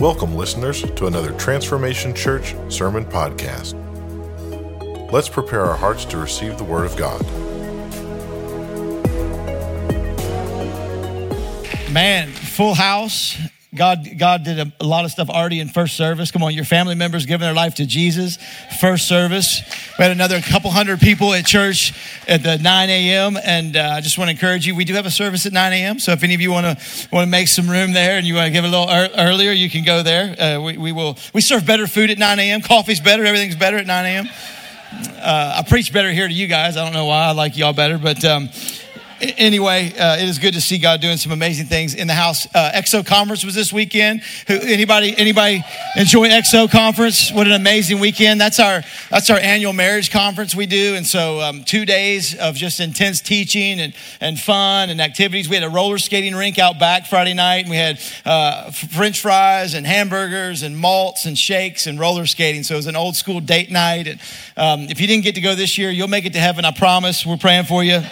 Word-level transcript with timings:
Welcome, 0.00 0.34
listeners, 0.34 0.80
to 0.80 1.08
another 1.08 1.32
Transformation 1.32 2.14
Church 2.14 2.54
Sermon 2.70 3.04
Podcast. 3.04 3.74
Let's 5.12 5.28
prepare 5.28 5.66
our 5.66 5.76
hearts 5.76 6.06
to 6.06 6.16
receive 6.16 6.56
the 6.56 6.64
Word 6.64 6.86
of 6.86 6.96
God. 6.96 7.20
Man, 11.92 12.28
full 12.28 12.72
house. 12.72 13.36
God, 13.72 14.18
God 14.18 14.42
did 14.42 14.58
a, 14.58 14.72
a, 14.80 14.84
lot 14.84 15.04
of 15.04 15.12
stuff 15.12 15.30
already 15.30 15.60
in 15.60 15.68
first 15.68 15.96
service. 15.96 16.32
Come 16.32 16.42
on, 16.42 16.52
your 16.52 16.64
family 16.64 16.96
members 16.96 17.24
giving 17.24 17.46
their 17.46 17.54
life 17.54 17.76
to 17.76 17.86
Jesus. 17.86 18.36
First 18.80 19.06
service. 19.06 19.62
We 19.96 20.02
had 20.02 20.10
another 20.10 20.40
couple 20.40 20.72
hundred 20.72 20.98
people 20.98 21.32
at 21.34 21.46
church 21.46 21.94
at 22.26 22.42
the 22.42 22.58
9 22.58 22.90
a.m. 22.90 23.36
And 23.44 23.76
uh, 23.76 23.92
I 23.94 24.00
just 24.00 24.18
want 24.18 24.26
to 24.26 24.32
encourage 24.32 24.66
you. 24.66 24.74
We 24.74 24.84
do 24.84 24.94
have 24.94 25.06
a 25.06 25.10
service 25.10 25.46
at 25.46 25.52
9 25.52 25.72
a.m. 25.72 26.00
So 26.00 26.10
if 26.10 26.24
any 26.24 26.34
of 26.34 26.40
you 26.40 26.50
want 26.50 26.66
to 26.66 27.08
want 27.12 27.24
to 27.24 27.30
make 27.30 27.46
some 27.46 27.70
room 27.70 27.92
there 27.92 28.18
and 28.18 28.26
you 28.26 28.34
want 28.34 28.46
to 28.46 28.52
give 28.52 28.64
a 28.64 28.68
little 28.68 28.90
er- 28.90 29.10
earlier, 29.16 29.52
you 29.52 29.70
can 29.70 29.84
go 29.84 30.02
there. 30.02 30.34
Uh, 30.40 30.60
we, 30.60 30.76
we 30.76 30.90
will. 30.90 31.16
We 31.32 31.40
serve 31.40 31.64
better 31.64 31.86
food 31.86 32.10
at 32.10 32.18
9 32.18 32.38
a.m. 32.40 32.62
Coffee's 32.62 33.00
better. 33.00 33.24
Everything's 33.24 33.54
better 33.54 33.76
at 33.76 33.86
9 33.86 34.04
a.m. 34.04 34.28
Uh, 34.92 35.62
I 35.64 35.68
preach 35.68 35.92
better 35.92 36.10
here 36.10 36.26
to 36.26 36.34
you 36.34 36.48
guys. 36.48 36.76
I 36.76 36.84
don't 36.84 36.92
know 36.92 37.04
why 37.04 37.26
I 37.26 37.32
like 37.32 37.56
y'all 37.56 37.72
better, 37.72 37.98
but. 37.98 38.24
Um, 38.24 38.48
anyway, 39.20 39.92
uh, 39.98 40.16
it 40.16 40.28
is 40.28 40.38
good 40.38 40.54
to 40.54 40.60
see 40.60 40.78
God 40.78 41.00
doing 41.00 41.16
some 41.16 41.32
amazing 41.32 41.66
things 41.66 41.94
in 41.94 42.06
the 42.06 42.14
house. 42.14 42.46
Uh, 42.54 42.72
EXO 42.74 43.04
conference 43.04 43.44
was 43.44 43.54
this 43.54 43.72
weekend. 43.72 44.22
Who, 44.46 44.54
anybody, 44.54 45.14
anybody 45.16 45.62
enjoy 45.96 46.28
EXO 46.28 46.70
conference? 46.70 47.32
What 47.32 47.46
an 47.46 47.52
amazing 47.52 48.00
weekend! 48.00 48.40
That's 48.40 48.58
our 48.58 48.82
that's 49.10 49.30
our 49.30 49.38
annual 49.38 49.72
marriage 49.72 50.10
conference 50.10 50.54
we 50.54 50.66
do, 50.66 50.94
and 50.94 51.06
so 51.06 51.40
um, 51.40 51.64
two 51.64 51.84
days 51.84 52.34
of 52.34 52.54
just 52.56 52.80
intense 52.80 53.20
teaching 53.20 53.80
and 53.80 53.94
and 54.20 54.38
fun 54.38 54.90
and 54.90 55.00
activities. 55.00 55.48
We 55.48 55.56
had 55.56 55.64
a 55.64 55.70
roller 55.70 55.98
skating 55.98 56.34
rink 56.34 56.58
out 56.58 56.78
back 56.78 57.06
Friday 57.06 57.34
night, 57.34 57.60
and 57.60 57.70
we 57.70 57.76
had 57.76 58.00
uh, 58.24 58.70
French 58.70 59.20
fries 59.20 59.74
and 59.74 59.86
hamburgers 59.86 60.62
and 60.62 60.76
malts 60.76 61.26
and 61.26 61.38
shakes 61.38 61.86
and 61.86 61.98
roller 61.98 62.26
skating. 62.26 62.62
So 62.62 62.74
it 62.74 62.78
was 62.78 62.86
an 62.86 62.96
old 62.96 63.16
school 63.16 63.40
date 63.40 63.70
night. 63.70 64.06
And 64.06 64.20
um, 64.56 64.88
if 64.90 65.00
you 65.00 65.06
didn't 65.06 65.24
get 65.24 65.34
to 65.34 65.40
go 65.40 65.54
this 65.54 65.78
year, 65.78 65.90
you'll 65.90 66.08
make 66.08 66.24
it 66.24 66.32
to 66.34 66.40
heaven. 66.40 66.64
I 66.64 66.72
promise. 66.72 67.26
We're 67.26 67.36
praying 67.36 67.64
for 67.64 67.84
you 67.84 68.02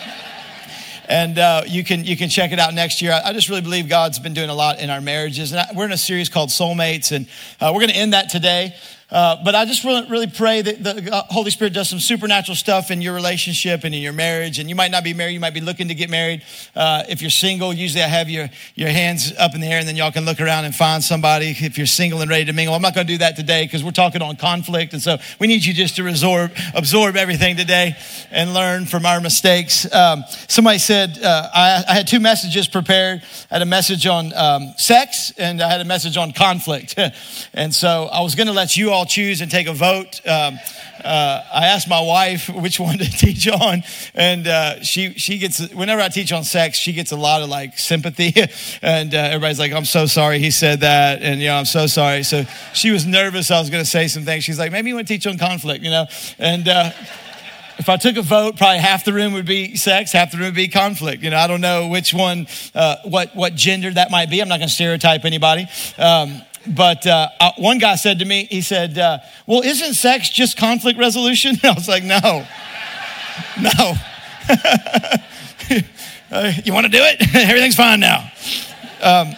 and 1.09 1.39
uh, 1.39 1.62
you 1.67 1.83
can 1.83 2.05
you 2.05 2.17
can 2.17 2.28
check 2.28 2.53
it 2.53 2.59
out 2.61 2.75
next 2.75 3.01
year. 3.01 3.12
I, 3.12 3.31
I, 3.31 3.33
just 3.33 3.48
really 3.48 3.62
believe 3.62 3.89
God's 3.89 4.19
been 4.19 4.34
doing 4.34 4.51
a 4.51 4.55
lot 4.55 4.78
in 4.78 4.91
our 4.91 5.01
marriages, 5.01 5.53
and 5.53 5.61
I, 5.61 5.67
we're 5.75 5.87
in 5.87 5.92
a 5.92 5.97
series 5.97 6.28
called 6.28 6.50
Soulmates, 6.50 7.11
and 7.12 7.27
uh, 7.61 7.73
we're 7.75 7.81
going 7.81 7.91
to 7.91 7.97
end 7.97 8.12
that 8.12 8.28
today. 8.28 8.77
Uh, 9.11 9.42
but 9.42 9.55
I 9.55 9.64
just 9.64 9.84
really, 9.84 10.06
really 10.11 10.27
pray 10.27 10.61
that 10.61 10.84
the 10.84 11.25
Holy 11.31 11.51
Spirit 11.51 11.73
does 11.73 11.89
some 11.89 11.98
supernatural 11.98 12.56
stuff 12.56 12.91
in 12.91 13.01
your 13.01 13.15
relationship 13.15 13.84
and 13.84 13.95
in 13.95 14.03
your 14.03 14.12
marriage. 14.12 14.59
And 14.59 14.69
you 14.69 14.75
might 14.75 14.91
not 14.91 15.03
be 15.03 15.15
married, 15.15 15.33
you 15.33 15.41
might 15.41 15.55
be 15.55 15.62
looking 15.62 15.89
to 15.89 15.95
get 15.95 16.11
married. 16.11 16.42
Uh, 16.77 17.05
if 17.09 17.23
you're 17.23 17.31
single, 17.31 17.73
usually 17.73 18.05
I 18.05 18.09
have 18.09 18.28
your, 18.28 18.50
your 18.75 18.91
hands 18.91 19.33
up 19.39 19.55
in 19.55 19.62
the 19.62 19.67
air 19.67 19.78
and 19.78 19.89
then 19.89 19.97
y'all 19.97 20.12
can 20.12 20.27
look 20.27 20.42
around 20.42 20.67
and 20.67 20.75
find 20.75 21.03
somebody 21.03 21.56
if 21.59 21.78
you're 21.78 21.87
single 21.87 22.20
and 22.20 22.31
ready 22.31 22.45
to 22.45 22.53
mingle. 22.53 22.75
I'm 22.75 22.83
not 22.83 22.95
going 22.95 23.06
to 23.06 23.12
do 23.12 23.19
that 23.19 23.34
today 23.34 23.65
because 23.65 23.83
we're 23.83 23.92
talking 23.92 24.20
on 24.20 24.37
conflict. 24.37 24.92
And 24.92 25.00
so 25.00 25.17
we 25.41 25.47
need 25.47 25.65
you 25.65 25.72
just 25.72 25.97
to 25.97 26.06
absorb, 26.06 26.53
absorb 26.75 27.17
everything 27.17 27.56
today 27.56 27.97
and 28.31 28.53
learn 28.53 28.84
from 28.84 29.06
our 29.06 29.22
mistakes. 29.22 29.91
Um, 29.91 30.25
somebody 30.48 30.78
said, 30.78 31.19
uh, 31.22 31.48
I, 31.55 31.84
I, 31.89 31.95
had 31.95 32.09
two 32.09 32.20
messages 32.20 32.69
prepared. 32.69 33.22
I 33.50 33.55
had 33.55 33.62
a 33.62 33.67
message 33.67 34.06
on 34.06 34.34
um, 34.34 34.75
sex 34.77 35.33
and 35.39 35.62
I 35.62 35.70
had 35.70 35.81
a 35.81 35.87
message 35.87 36.19
on 36.19 36.33
conflict. 36.33 36.95
and 37.55 37.75
so 37.75 38.11
I 38.12 38.20
was 38.20 38.34
going 38.34 38.48
to 38.48 38.53
let 38.53 38.77
you 38.77 38.91
all 38.91 38.98
all 38.99 39.07
choose 39.07 39.41
and 39.41 39.51
take 39.51 39.69
a 39.69 39.73
vote. 39.73 40.21
Um, 40.27 40.59
uh, 41.05 41.43
I 41.53 41.67
asked 41.67 41.89
my 41.89 42.01
wife 42.01 42.49
which 42.55 42.81
one 42.81 42.99
to 42.99 43.05
teach 43.11 43.49
on, 43.49 43.85
and 44.15 44.47
uh, 44.47 44.83
she 44.83 45.15
she 45.15 45.39
gets 45.39 45.73
whenever 45.73 46.03
I 46.03 46.09
teach 46.09 46.33
on 46.33 46.45
sex, 46.45 46.79
she 46.79 46.93
gets 46.93 47.13
a 47.13 47.17
lot 47.17 47.43
of 47.43 47.49
like 47.49 47.79
sympathy, 47.79 48.35
and 48.83 49.15
uh, 49.15 49.19
everybody's 49.19 49.59
like, 49.59 49.73
"I'm 49.73 49.85
so 49.85 50.07
sorry 50.07 50.41
he 50.41 50.51
said 50.51 50.81
that," 50.81 51.23
and 51.23 51.41
you 51.41 51.47
know, 51.47 51.55
I'm 51.55 51.65
so 51.65 51.87
sorry. 51.87 52.25
So 52.25 52.45
she 52.75 52.91
was 52.91 53.07
nervous 53.07 53.51
I 53.51 53.61
was 53.61 53.71
going 53.71 53.83
to 53.83 53.89
say 53.89 54.09
some 54.09 54.25
things. 54.25 54.45
She's 54.45 54.59
like, 54.59 54.72
"Maybe 54.72 54.89
you 54.89 54.97
want 54.97 55.06
to 55.06 55.15
teach 55.15 55.27
on 55.27 55.39
conflict," 55.39 55.84
you 55.84 55.91
know, 55.91 56.06
and. 56.39 56.69
Uh, 56.69 56.91
if 57.78 57.89
I 57.89 57.97
took 57.97 58.17
a 58.17 58.22
vote, 58.22 58.56
probably 58.56 58.78
half 58.78 59.05
the 59.05 59.12
room 59.12 59.34
would 59.34 59.47
be 59.47 59.77
sex, 59.77 60.11
half 60.11 60.33
the 60.33 60.39
room 60.39 60.47
would 60.47 60.56
be 60.56 60.67
conflict. 60.67 61.22
You 61.22 61.31
know, 61.31 61.37
I 61.37 61.47
don't 61.47 61.61
know 61.61 61.87
which 61.87 62.12
one, 62.12 62.49
uh, 62.75 62.97
what 63.05 63.37
what 63.37 63.55
gender 63.55 63.89
that 63.93 64.11
might 64.11 64.31
be. 64.31 64.41
I'm 64.41 64.49
not 64.49 64.59
going 64.59 64.67
to 64.69 64.75
stereotype 64.75 65.25
anybody. 65.25 65.69
Um, 65.97 66.43
but 66.75 67.06
uh, 67.06 67.29
uh, 67.41 67.53
one 67.56 67.79
guy 67.79 67.97
said 67.97 68.19
to 68.21 68.25
me, 68.25 68.45
he 68.45 68.61
said, 68.61 68.99
uh, 68.99 69.19
Well, 69.47 69.62
isn't 69.62 69.95
sex 69.95 70.29
just 70.31 70.56
conflict 70.56 70.99
resolution? 70.99 71.56
I 71.65 71.73
was 71.73 71.89
like, 71.89 72.05
No, 72.05 72.47
no. 73.61 73.95
uh, 76.31 76.53
you 76.65 76.73
want 76.73 76.87
to 76.87 76.93
do 76.93 77.03
it? 77.03 77.34
Everything's 77.34 77.77
fine 77.77 78.01
now. 78.01 78.31
Um, 79.03 79.34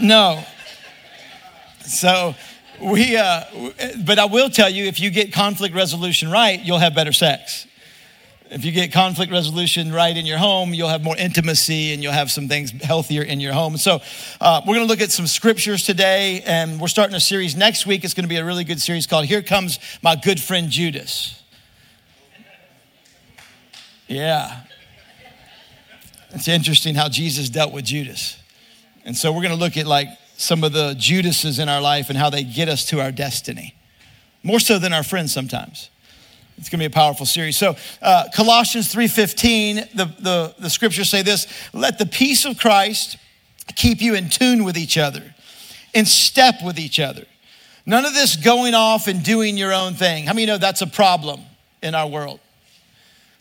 no. 0.00 0.42
So, 1.80 2.34
we, 2.82 3.16
uh, 3.16 3.44
but 4.04 4.18
I 4.18 4.24
will 4.24 4.50
tell 4.50 4.68
you 4.68 4.86
if 4.86 5.00
you 5.00 5.10
get 5.10 5.32
conflict 5.32 5.74
resolution 5.74 6.30
right, 6.30 6.60
you'll 6.60 6.78
have 6.78 6.94
better 6.94 7.12
sex. 7.12 7.66
If 8.48 8.64
you 8.64 8.70
get 8.70 8.92
conflict 8.92 9.32
resolution 9.32 9.92
right 9.92 10.16
in 10.16 10.24
your 10.24 10.38
home, 10.38 10.72
you'll 10.72 10.88
have 10.88 11.02
more 11.02 11.16
intimacy 11.16 11.92
and 11.92 12.00
you'll 12.00 12.12
have 12.12 12.30
some 12.30 12.46
things 12.46 12.70
healthier 12.70 13.22
in 13.22 13.40
your 13.40 13.52
home. 13.52 13.76
So, 13.76 14.00
uh, 14.40 14.60
we're 14.64 14.76
going 14.76 14.86
to 14.86 14.90
look 14.90 15.00
at 15.00 15.10
some 15.10 15.26
scriptures 15.26 15.84
today, 15.84 16.42
and 16.46 16.80
we're 16.80 16.86
starting 16.86 17.16
a 17.16 17.20
series 17.20 17.56
next 17.56 17.86
week. 17.86 18.04
It's 18.04 18.14
going 18.14 18.24
to 18.24 18.28
be 18.28 18.36
a 18.36 18.44
really 18.44 18.62
good 18.62 18.80
series 18.80 19.06
called 19.06 19.24
Here 19.24 19.42
Comes 19.42 19.80
My 20.00 20.14
Good 20.14 20.40
Friend 20.40 20.70
Judas. 20.70 21.42
Yeah. 24.06 24.60
It's 26.30 26.46
interesting 26.46 26.94
how 26.94 27.08
Jesus 27.08 27.48
dealt 27.48 27.72
with 27.72 27.84
Judas. 27.84 28.38
And 29.04 29.16
so, 29.16 29.32
we're 29.32 29.42
going 29.42 29.54
to 29.54 29.60
look 29.60 29.76
at 29.76 29.88
like 29.88 30.08
some 30.36 30.62
of 30.62 30.72
the 30.72 30.94
Judases 30.96 31.58
in 31.58 31.68
our 31.68 31.80
life 31.80 32.10
and 32.10 32.16
how 32.16 32.30
they 32.30 32.44
get 32.44 32.68
us 32.68 32.84
to 32.86 33.00
our 33.00 33.10
destiny, 33.10 33.74
more 34.44 34.60
so 34.60 34.78
than 34.78 34.92
our 34.92 35.02
friends 35.02 35.32
sometimes. 35.32 35.90
It's 36.58 36.68
going 36.68 36.78
to 36.78 36.82
be 36.82 36.86
a 36.86 36.90
powerful 36.90 37.26
series. 37.26 37.56
So, 37.56 37.76
uh, 38.00 38.24
Colossians 38.34 38.92
3.15, 38.94 39.92
the, 39.92 40.04
the, 40.18 40.54
the 40.58 40.70
scriptures 40.70 41.10
say 41.10 41.22
this, 41.22 41.46
let 41.72 41.98
the 41.98 42.06
peace 42.06 42.44
of 42.44 42.58
Christ 42.58 43.18
keep 43.74 44.00
you 44.00 44.14
in 44.14 44.30
tune 44.30 44.64
with 44.64 44.78
each 44.78 44.96
other, 44.96 45.34
in 45.92 46.06
step 46.06 46.56
with 46.64 46.78
each 46.78 46.98
other. 46.98 47.24
None 47.84 48.04
of 48.04 48.14
this 48.14 48.36
going 48.36 48.74
off 48.74 49.06
and 49.06 49.22
doing 49.22 49.56
your 49.56 49.72
own 49.72 49.94
thing. 49.94 50.26
How 50.26 50.32
many 50.32 50.46
know 50.46 50.58
that's 50.58 50.82
a 50.82 50.86
problem 50.86 51.40
in 51.82 51.94
our 51.94 52.08
world? 52.08 52.40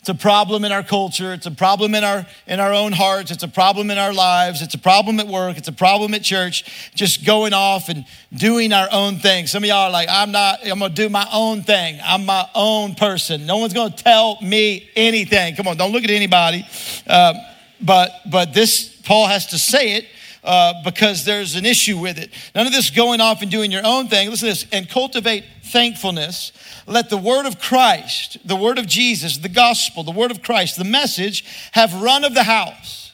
It's 0.05 0.09
a 0.11 0.13
problem 0.13 0.63
in 0.63 0.71
our 0.71 0.83
culture. 0.83 1.33
It's 1.33 1.47
a 1.47 1.51
problem 1.51 1.95
in 1.95 2.03
our, 2.03 2.27
in 2.45 2.59
our 2.59 2.71
own 2.71 2.91
hearts. 2.91 3.31
It's 3.31 3.41
a 3.41 3.47
problem 3.47 3.89
in 3.89 3.97
our 3.97 4.13
lives. 4.13 4.61
It's 4.61 4.75
a 4.75 4.77
problem 4.77 5.19
at 5.19 5.25
work. 5.25 5.57
It's 5.57 5.67
a 5.67 5.73
problem 5.73 6.13
at 6.13 6.21
church. 6.21 6.91
Just 6.93 7.25
going 7.25 7.53
off 7.53 7.89
and 7.89 8.05
doing 8.31 8.71
our 8.71 8.87
own 8.91 9.17
thing. 9.17 9.47
Some 9.47 9.63
of 9.63 9.67
y'all 9.67 9.87
are 9.87 9.89
like, 9.89 10.07
I'm 10.07 10.31
not, 10.31 10.59
I'm 10.63 10.77
going 10.77 10.93
to 10.93 10.95
do 10.95 11.09
my 11.09 11.27
own 11.33 11.63
thing. 11.63 11.99
I'm 12.03 12.23
my 12.23 12.47
own 12.53 12.93
person. 12.93 13.47
No 13.47 13.57
one's 13.57 13.73
going 13.73 13.93
to 13.93 14.03
tell 14.03 14.37
me 14.43 14.87
anything. 14.95 15.55
Come 15.55 15.67
on, 15.67 15.75
don't 15.75 15.91
look 15.91 16.03
at 16.03 16.11
anybody. 16.11 16.67
Uh, 17.07 17.33
but, 17.81 18.11
but 18.29 18.53
this, 18.53 19.01
Paul 19.05 19.25
has 19.25 19.47
to 19.47 19.57
say 19.57 19.93
it 19.93 20.05
uh, 20.45 20.75
because 20.83 21.25
there's 21.25 21.55
an 21.55 21.65
issue 21.65 21.97
with 21.97 22.19
it. 22.19 22.29
None 22.53 22.67
of 22.67 22.71
this 22.71 22.91
going 22.91 23.19
off 23.19 23.41
and 23.41 23.49
doing 23.49 23.71
your 23.71 23.85
own 23.85 24.07
thing. 24.07 24.29
Listen 24.29 24.47
to 24.47 24.53
this 24.53 24.65
and 24.71 24.87
cultivate 24.87 25.43
thankfulness. 25.63 26.51
Let 26.85 27.09
the 27.09 27.17
word 27.17 27.47
of 27.47 27.59
Christ, 27.59 28.37
the 28.45 28.55
word 28.55 28.77
of 28.77 28.85
Jesus, 28.85 29.37
the 29.37 29.49
gospel, 29.49 30.03
the 30.03 30.11
word 30.11 30.29
of 30.29 30.43
Christ, 30.43 30.77
the 30.77 30.83
message 30.83 31.43
have 31.71 31.99
run 31.99 32.23
of 32.23 32.35
the 32.35 32.43
house. 32.43 33.11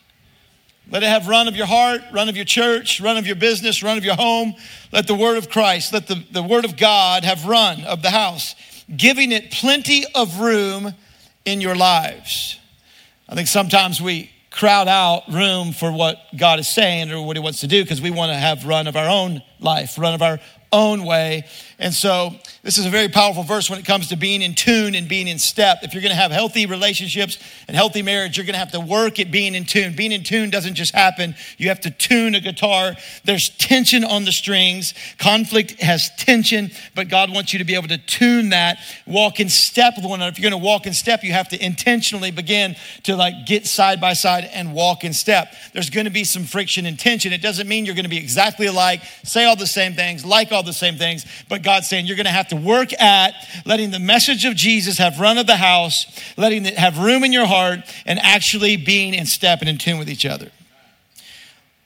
Let 0.90 1.03
it 1.03 1.08
have 1.08 1.30
run 1.30 1.47
of 1.47 1.56
your 1.56 1.68
heart, 1.68 2.02
run 2.12 2.28
of 2.28 2.36
your 2.36 2.44
church, 2.44 3.00
run 3.00 3.18
of 3.18 3.25
your 3.25 3.38
business, 3.38 3.81
run 3.81 3.98
of 3.98 4.03
your 4.03 4.16
home. 4.16 4.53
Let 4.92 5.08
the 5.08 5.16
word 5.16 5.38
of 5.38 5.50
Christ, 5.50 5.94
let 5.94 6.08
the, 6.08 6.22
the 6.31 6.44
word 6.44 6.66
of 6.66 6.75
God 6.75 7.24
have 7.24 7.46
run 7.46 7.86
of 7.86 8.02
the 8.02 8.09
house, 8.09 8.56
giving 8.94 9.31
it 9.31 9.52
plenty 9.52 10.03
of 10.13 10.42
room 10.42 10.94
in 11.46 11.62
your 11.62 11.75
lives. 11.75 12.59
I 13.30 13.36
think 13.36 13.48
sometimes 13.48 14.02
we 14.02 14.31
crowd 14.62 14.88
out 14.88 15.24
room 15.28 15.74
for 15.74 15.92
what 15.92 16.19
God 16.38 16.60
is 16.60 16.68
saying 16.68 17.12
or 17.12 17.25
what 17.25 17.36
He 17.36 17.42
wants 17.42 17.62
to 17.62 17.68
do 17.68 17.84
because 17.84 18.00
we 18.00 18.12
want 18.12 18.30
to 18.30 18.36
have 18.36 18.63
run 18.63 18.86
of 18.86 18.96
our 18.96 19.10
own 19.10 19.42
life, 19.60 19.98
run 19.98 20.13
of 20.13 20.22
our 20.22 20.40
own 20.72 21.04
way. 21.04 21.46
And 21.81 21.92
so 21.95 22.36
this 22.62 22.78
is 22.78 22.86
a 22.86 22.92
very 22.92 23.10
powerful 23.10 23.42
verse 23.42 23.68
when 23.68 23.80
it 23.80 23.86
comes 23.86 24.10
to 24.10 24.16
being 24.16 24.44
in 24.44 24.54
tune 24.54 24.94
and 24.94 25.10
being 25.10 25.28
in 25.28 25.39
step. 25.39 25.80
If 25.81 25.95
you're 25.95 26.04
going 26.04 26.12
to 26.13 26.22
have 26.22 26.31
healthy 26.31 26.68
relationships 26.68 27.39
and 27.68 27.75
healthy 27.75 28.04
marriage, 28.04 28.38
you're 28.38 28.45
going 28.45 28.54
to 28.54 28.60
have 28.60 28.72
to 28.74 28.80
work 28.80 29.19
at 29.19 29.31
being 29.31 29.56
in 29.56 29.66
tune. 29.66 29.95
Being 29.95 30.12
in 30.12 30.24
tune 30.24 30.51
doesn't 30.51 30.75
just 30.75 30.94
happen. 30.94 31.33
You 31.57 31.69
have 31.69 31.80
to 31.81 31.89
tune 31.89 32.36
a 32.36 32.39
guitar. 32.39 32.94
There's 33.25 33.50
tension 33.50 34.04
on 34.04 34.25
the 34.25 34.31
strings. 34.31 34.94
Conflict 35.18 35.81
has 35.81 36.12
tension, 36.18 36.69
but 36.94 37.10
God 37.10 37.33
wants 37.33 37.51
you 37.51 37.57
to 37.57 37.66
be 37.66 37.74
able 37.74 37.88
to 37.88 37.98
tune 37.98 38.50
that, 38.50 38.78
walk 39.07 39.39
in 39.39 39.50
step 39.50 39.95
with 39.95 40.06
one 40.06 40.19
another. 40.19 40.33
If 40.33 40.38
you're 40.38 40.51
going 40.51 40.62
to 40.62 40.63
walk 40.63 40.86
in 40.86 40.94
step, 40.94 41.24
you 41.24 41.33
have 41.33 41.50
to 41.50 41.66
intentionally 41.66 42.30
begin 42.30 42.75
to 43.06 43.16
like 43.16 43.48
get 43.48 43.66
side 43.66 44.00
by 44.00 44.13
side 44.13 44.48
and 44.54 44.75
walk 44.75 45.04
in 45.04 45.13
step. 45.13 45.51
There's 45.74 45.89
going 45.89 46.06
to 46.06 46.12
be 46.12 46.25
some 46.25 46.44
friction 46.44 46.86
and 46.86 47.00
tension. 47.00 47.33
It 47.33 47.42
doesn't 47.42 47.68
mean 47.68 47.88
you're 47.88 47.95
going 47.95 48.04
to 48.04 48.10
be 48.10 48.18
exactly 48.18 48.68
alike, 48.68 49.01
say 49.24 49.45
all 49.45 49.56
the 49.56 49.66
same 49.66 49.95
things, 49.95 50.24
like 50.24 50.51
all 50.51 50.62
the 50.62 50.74
same 50.74 50.98
things, 50.98 51.25
but 51.50 51.63
God's 51.71 51.88
saying 51.88 52.06
you're 52.06 52.18
going 52.18 52.25
to 52.25 52.31
have 52.31 52.50
to 52.50 52.57
work 52.57 52.91
at 53.01 53.33
letting 53.65 53.91
the 53.91 54.00
message 54.00 54.44
of 54.44 54.57
Jesus 54.57 54.97
have 54.97 55.21
run 55.21 55.38
of 55.38 55.47
the 55.47 55.56
house, 55.56 56.06
letting 56.35 56.65
it 56.65 56.77
have 56.77 56.97
room 56.97 57.23
in 57.23 57.31
your 57.31 57.45
heart, 57.45 57.79
and 58.06 58.19
actually 58.19 58.75
being 58.75 59.13
in 59.13 59.25
step 59.25 59.62
and 59.62 59.69
in 59.69 59.77
tune 59.77 59.97
with 59.97 60.09
each 60.09 60.25
other. 60.25 60.51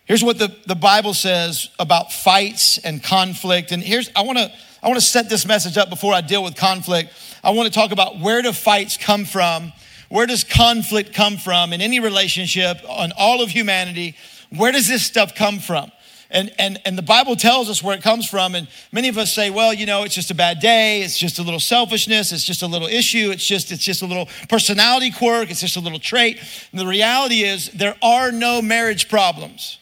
Here's 0.05 0.23
what 0.23 0.39
the, 0.39 0.55
the 0.65 0.73
Bible 0.73 1.13
says 1.13 1.69
about 1.77 2.11
fights 2.11 2.79
and 2.79 3.03
conflict. 3.03 3.71
And 3.71 3.83
here's, 3.83 4.09
I 4.15 4.23
wanna, 4.23 4.51
I 4.81 4.87
wanna 4.87 5.01
set 5.01 5.29
this 5.29 5.45
message 5.45 5.77
up 5.77 5.91
before 5.91 6.15
I 6.15 6.21
deal 6.21 6.43
with 6.43 6.55
conflict. 6.55 7.13
I 7.43 7.51
wanna 7.51 7.69
talk 7.69 7.91
about 7.91 8.19
where 8.19 8.41
do 8.41 8.53
fights 8.53 8.97
come 8.97 9.23
from? 9.23 9.71
Where 10.09 10.25
does 10.25 10.43
conflict 10.43 11.13
come 11.13 11.37
from 11.37 11.73
in 11.73 11.81
any 11.81 11.99
relationship 11.99 12.77
on 12.89 13.11
all 13.15 13.43
of 13.43 13.51
humanity? 13.51 14.15
Where 14.49 14.71
does 14.71 14.87
this 14.87 15.05
stuff 15.05 15.35
come 15.35 15.59
from? 15.59 15.91
And, 16.29 16.51
and, 16.57 16.79
and 16.85 16.97
the 16.97 17.03
Bible 17.03 17.35
tells 17.35 17.69
us 17.69 17.83
where 17.83 17.95
it 17.95 18.01
comes 18.01 18.27
from. 18.27 18.55
And 18.55 18.67
many 18.91 19.07
of 19.09 19.17
us 19.17 19.33
say, 19.33 19.49
well, 19.49 19.73
you 19.73 19.85
know, 19.85 20.03
it's 20.03 20.15
just 20.15 20.31
a 20.31 20.35
bad 20.35 20.59
day. 20.59 21.01
It's 21.01 21.17
just 21.17 21.39
a 21.39 21.43
little 21.43 21.59
selfishness. 21.59 22.31
It's 22.31 22.43
just 22.43 22.61
a 22.61 22.67
little 22.67 22.87
issue. 22.87 23.29
It's 23.31 23.45
just, 23.45 23.71
it's 23.71 23.83
just 23.83 24.01
a 24.01 24.05
little 24.05 24.27
personality 24.49 25.11
quirk. 25.11 25.51
It's 25.51 25.61
just 25.61 25.77
a 25.77 25.79
little 25.79 25.99
trait. 25.99 26.39
And 26.71 26.79
the 26.79 26.87
reality 26.87 27.43
is 27.43 27.69
there 27.69 27.95
are 28.01 28.31
no 28.31 28.61
marriage 28.61 29.07
problems. 29.07 29.79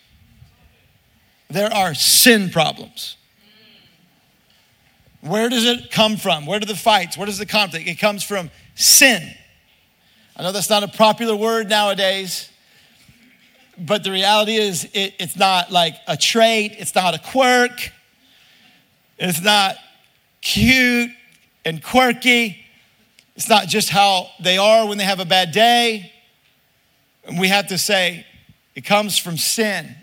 There 1.49 1.73
are 1.73 1.93
sin 1.93 2.49
problems. 2.49 3.15
Where 5.21 5.47
does 5.47 5.65
it 5.65 5.91
come 5.91 6.17
from? 6.17 6.45
Where 6.45 6.59
do 6.59 6.65
the 6.65 6.75
fights? 6.75 7.17
Where 7.17 7.25
does 7.25 7.37
the 7.37 7.45
conflict? 7.45 7.87
It 7.87 7.99
comes 7.99 8.23
from 8.23 8.51
sin. 8.75 9.33
I 10.35 10.43
know 10.43 10.51
that's 10.51 10.69
not 10.69 10.83
a 10.83 10.87
popular 10.89 11.35
word 11.35 11.69
nowadays 11.69 12.49
but 13.77 14.03
the 14.03 14.11
reality 14.11 14.55
is, 14.55 14.85
it, 14.93 15.15
it's 15.19 15.35
not 15.35 15.71
like 15.71 15.95
a 16.07 16.17
trait, 16.17 16.75
it's 16.77 16.95
not 16.95 17.13
a 17.15 17.19
quirk, 17.19 17.91
it's 19.17 19.41
not 19.41 19.75
cute 20.41 21.11
and 21.65 21.83
quirky. 21.83 22.59
It's 23.35 23.49
not 23.49 23.67
just 23.67 23.89
how 23.89 24.27
they 24.39 24.57
are 24.57 24.87
when 24.87 24.97
they 24.97 25.05
have 25.05 25.19
a 25.19 25.25
bad 25.25 25.51
day. 25.51 26.11
And 27.25 27.39
we 27.39 27.47
have 27.47 27.67
to 27.67 27.77
say, 27.77 28.25
it 28.75 28.81
comes 28.81 29.17
from 29.17 29.37
sin. 29.37 29.95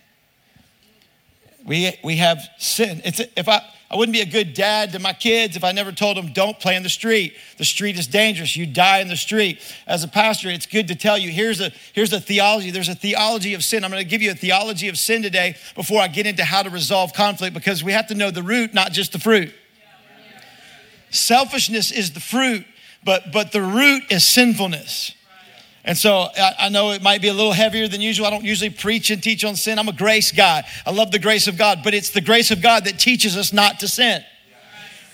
We, 1.64 1.96
we 2.02 2.16
have 2.16 2.40
sin. 2.58 3.02
It's, 3.04 3.20
if 3.36 3.48
I, 3.48 3.62
I 3.90 3.96
wouldn't 3.96 4.12
be 4.12 4.20
a 4.20 4.26
good 4.26 4.54
dad 4.54 4.92
to 4.92 5.00
my 5.00 5.12
kids 5.12 5.56
if 5.56 5.64
I 5.64 5.72
never 5.72 5.90
told 5.90 6.16
them, 6.16 6.32
don't 6.32 6.58
play 6.60 6.76
in 6.76 6.84
the 6.84 6.88
street. 6.88 7.36
The 7.56 7.64
street 7.64 7.98
is 7.98 8.06
dangerous. 8.06 8.54
You 8.54 8.64
die 8.64 9.00
in 9.00 9.08
the 9.08 9.16
street. 9.16 9.60
As 9.84 10.04
a 10.04 10.08
pastor, 10.08 10.48
it's 10.48 10.66
good 10.66 10.86
to 10.88 10.94
tell 10.94 11.18
you 11.18 11.30
here's 11.30 11.60
a, 11.60 11.72
here's 11.92 12.12
a 12.12 12.20
theology. 12.20 12.70
There's 12.70 12.88
a 12.88 12.94
theology 12.94 13.52
of 13.54 13.64
sin. 13.64 13.82
I'm 13.82 13.90
going 13.90 14.02
to 14.02 14.08
give 14.08 14.22
you 14.22 14.30
a 14.30 14.34
theology 14.34 14.86
of 14.88 14.96
sin 14.96 15.22
today 15.22 15.56
before 15.74 16.00
I 16.00 16.06
get 16.06 16.24
into 16.24 16.44
how 16.44 16.62
to 16.62 16.70
resolve 16.70 17.12
conflict 17.14 17.52
because 17.52 17.82
we 17.82 17.90
have 17.90 18.06
to 18.08 18.14
know 18.14 18.30
the 18.30 18.44
root, 18.44 18.72
not 18.72 18.92
just 18.92 19.10
the 19.10 19.18
fruit. 19.18 19.52
Selfishness 21.10 21.90
is 21.90 22.12
the 22.12 22.20
fruit, 22.20 22.64
but, 23.02 23.32
but 23.32 23.50
the 23.50 23.60
root 23.60 24.04
is 24.08 24.24
sinfulness. 24.24 25.16
And 25.84 25.96
so 25.96 26.26
I, 26.36 26.68
know 26.68 26.90
it 26.90 27.02
might 27.02 27.22
be 27.22 27.28
a 27.28 27.32
little 27.32 27.52
heavier 27.52 27.88
than 27.88 28.02
usual. 28.02 28.26
I 28.26 28.30
don't 28.30 28.44
usually 28.44 28.70
preach 28.70 29.10
and 29.10 29.22
teach 29.22 29.44
on 29.44 29.56
sin. 29.56 29.78
I'm 29.78 29.88
a 29.88 29.94
grace 29.94 30.30
guy. 30.30 30.62
I 30.84 30.90
love 30.90 31.10
the 31.10 31.18
grace 31.18 31.48
of 31.48 31.56
God, 31.56 31.80
but 31.82 31.94
it's 31.94 32.10
the 32.10 32.20
grace 32.20 32.50
of 32.50 32.60
God 32.60 32.84
that 32.84 32.98
teaches 32.98 33.36
us 33.36 33.52
not 33.52 33.80
to 33.80 33.88
sin. 33.88 34.22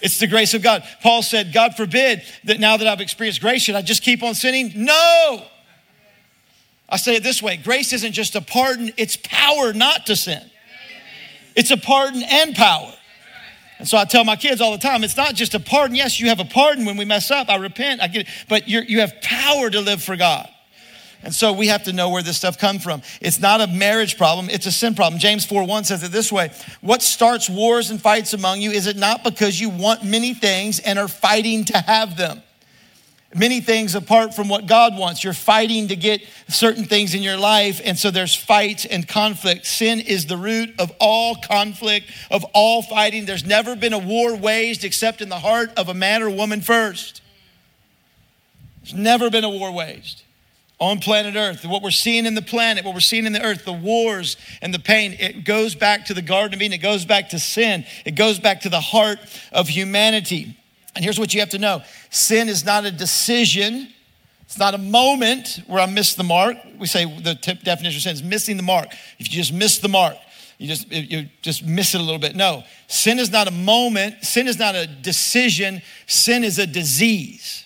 It's 0.02 0.18
the 0.18 0.26
grace 0.26 0.54
of 0.54 0.62
God. 0.62 0.82
Paul 1.02 1.22
said, 1.22 1.52
God 1.52 1.76
forbid 1.76 2.22
that 2.44 2.60
now 2.60 2.76
that 2.76 2.86
I've 2.86 3.00
experienced 3.00 3.40
grace, 3.40 3.62
should 3.62 3.76
I 3.76 3.82
just 3.82 4.02
keep 4.02 4.22
on 4.22 4.34
sinning? 4.34 4.72
No. 4.74 5.44
I 6.88 6.96
say 6.96 7.16
it 7.16 7.22
this 7.22 7.42
way 7.42 7.56
grace 7.56 7.92
isn't 7.92 8.12
just 8.12 8.34
a 8.34 8.40
pardon, 8.40 8.92
it's 8.96 9.16
power 9.16 9.72
not 9.72 10.06
to 10.06 10.16
sin. 10.16 10.42
It's 11.54 11.70
a 11.70 11.76
pardon 11.76 12.22
and 12.22 12.54
power. 12.54 12.92
And 13.78 13.86
so 13.86 13.98
I 13.98 14.04
tell 14.04 14.24
my 14.24 14.36
kids 14.36 14.60
all 14.60 14.72
the 14.72 14.78
time, 14.78 15.04
it's 15.04 15.16
not 15.16 15.34
just 15.34 15.54
a 15.54 15.60
pardon. 15.60 15.96
Yes, 15.96 16.18
you 16.18 16.28
have 16.28 16.40
a 16.40 16.44
pardon 16.44 16.84
when 16.86 16.96
we 16.96 17.04
mess 17.04 17.30
up. 17.30 17.48
I 17.48 17.56
repent, 17.56 18.00
I 18.00 18.08
get 18.08 18.22
it. 18.22 18.32
But 18.48 18.68
you 18.68 18.80
you 18.80 19.00
have 19.00 19.20
power 19.22 19.70
to 19.70 19.80
live 19.80 20.02
for 20.02 20.16
God. 20.16 20.48
And 21.22 21.34
so 21.34 21.52
we 21.52 21.68
have 21.68 21.84
to 21.84 21.92
know 21.92 22.10
where 22.10 22.22
this 22.22 22.36
stuff 22.36 22.58
comes 22.58 22.82
from. 22.82 23.02
It's 23.20 23.40
not 23.40 23.60
a 23.60 23.66
marriage 23.66 24.16
problem, 24.16 24.48
it's 24.50 24.66
a 24.66 24.72
sin 24.72 24.94
problem. 24.94 25.18
James 25.18 25.44
4 25.44 25.64
1 25.64 25.84
says 25.84 26.02
it 26.02 26.12
this 26.12 26.30
way 26.30 26.50
What 26.80 27.02
starts 27.02 27.48
wars 27.48 27.90
and 27.90 28.00
fights 28.00 28.32
among 28.32 28.60
you? 28.60 28.70
Is 28.70 28.86
it 28.86 28.96
not 28.96 29.24
because 29.24 29.60
you 29.60 29.70
want 29.70 30.04
many 30.04 30.34
things 30.34 30.78
and 30.78 30.98
are 30.98 31.08
fighting 31.08 31.64
to 31.66 31.78
have 31.78 32.16
them? 32.16 32.42
Many 33.34 33.60
things 33.60 33.94
apart 33.94 34.34
from 34.34 34.48
what 34.48 34.66
God 34.66 34.96
wants. 34.96 35.24
You're 35.24 35.32
fighting 35.32 35.88
to 35.88 35.96
get 35.96 36.22
certain 36.48 36.84
things 36.84 37.14
in 37.14 37.22
your 37.22 37.36
life, 37.36 37.80
and 37.84 37.98
so 37.98 38.10
there's 38.10 38.34
fights 38.34 38.84
and 38.86 39.06
conflict. 39.06 39.66
Sin 39.66 40.00
is 40.00 40.26
the 40.26 40.36
root 40.36 40.74
of 40.78 40.92
all 41.00 41.34
conflict, 41.34 42.06
of 42.30 42.44
all 42.54 42.82
fighting. 42.82 43.26
There's 43.26 43.44
never 43.44 43.74
been 43.74 43.92
a 43.92 43.98
war 43.98 44.36
waged 44.36 44.84
except 44.84 45.20
in 45.20 45.28
the 45.28 45.40
heart 45.40 45.70
of 45.76 45.88
a 45.88 45.94
man 45.94 46.22
or 46.22 46.30
woman 46.30 46.60
first. 46.60 47.20
There's 48.82 48.94
never 48.94 49.28
been 49.28 49.44
a 49.44 49.50
war 49.50 49.72
waged 49.72 50.22
on 50.78 50.98
planet 50.98 51.36
Earth. 51.36 51.64
What 51.64 51.82
we're 51.82 51.90
seeing 51.90 52.26
in 52.26 52.34
the 52.34 52.42
planet, 52.42 52.84
what 52.84 52.94
we're 52.94 53.00
seeing 53.00 53.26
in 53.26 53.32
the 53.32 53.42
earth, 53.42 53.64
the 53.64 53.72
wars 53.72 54.36
and 54.60 54.74
the 54.74 54.78
pain, 54.78 55.16
it 55.18 55.44
goes 55.44 55.74
back 55.74 56.06
to 56.06 56.14
the 56.14 56.22
Garden 56.22 56.54
of 56.54 56.62
Eden. 56.62 56.74
It 56.74 56.82
goes 56.82 57.04
back 57.04 57.30
to 57.30 57.38
sin. 57.38 57.84
It 58.04 58.14
goes 58.14 58.38
back 58.38 58.60
to 58.62 58.68
the 58.68 58.80
heart 58.80 59.18
of 59.52 59.68
humanity. 59.68 60.56
And 60.94 61.04
here's 61.04 61.18
what 61.18 61.34
you 61.34 61.40
have 61.40 61.50
to 61.50 61.58
know 61.58 61.82
sin 62.10 62.48
is 62.48 62.64
not 62.64 62.84
a 62.84 62.90
decision. 62.90 63.88
It's 64.42 64.58
not 64.58 64.74
a 64.74 64.78
moment 64.78 65.60
where 65.66 65.80
I 65.80 65.86
missed 65.86 66.16
the 66.16 66.24
mark. 66.24 66.56
We 66.78 66.86
say 66.86 67.04
the 67.04 67.34
definition 67.34 67.98
of 67.98 68.02
sin 68.02 68.12
is 68.12 68.22
missing 68.22 68.56
the 68.56 68.62
mark. 68.62 68.88
If 69.18 69.32
you 69.32 69.36
just 69.36 69.52
miss 69.52 69.78
the 69.78 69.88
mark, 69.88 70.16
you 70.58 70.68
just 70.68 70.90
you 70.90 71.28
just 71.42 71.64
miss 71.64 71.94
it 71.94 72.00
a 72.00 72.04
little 72.04 72.20
bit. 72.20 72.36
No, 72.36 72.62
sin 72.86 73.18
is 73.18 73.30
not 73.30 73.48
a 73.48 73.50
moment. 73.50 74.24
Sin 74.24 74.46
is 74.46 74.58
not 74.58 74.74
a 74.74 74.86
decision. 74.86 75.82
Sin 76.06 76.44
is 76.44 76.58
a 76.58 76.66
disease. 76.66 77.65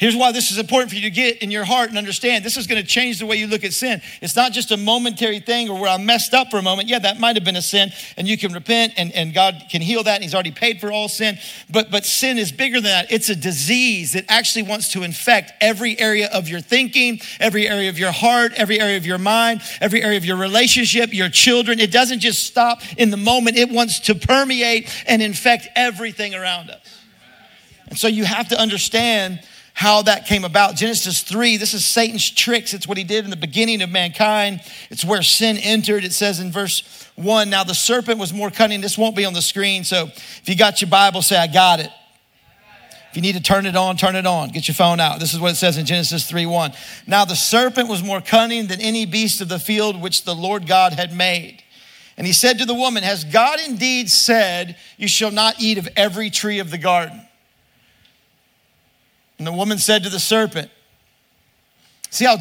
Here's 0.00 0.16
why 0.16 0.32
this 0.32 0.50
is 0.50 0.56
important 0.56 0.88
for 0.88 0.96
you 0.96 1.02
to 1.02 1.10
get 1.10 1.42
in 1.42 1.50
your 1.50 1.66
heart 1.66 1.90
and 1.90 1.98
understand. 1.98 2.42
This 2.42 2.56
is 2.56 2.66
going 2.66 2.80
to 2.80 2.88
change 2.88 3.18
the 3.18 3.26
way 3.26 3.36
you 3.36 3.46
look 3.46 3.64
at 3.64 3.74
sin. 3.74 4.00
It's 4.22 4.34
not 4.34 4.52
just 4.52 4.70
a 4.70 4.78
momentary 4.78 5.40
thing 5.40 5.68
or 5.68 5.78
where 5.78 5.90
I 5.90 5.98
messed 5.98 6.32
up 6.32 6.50
for 6.50 6.56
a 6.56 6.62
moment. 6.62 6.88
Yeah, 6.88 7.00
that 7.00 7.20
might 7.20 7.36
have 7.36 7.44
been 7.44 7.54
a 7.54 7.60
sin 7.60 7.92
and 8.16 8.26
you 8.26 8.38
can 8.38 8.54
repent 8.54 8.94
and, 8.96 9.12
and 9.12 9.34
God 9.34 9.62
can 9.70 9.82
heal 9.82 10.02
that 10.04 10.14
and 10.14 10.22
He's 10.22 10.32
already 10.32 10.52
paid 10.52 10.80
for 10.80 10.90
all 10.90 11.10
sin. 11.10 11.36
But, 11.68 11.90
but 11.90 12.06
sin 12.06 12.38
is 12.38 12.50
bigger 12.50 12.76
than 12.76 12.84
that. 12.84 13.12
It's 13.12 13.28
a 13.28 13.36
disease 13.36 14.14
that 14.14 14.24
actually 14.30 14.62
wants 14.62 14.90
to 14.92 15.02
infect 15.02 15.52
every 15.60 16.00
area 16.00 16.30
of 16.32 16.48
your 16.48 16.62
thinking, 16.62 17.20
every 17.38 17.68
area 17.68 17.90
of 17.90 17.98
your 17.98 18.12
heart, 18.12 18.52
every 18.56 18.80
area 18.80 18.96
of 18.96 19.04
your 19.04 19.18
mind, 19.18 19.60
every 19.82 20.02
area 20.02 20.16
of 20.16 20.24
your 20.24 20.38
relationship, 20.38 21.12
your 21.12 21.28
children. 21.28 21.78
It 21.78 21.92
doesn't 21.92 22.20
just 22.20 22.46
stop 22.46 22.80
in 22.96 23.10
the 23.10 23.18
moment, 23.18 23.58
it 23.58 23.68
wants 23.68 24.00
to 24.00 24.14
permeate 24.14 24.88
and 25.06 25.20
infect 25.20 25.68
everything 25.76 26.34
around 26.34 26.70
us. 26.70 27.00
And 27.88 27.98
so 27.98 28.08
you 28.08 28.24
have 28.24 28.48
to 28.48 28.58
understand 28.58 29.40
how 29.80 30.02
that 30.02 30.26
came 30.26 30.44
about. 30.44 30.76
Genesis 30.76 31.22
3, 31.22 31.56
this 31.56 31.72
is 31.72 31.86
Satan's 31.86 32.30
tricks. 32.30 32.74
It's 32.74 32.86
what 32.86 32.98
he 32.98 33.04
did 33.04 33.24
in 33.24 33.30
the 33.30 33.36
beginning 33.36 33.80
of 33.80 33.88
mankind. 33.88 34.60
It's 34.90 35.06
where 35.06 35.22
sin 35.22 35.56
entered. 35.56 36.04
It 36.04 36.12
says 36.12 36.38
in 36.38 36.52
verse 36.52 37.08
1 37.16 37.48
Now 37.48 37.64
the 37.64 37.74
serpent 37.74 38.18
was 38.18 38.30
more 38.30 38.50
cunning. 38.50 38.82
This 38.82 38.98
won't 38.98 39.16
be 39.16 39.24
on 39.24 39.32
the 39.32 39.40
screen. 39.40 39.84
So 39.84 40.08
if 40.12 40.42
you 40.44 40.54
got 40.54 40.82
your 40.82 40.90
Bible, 40.90 41.22
say, 41.22 41.38
I 41.38 41.46
got 41.46 41.80
it. 41.80 41.88
If 43.08 43.16
you 43.16 43.22
need 43.22 43.36
to 43.36 43.42
turn 43.42 43.64
it 43.64 43.74
on, 43.74 43.96
turn 43.96 44.16
it 44.16 44.26
on. 44.26 44.50
Get 44.50 44.68
your 44.68 44.74
phone 44.74 45.00
out. 45.00 45.18
This 45.18 45.32
is 45.32 45.40
what 45.40 45.50
it 45.50 45.56
says 45.56 45.78
in 45.78 45.86
Genesis 45.86 46.28
3 46.28 46.44
1. 46.44 46.72
Now 47.06 47.24
the 47.24 47.34
serpent 47.34 47.88
was 47.88 48.02
more 48.02 48.20
cunning 48.20 48.66
than 48.66 48.82
any 48.82 49.06
beast 49.06 49.40
of 49.40 49.48
the 49.48 49.58
field 49.58 49.98
which 49.98 50.24
the 50.24 50.34
Lord 50.34 50.66
God 50.66 50.92
had 50.92 51.16
made. 51.16 51.62
And 52.18 52.26
he 52.26 52.34
said 52.34 52.58
to 52.58 52.66
the 52.66 52.74
woman, 52.74 53.02
Has 53.02 53.24
God 53.24 53.58
indeed 53.66 54.10
said, 54.10 54.76
You 54.98 55.08
shall 55.08 55.30
not 55.30 55.54
eat 55.58 55.78
of 55.78 55.88
every 55.96 56.28
tree 56.28 56.58
of 56.58 56.70
the 56.70 56.76
garden? 56.76 57.26
And 59.40 59.46
the 59.46 59.52
woman 59.52 59.78
said 59.78 60.02
to 60.02 60.10
the 60.10 60.20
serpent, 60.20 60.70
See 62.10 62.26
how 62.26 62.36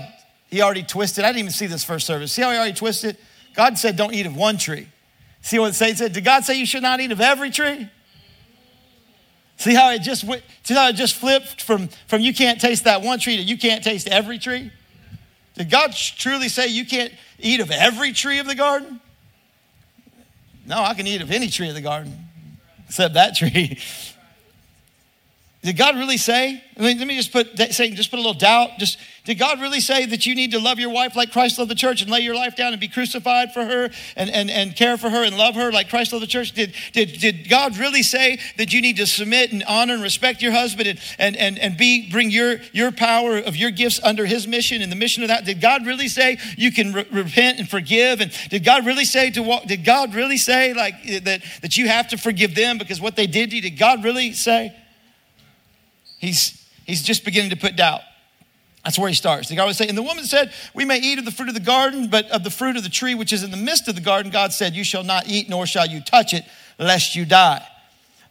he 0.50 0.62
already 0.62 0.84
twisted? 0.84 1.24
I 1.24 1.30
didn't 1.30 1.40
even 1.40 1.52
see 1.54 1.66
this 1.66 1.86
first 1.86 2.06
service. 2.06 2.34
See 2.34 2.42
how 2.42 2.52
he 2.52 2.58
already 2.58 2.74
twisted? 2.74 3.16
God 3.54 3.78
said, 3.78 3.96
Don't 3.96 4.14
eat 4.14 4.26
of 4.26 4.36
one 4.36 4.58
tree. 4.58 4.86
See 5.42 5.60
what 5.60 5.70
it 5.70 5.76
said? 5.76 6.12
Did 6.12 6.26
God 6.26 6.44
say 6.44 6.60
you 6.60 6.66
should 6.66 6.82
not 6.82 7.00
eat 7.00 7.14
of 7.14 7.22
every 7.22 7.52
tree? 7.52 7.90
See 9.56 9.74
how 9.74 9.92
it 9.92 10.02
just 10.02 10.26
went, 10.26 10.44
see 10.64 10.74
how 10.74 10.90
it 10.90 10.98
just 10.98 11.16
flipped 11.16 11.62
from, 11.62 11.88
from 12.08 12.20
you 12.20 12.34
can't 12.34 12.60
taste 12.60 12.84
that 12.84 13.02
one 13.02 13.18
tree 13.18 13.38
to 13.38 13.44
you 13.44 13.58
can't 13.58 13.82
taste 13.82 14.10
every 14.10 14.38
tree? 14.38 14.70
Did 15.56 15.70
God 15.70 15.94
truly 15.94 16.50
say 16.50 16.68
you 16.68 16.86
can't 16.86 17.14
eat 17.40 17.62
of 17.62 17.72
every 17.72 18.12
tree 18.12 18.40
of 18.40 18.46
the 18.46 18.56
garden? 18.56 19.00
No, 20.66 20.82
I 20.82 20.96
can 20.96 21.08
eat 21.08 21.22
of 21.22 21.32
any 21.32 21.48
tree 21.48 21.70
of 21.70 21.76
the 21.76 21.82
garden, 21.82 22.14
except 22.90 23.14
that 23.14 23.36
tree. 23.38 23.80
Did 25.62 25.76
God 25.76 25.96
really 25.96 26.16
say? 26.16 26.64
I 26.78 26.82
mean, 26.82 27.00
let 27.00 27.08
me 27.08 27.18
just 27.18 27.34
put 27.34 27.58
that, 27.58 27.74
say, 27.74 27.92
just 27.92 28.10
put 28.10 28.16
a 28.16 28.22
little 28.22 28.34
doubt. 28.34 28.80
Just 28.80 28.98
did 29.26 29.38
God 29.38 29.60
really 29.60 29.82
say 29.82 30.06
that 30.06 30.26
you 30.26 30.34
need 30.34 30.52
to 30.52 30.60
love 30.60 30.80
your 30.80 30.90
wife 30.90 31.18
like 31.18 31.34
Christ 31.34 31.60
loved 31.60 31.70
the 31.70 31.76
church 31.76 32.02
and 32.02 32.10
lay 32.10 32.22
your 32.22 32.34
life 32.34 32.56
down 32.56 32.72
and 32.72 32.80
be 32.80 32.88
crucified 32.88 33.52
for 33.54 33.66
her 33.66 33.90
and, 34.16 34.30
and, 34.30 34.50
and 34.50 34.74
care 34.74 34.98
for 34.98 35.10
her 35.10 35.22
and 35.22 35.38
love 35.38 35.56
her 35.56 35.70
like 35.70 35.90
Christ 35.90 36.14
loved 36.14 36.24
the 36.24 36.28
church? 36.28 36.54
Did, 36.54 36.74
did, 36.94 37.20
did 37.20 37.50
God 37.50 37.78
really 37.78 38.04
say 38.04 38.40
that 38.58 38.72
you 38.72 38.82
need 38.82 38.96
to 38.98 39.06
submit 39.06 39.52
and 39.52 39.62
honor 39.68 39.96
and 39.96 40.02
respect 40.02 40.42
your 40.42 40.54
husband 40.54 40.88
and, 40.88 41.00
and, 41.20 41.36
and, 41.36 41.60
and 41.60 41.78
be 41.78 42.10
bring 42.10 42.32
your, 42.32 42.62
your 42.72 42.94
power 42.94 43.38
of 43.38 43.58
your 43.58 43.72
gifts 43.72 44.00
under 44.02 44.26
his 44.26 44.48
mission 44.48 44.82
and 44.82 44.90
the 44.90 44.96
mission 44.96 45.24
of 45.24 45.28
that? 45.28 45.44
Did 45.44 45.60
God 45.60 45.86
really 45.86 46.08
say 46.08 46.38
you 46.58 46.72
can 46.72 46.94
re- 46.94 47.06
repent 47.12 47.60
and 47.60 47.70
forgive? 47.70 48.22
And 48.22 48.32
did 48.50 48.64
God 48.64 48.86
really 48.86 49.06
say 49.06 49.30
to 49.32 49.44
walk? 49.44 49.66
Did 49.66 49.84
God 49.84 50.16
really 50.16 50.38
say 50.38 50.74
like 50.74 51.04
that, 51.26 51.44
that 51.62 51.76
you 51.76 51.90
have 51.90 52.08
to 52.08 52.18
forgive 52.18 52.56
them 52.56 52.78
because 52.78 53.02
what 53.02 53.18
they 53.18 53.28
did 53.28 53.50
to 53.50 53.58
you? 53.58 53.62
Did 53.62 53.78
God 53.78 54.06
really 54.06 54.32
say? 54.32 54.74
He's, 56.20 56.64
he's 56.86 57.02
just 57.02 57.26
beginning 57.26 57.50
to 57.50 57.56
put 57.56 57.76
doubt. 57.76 58.02
That's 58.84 58.98
where 58.98 59.10
he 59.10 59.16
starts. 59.16 59.50
The 59.50 59.56
God 59.56 59.66
would 59.66 59.76
say, 59.76 59.88
And 59.88 59.98
the 59.98 60.04
woman 60.04 60.24
said, 60.24 60.54
We 60.74 60.86
may 60.86 61.00
eat 61.00 61.20
of 61.20 61.26
the 61.26 61.32
fruit 61.32 61.50
of 61.50 61.54
the 61.54 61.60
garden, 61.60 62.08
but 62.08 62.30
of 62.30 62.44
the 62.44 62.50
fruit 62.50 62.78
of 62.78 62.84
the 62.84 62.90
tree 62.90 63.16
which 63.16 63.34
is 63.34 63.44
in 63.44 63.52
the 63.52 63.58
midst 63.58 63.88
of 63.88 63.96
the 63.96 64.02
garden, 64.02 64.32
God 64.32 64.54
said, 64.54 64.76
You 64.76 64.84
shall 64.84 65.04
not 65.04 65.28
eat, 65.28 65.50
nor 65.50 65.66
shall 65.66 65.88
you 65.88 66.02
touch 66.02 66.34
it, 66.34 66.46
lest 66.78 67.16
you 67.16 67.26
die. 67.26 67.66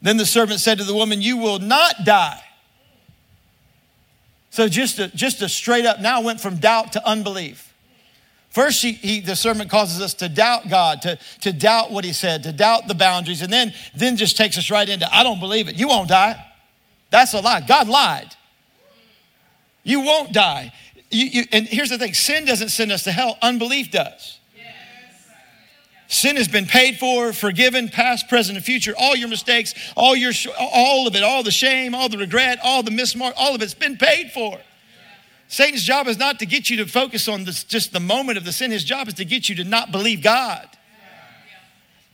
Then 0.00 0.16
the 0.16 0.26
servant 0.26 0.60
said 0.60 0.78
to 0.78 0.84
the 0.84 0.94
woman, 0.94 1.20
You 1.20 1.36
will 1.36 1.58
not 1.58 2.04
die. 2.04 2.40
So 4.50 4.68
just 4.68 4.98
a, 4.98 5.08
just 5.08 5.42
a 5.42 5.48
straight 5.48 5.84
up 5.84 6.00
now 6.00 6.22
went 6.22 6.40
from 6.40 6.56
doubt 6.56 6.92
to 6.92 7.06
unbelief. 7.06 7.72
First, 8.48 8.82
he, 8.82 8.92
he, 8.92 9.20
the 9.20 9.36
sermon 9.36 9.68
causes 9.68 10.00
us 10.00 10.14
to 10.14 10.28
doubt 10.28 10.68
God, 10.70 11.02
to, 11.02 11.18
to 11.42 11.52
doubt 11.52 11.92
what 11.92 12.04
he 12.04 12.14
said, 12.14 12.42
to 12.44 12.52
doubt 12.52 12.88
the 12.88 12.94
boundaries, 12.94 13.42
and 13.42 13.52
then, 13.52 13.74
then 13.94 14.16
just 14.16 14.36
takes 14.36 14.56
us 14.56 14.70
right 14.70 14.88
into, 14.88 15.06
I 15.14 15.22
don't 15.22 15.38
believe 15.38 15.68
it. 15.68 15.76
You 15.76 15.88
won't 15.88 16.08
die. 16.08 16.42
That's 17.10 17.34
a 17.34 17.40
lie. 17.40 17.60
God 17.60 17.88
lied. 17.88 18.34
You 19.82 20.00
won't 20.00 20.32
die. 20.32 20.72
You, 21.10 21.26
you, 21.26 21.44
and 21.52 21.66
here's 21.66 21.90
the 21.90 21.98
thing 21.98 22.14
sin 22.14 22.44
doesn't 22.44 22.68
send 22.68 22.92
us 22.92 23.04
to 23.04 23.12
hell, 23.12 23.38
unbelief 23.40 23.90
does. 23.90 24.38
Sin 26.10 26.36
has 26.36 26.48
been 26.48 26.64
paid 26.64 26.98
for, 26.98 27.34
forgiven, 27.34 27.90
past, 27.90 28.28
present, 28.30 28.56
and 28.56 28.64
future. 28.64 28.94
All 28.98 29.14
your 29.14 29.28
mistakes, 29.28 29.74
all 29.94 30.16
your, 30.16 30.32
all 30.58 31.06
of 31.06 31.14
it, 31.14 31.22
all 31.22 31.42
the 31.42 31.50
shame, 31.50 31.94
all 31.94 32.08
the 32.08 32.16
regret, 32.16 32.58
all 32.62 32.82
the 32.82 32.90
mismark, 32.90 33.34
all 33.36 33.54
of 33.54 33.60
it's 33.60 33.74
been 33.74 33.98
paid 33.98 34.32
for. 34.32 34.58
Satan's 35.48 35.82
job 35.82 36.08
is 36.08 36.18
not 36.18 36.38
to 36.38 36.46
get 36.46 36.70
you 36.70 36.78
to 36.78 36.86
focus 36.86 37.28
on 37.28 37.44
this, 37.44 37.62
just 37.62 37.92
the 37.92 38.00
moment 38.00 38.38
of 38.38 38.46
the 38.46 38.52
sin. 38.52 38.70
His 38.70 38.84
job 38.84 39.08
is 39.08 39.14
to 39.14 39.24
get 39.26 39.50
you 39.50 39.54
to 39.56 39.64
not 39.64 39.92
believe 39.92 40.22
God. 40.22 40.66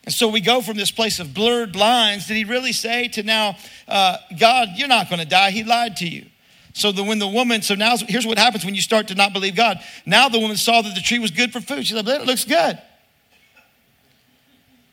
And 0.05 0.13
so 0.13 0.29
we 0.29 0.41
go 0.41 0.61
from 0.61 0.77
this 0.77 0.91
place 0.91 1.19
of 1.19 1.33
blurred 1.33 1.77
lines. 1.77 2.27
Did 2.27 2.37
he 2.37 2.45
really 2.45 2.73
say 2.73 3.09
to 3.09 3.23
now, 3.23 3.57
uh, 3.89 4.19
God, 4.39 4.69
you're 4.77 4.89
not 4.89 5.09
going 5.09 5.21
to 5.21 5.27
die? 5.27 5.51
He 5.51 5.65
lied 5.65 5.97
to 5.97 6.07
you. 6.07 6.27
So 6.75 6.93
the, 6.93 7.03
when 7.03 7.19
the 7.19 7.29
woman, 7.29 7.63
so 7.63 7.75
now 7.75 7.97
here's 7.97 8.27
what 8.27 8.37
happens 8.37 8.65
when 8.65 8.75
you 8.75 8.83
start 8.83 9.09
to 9.09 9.15
not 9.15 9.33
believe 9.33 9.57
God. 9.57 9.79
Now 10.05 10.29
the 10.29 10.41
woman 10.41 10.57
saw 10.57 10.83
that 10.83 10.95
the 10.95 11.01
tree 11.01 11.21
was 11.21 11.31
good 11.31 11.53
for 11.53 11.61
food. 11.61 11.87
She 11.87 11.95
said, 11.95 12.07
it 12.07 12.27
looks 12.27 12.45
good. 12.45 12.79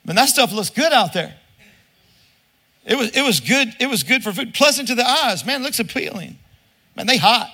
Man, 0.05 0.15
that 0.15 0.29
stuff 0.29 0.53
looks 0.53 0.69
good 0.69 0.93
out 0.93 1.13
there. 1.13 1.35
It 2.85 2.97
was, 2.97 3.15
it 3.15 3.21
was 3.21 3.39
good. 3.39 3.75
It 3.79 3.89
was 3.89 4.03
good 4.03 4.23
for 4.23 4.31
food. 4.31 4.53
Pleasant 4.53 4.87
to 4.87 4.95
the 4.95 5.05
eyes. 5.05 5.45
Man, 5.45 5.61
looks 5.61 5.79
appealing. 5.79 6.37
Man, 6.95 7.05
they 7.05 7.17
hot. 7.17 7.49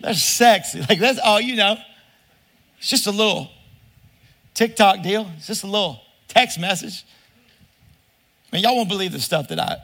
That's 0.00 0.22
sexy. 0.22 0.80
Like 0.80 0.98
that's 0.98 1.18
all 1.18 1.40
you 1.40 1.56
know. 1.56 1.76
It's 2.78 2.88
just 2.88 3.06
a 3.06 3.12
little 3.12 3.50
TikTok 4.54 5.02
deal. 5.02 5.30
It's 5.36 5.46
just 5.46 5.64
a 5.64 5.68
little 5.68 6.00
text 6.28 6.58
message. 6.58 7.04
Man, 8.52 8.62
y'all 8.62 8.76
won't 8.76 8.88
believe 8.88 9.12
the 9.12 9.20
stuff 9.20 9.48
that 9.48 9.58
I, 9.58 9.78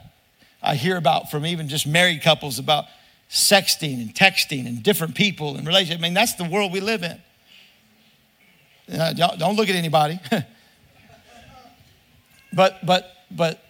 I 0.62 0.74
hear 0.76 0.96
about 0.96 1.30
from 1.30 1.44
even 1.46 1.68
just 1.68 1.86
married 1.86 2.22
couples 2.22 2.58
about 2.58 2.84
sexting 3.30 4.00
and 4.00 4.14
texting 4.14 4.66
and 4.66 4.82
different 4.82 5.14
people 5.14 5.56
and 5.56 5.66
relationships. 5.66 6.00
I 6.00 6.02
mean, 6.02 6.14
that's 6.14 6.34
the 6.34 6.44
world 6.44 6.72
we 6.72 6.80
live 6.80 7.02
in. 7.02 7.20
Uh, 8.92 9.12
don't 9.12 9.56
look 9.56 9.68
at 9.68 9.76
anybody. 9.76 10.18
but 12.52 12.84
but 12.84 13.12
but 13.30 13.62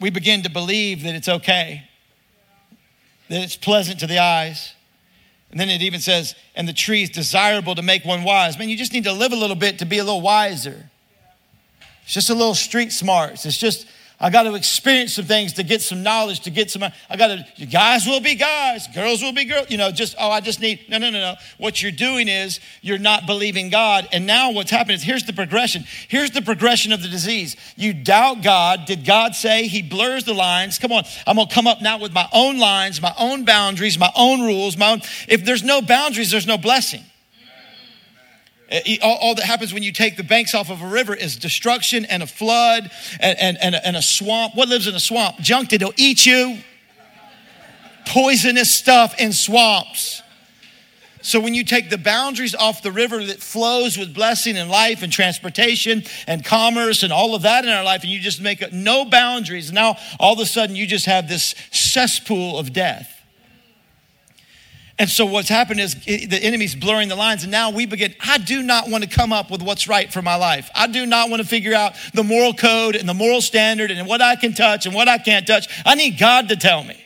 we 0.00 0.10
begin 0.10 0.42
to 0.44 0.50
believe 0.50 1.02
that 1.02 1.14
it's 1.14 1.28
okay, 1.28 1.88
that 3.28 3.42
it's 3.42 3.56
pleasant 3.56 4.00
to 4.00 4.06
the 4.06 4.18
eyes, 4.18 4.74
and 5.50 5.58
then 5.58 5.68
it 5.68 5.82
even 5.82 6.00
says, 6.00 6.34
and 6.54 6.68
the 6.68 6.72
tree 6.72 7.02
is 7.02 7.10
desirable 7.10 7.74
to 7.74 7.82
make 7.82 8.04
one 8.04 8.22
wise. 8.22 8.58
Man, 8.58 8.68
you 8.68 8.76
just 8.76 8.92
need 8.92 9.04
to 9.04 9.12
live 9.12 9.32
a 9.32 9.36
little 9.36 9.56
bit 9.56 9.78
to 9.80 9.86
be 9.86 9.98
a 9.98 10.04
little 10.04 10.20
wiser. 10.20 10.90
It's 12.08 12.14
just 12.14 12.30
a 12.30 12.34
little 12.34 12.54
street 12.54 12.90
smarts. 12.90 13.44
It's 13.44 13.58
just 13.58 13.86
I 14.18 14.30
got 14.30 14.44
to 14.44 14.54
experience 14.54 15.12
some 15.12 15.26
things 15.26 15.52
to 15.52 15.62
get 15.62 15.82
some 15.82 16.02
knowledge, 16.02 16.40
to 16.40 16.50
get 16.50 16.70
some. 16.70 16.82
I 16.82 17.16
got 17.18 17.26
to, 17.56 17.66
guys 17.66 18.06
will 18.06 18.20
be 18.20 18.34
guys, 18.34 18.88
girls 18.88 19.20
will 19.20 19.34
be 19.34 19.44
girls. 19.44 19.70
You 19.70 19.76
know, 19.76 19.92
just, 19.92 20.16
oh, 20.18 20.30
I 20.30 20.40
just 20.40 20.58
need, 20.58 20.88
no, 20.88 20.96
no, 20.96 21.10
no, 21.10 21.20
no. 21.20 21.34
What 21.58 21.82
you're 21.82 21.92
doing 21.92 22.26
is 22.26 22.60
you're 22.80 22.96
not 22.96 23.26
believing 23.26 23.68
God. 23.68 24.08
And 24.10 24.26
now 24.26 24.52
what's 24.52 24.70
happening 24.70 24.94
is 24.94 25.02
here's 25.02 25.24
the 25.24 25.34
progression. 25.34 25.84
Here's 26.08 26.30
the 26.30 26.40
progression 26.40 26.92
of 26.92 27.02
the 27.02 27.08
disease. 27.08 27.56
You 27.76 27.92
doubt 27.92 28.42
God. 28.42 28.86
Did 28.86 29.04
God 29.04 29.34
say 29.34 29.68
He 29.68 29.82
blurs 29.82 30.24
the 30.24 30.32
lines? 30.32 30.78
Come 30.78 30.92
on, 30.92 31.04
I'm 31.26 31.36
going 31.36 31.46
to 31.46 31.54
come 31.54 31.66
up 31.66 31.82
now 31.82 31.98
with 31.98 32.14
my 32.14 32.26
own 32.32 32.58
lines, 32.58 33.02
my 33.02 33.12
own 33.18 33.44
boundaries, 33.44 33.98
my 33.98 34.10
own 34.16 34.40
rules, 34.40 34.78
my 34.78 34.92
own. 34.92 35.02
If 35.28 35.44
there's 35.44 35.62
no 35.62 35.82
boundaries, 35.82 36.30
there's 36.30 36.46
no 36.46 36.56
blessing. 36.56 37.04
Uh, 38.70 38.80
all, 39.02 39.16
all, 39.16 39.34
that 39.34 39.44
happens 39.44 39.72
when 39.72 39.82
you 39.82 39.92
take 39.92 40.16
the 40.16 40.22
banks 40.22 40.54
off 40.54 40.70
of 40.70 40.82
a 40.82 40.86
river 40.86 41.14
is 41.14 41.36
destruction 41.36 42.04
and 42.04 42.22
a 42.22 42.26
flood 42.26 42.90
and, 43.18 43.38
and, 43.38 43.58
and, 43.62 43.74
a, 43.74 43.86
and 43.86 43.96
a 43.96 44.02
swamp. 44.02 44.54
What 44.54 44.68
lives 44.68 44.86
in 44.86 44.94
a 44.94 45.00
swamp? 45.00 45.36
Junk 45.38 45.70
that'll 45.70 45.94
eat 45.96 46.26
you. 46.26 46.58
Poisonous 48.06 48.70
stuff 48.70 49.18
in 49.18 49.32
swamps. 49.32 50.22
So 51.22 51.40
when 51.40 51.54
you 51.54 51.64
take 51.64 51.90
the 51.90 51.98
boundaries 51.98 52.54
off 52.54 52.82
the 52.82 52.92
river 52.92 53.24
that 53.24 53.40
flows 53.40 53.98
with 53.98 54.14
blessing 54.14 54.56
and 54.56 54.70
life 54.70 55.02
and 55.02 55.12
transportation 55.12 56.04
and 56.26 56.44
commerce 56.44 57.02
and 57.02 57.12
all 57.12 57.34
of 57.34 57.42
that 57.42 57.64
in 57.64 57.70
our 57.70 57.84
life, 57.84 58.02
and 58.02 58.10
you 58.10 58.20
just 58.20 58.40
make 58.40 58.72
no 58.72 59.04
boundaries, 59.04 59.72
now 59.72 59.96
all 60.20 60.34
of 60.34 60.38
a 60.38 60.46
sudden 60.46 60.76
you 60.76 60.86
just 60.86 61.06
have 61.06 61.28
this 61.28 61.54
cesspool 61.70 62.58
of 62.58 62.72
death. 62.72 63.17
And 64.98 65.08
so 65.08 65.26
what's 65.26 65.48
happened 65.48 65.78
is 65.78 65.94
the 65.94 66.40
enemy's 66.42 66.74
blurring 66.74 67.08
the 67.08 67.14
lines. 67.14 67.44
And 67.44 67.52
now 67.52 67.70
we 67.70 67.86
begin, 67.86 68.14
I 68.20 68.38
do 68.38 68.62
not 68.62 68.90
want 68.90 69.04
to 69.04 69.10
come 69.10 69.32
up 69.32 69.48
with 69.48 69.62
what's 69.62 69.86
right 69.86 70.12
for 70.12 70.22
my 70.22 70.34
life. 70.34 70.68
I 70.74 70.88
do 70.88 71.06
not 71.06 71.30
want 71.30 71.40
to 71.40 71.46
figure 71.46 71.72
out 71.72 71.92
the 72.14 72.24
moral 72.24 72.52
code 72.52 72.96
and 72.96 73.08
the 73.08 73.14
moral 73.14 73.40
standard 73.40 73.92
and 73.92 74.08
what 74.08 74.20
I 74.20 74.34
can 74.34 74.54
touch 74.54 74.86
and 74.86 74.94
what 74.94 75.06
I 75.06 75.18
can't 75.18 75.46
touch. 75.46 75.68
I 75.86 75.94
need 75.94 76.18
God 76.18 76.48
to 76.48 76.56
tell 76.56 76.82
me. 76.82 77.00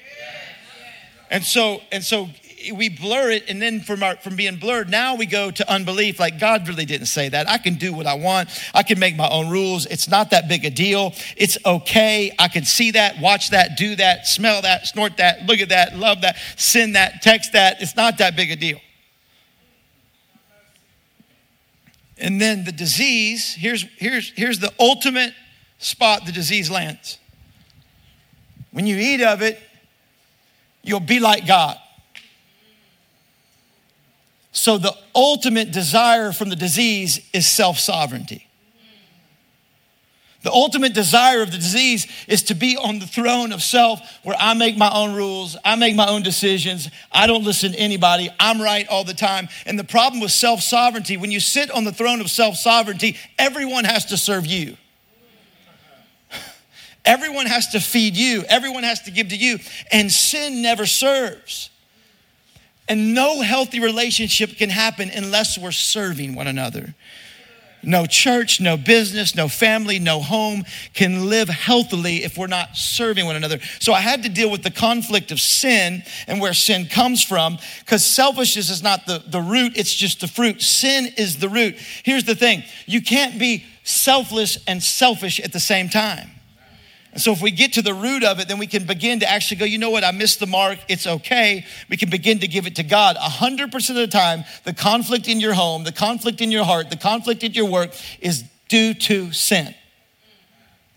And 1.30 1.44
so, 1.44 1.82
and 1.90 2.02
so 2.02 2.28
we 2.70 2.88
blur 2.88 3.30
it 3.30 3.44
and 3.48 3.60
then 3.60 3.80
from 3.80 4.02
our, 4.02 4.16
from 4.16 4.36
being 4.36 4.56
blurred 4.56 4.88
now 4.88 5.16
we 5.16 5.26
go 5.26 5.50
to 5.50 5.72
unbelief. 5.72 6.20
Like 6.20 6.38
god 6.38 6.68
really 6.68 6.84
didn't 6.84 7.06
say 7.06 7.28
that. 7.28 7.48
I 7.48 7.58
can 7.58 7.74
do 7.74 7.92
what 7.92 8.06
i 8.06 8.14
want. 8.14 8.48
I 8.74 8.82
can 8.82 8.98
make 8.98 9.16
my 9.16 9.28
own 9.28 9.50
rules. 9.50 9.86
It's 9.86 10.08
not 10.08 10.30
that 10.30 10.48
big 10.48 10.64
a 10.64 10.70
deal. 10.70 11.14
It's 11.36 11.58
okay. 11.64 12.32
I 12.38 12.48
can 12.48 12.64
see 12.64 12.92
that 12.92 13.20
watch 13.20 13.50
that 13.50 13.76
do 13.76 13.96
that 13.96 14.26
smell 14.26 14.62
that 14.62 14.86
snort 14.86 15.16
that 15.16 15.46
look 15.46 15.60
at 15.60 15.70
that 15.70 15.96
love 15.96 16.20
that 16.20 16.36
send 16.56 16.94
that 16.94 17.22
text 17.22 17.52
that. 17.54 17.82
It's 17.82 17.96
not 17.96 18.18
that 18.18 18.36
big 18.36 18.50
a 18.50 18.56
deal. 18.56 18.78
And 22.18 22.40
then 22.40 22.64
the 22.64 22.72
disease 22.72 23.54
here's 23.54 23.84
here's 23.96 24.30
here's 24.30 24.58
the 24.58 24.72
ultimate 24.78 25.32
spot 25.78 26.26
the 26.26 26.32
disease 26.32 26.70
lands. 26.70 27.18
When 28.70 28.86
you 28.86 28.96
eat 28.96 29.22
of 29.22 29.42
it 29.42 29.58
you'll 30.82 31.00
be 31.00 31.20
like 31.20 31.46
god 31.46 31.78
so, 34.52 34.76
the 34.76 34.94
ultimate 35.14 35.72
desire 35.72 36.30
from 36.30 36.50
the 36.50 36.56
disease 36.56 37.26
is 37.32 37.46
self 37.46 37.78
sovereignty. 37.78 38.46
The 40.42 40.52
ultimate 40.52 40.92
desire 40.92 41.40
of 41.40 41.50
the 41.52 41.56
disease 41.56 42.06
is 42.28 42.42
to 42.44 42.54
be 42.54 42.76
on 42.76 42.98
the 42.98 43.06
throne 43.06 43.52
of 43.52 43.62
self 43.62 44.00
where 44.24 44.36
I 44.38 44.52
make 44.52 44.76
my 44.76 44.90
own 44.92 45.14
rules, 45.14 45.56
I 45.64 45.76
make 45.76 45.94
my 45.94 46.06
own 46.08 46.22
decisions, 46.22 46.90
I 47.10 47.26
don't 47.26 47.44
listen 47.44 47.72
to 47.72 47.78
anybody, 47.78 48.28
I'm 48.38 48.60
right 48.60 48.86
all 48.88 49.04
the 49.04 49.14
time. 49.14 49.48
And 49.64 49.78
the 49.78 49.84
problem 49.84 50.20
with 50.20 50.32
self 50.32 50.60
sovereignty, 50.60 51.16
when 51.16 51.30
you 51.30 51.40
sit 51.40 51.70
on 51.70 51.84
the 51.84 51.92
throne 51.92 52.20
of 52.20 52.28
self 52.28 52.56
sovereignty, 52.56 53.16
everyone 53.38 53.84
has 53.84 54.06
to 54.06 54.18
serve 54.18 54.44
you. 54.44 54.76
Everyone 57.06 57.46
has 57.46 57.68
to 57.68 57.80
feed 57.80 58.16
you, 58.16 58.44
everyone 58.48 58.84
has 58.84 59.00
to 59.02 59.10
give 59.10 59.30
to 59.30 59.36
you, 59.36 59.58
and 59.90 60.12
sin 60.12 60.62
never 60.62 60.86
serves. 60.86 61.70
And 62.88 63.14
no 63.14 63.42
healthy 63.42 63.80
relationship 63.80 64.56
can 64.56 64.70
happen 64.70 65.10
unless 65.14 65.56
we're 65.56 65.72
serving 65.72 66.34
one 66.34 66.46
another. 66.46 66.94
No 67.84 68.06
church, 68.06 68.60
no 68.60 68.76
business, 68.76 69.34
no 69.34 69.48
family, 69.48 69.98
no 69.98 70.20
home 70.20 70.64
can 70.94 71.28
live 71.28 71.48
healthily 71.48 72.22
if 72.22 72.38
we're 72.38 72.46
not 72.46 72.76
serving 72.76 73.26
one 73.26 73.34
another. 73.34 73.58
So 73.80 73.92
I 73.92 74.00
had 74.00 74.22
to 74.22 74.28
deal 74.28 74.50
with 74.50 74.62
the 74.62 74.70
conflict 74.70 75.32
of 75.32 75.40
sin 75.40 76.04
and 76.28 76.40
where 76.40 76.54
sin 76.54 76.86
comes 76.86 77.24
from 77.24 77.58
because 77.80 78.06
selfishness 78.06 78.70
is 78.70 78.82
not 78.82 79.06
the, 79.06 79.22
the 79.26 79.40
root, 79.40 79.76
it's 79.76 79.92
just 79.92 80.20
the 80.20 80.28
fruit. 80.28 80.62
Sin 80.62 81.08
is 81.16 81.38
the 81.38 81.48
root. 81.48 81.76
Here's 82.04 82.24
the 82.24 82.36
thing 82.36 82.62
you 82.86 83.02
can't 83.02 83.38
be 83.38 83.64
selfless 83.82 84.58
and 84.68 84.80
selfish 84.80 85.40
at 85.40 85.52
the 85.52 85.60
same 85.60 85.88
time. 85.88 86.30
And 87.12 87.20
so, 87.20 87.30
if 87.32 87.42
we 87.42 87.50
get 87.50 87.74
to 87.74 87.82
the 87.82 87.92
root 87.92 88.24
of 88.24 88.40
it, 88.40 88.48
then 88.48 88.58
we 88.58 88.66
can 88.66 88.86
begin 88.86 89.20
to 89.20 89.30
actually 89.30 89.58
go, 89.58 89.66
you 89.66 89.76
know 89.76 89.90
what, 89.90 90.02
I 90.02 90.12
missed 90.12 90.40
the 90.40 90.46
mark. 90.46 90.78
It's 90.88 91.06
okay. 91.06 91.66
We 91.90 91.98
can 91.98 92.08
begin 92.08 92.38
to 92.38 92.48
give 92.48 92.66
it 92.66 92.76
to 92.76 92.82
God. 92.82 93.16
100% 93.16 93.90
of 93.90 93.96
the 93.96 94.06
time, 94.06 94.44
the 94.64 94.72
conflict 94.72 95.28
in 95.28 95.38
your 95.38 95.52
home, 95.52 95.84
the 95.84 95.92
conflict 95.92 96.40
in 96.40 96.50
your 96.50 96.64
heart, 96.64 96.88
the 96.88 96.96
conflict 96.96 97.44
at 97.44 97.54
your 97.54 97.66
work 97.66 97.90
is 98.20 98.44
due 98.68 98.94
to 98.94 99.30
sin. 99.32 99.74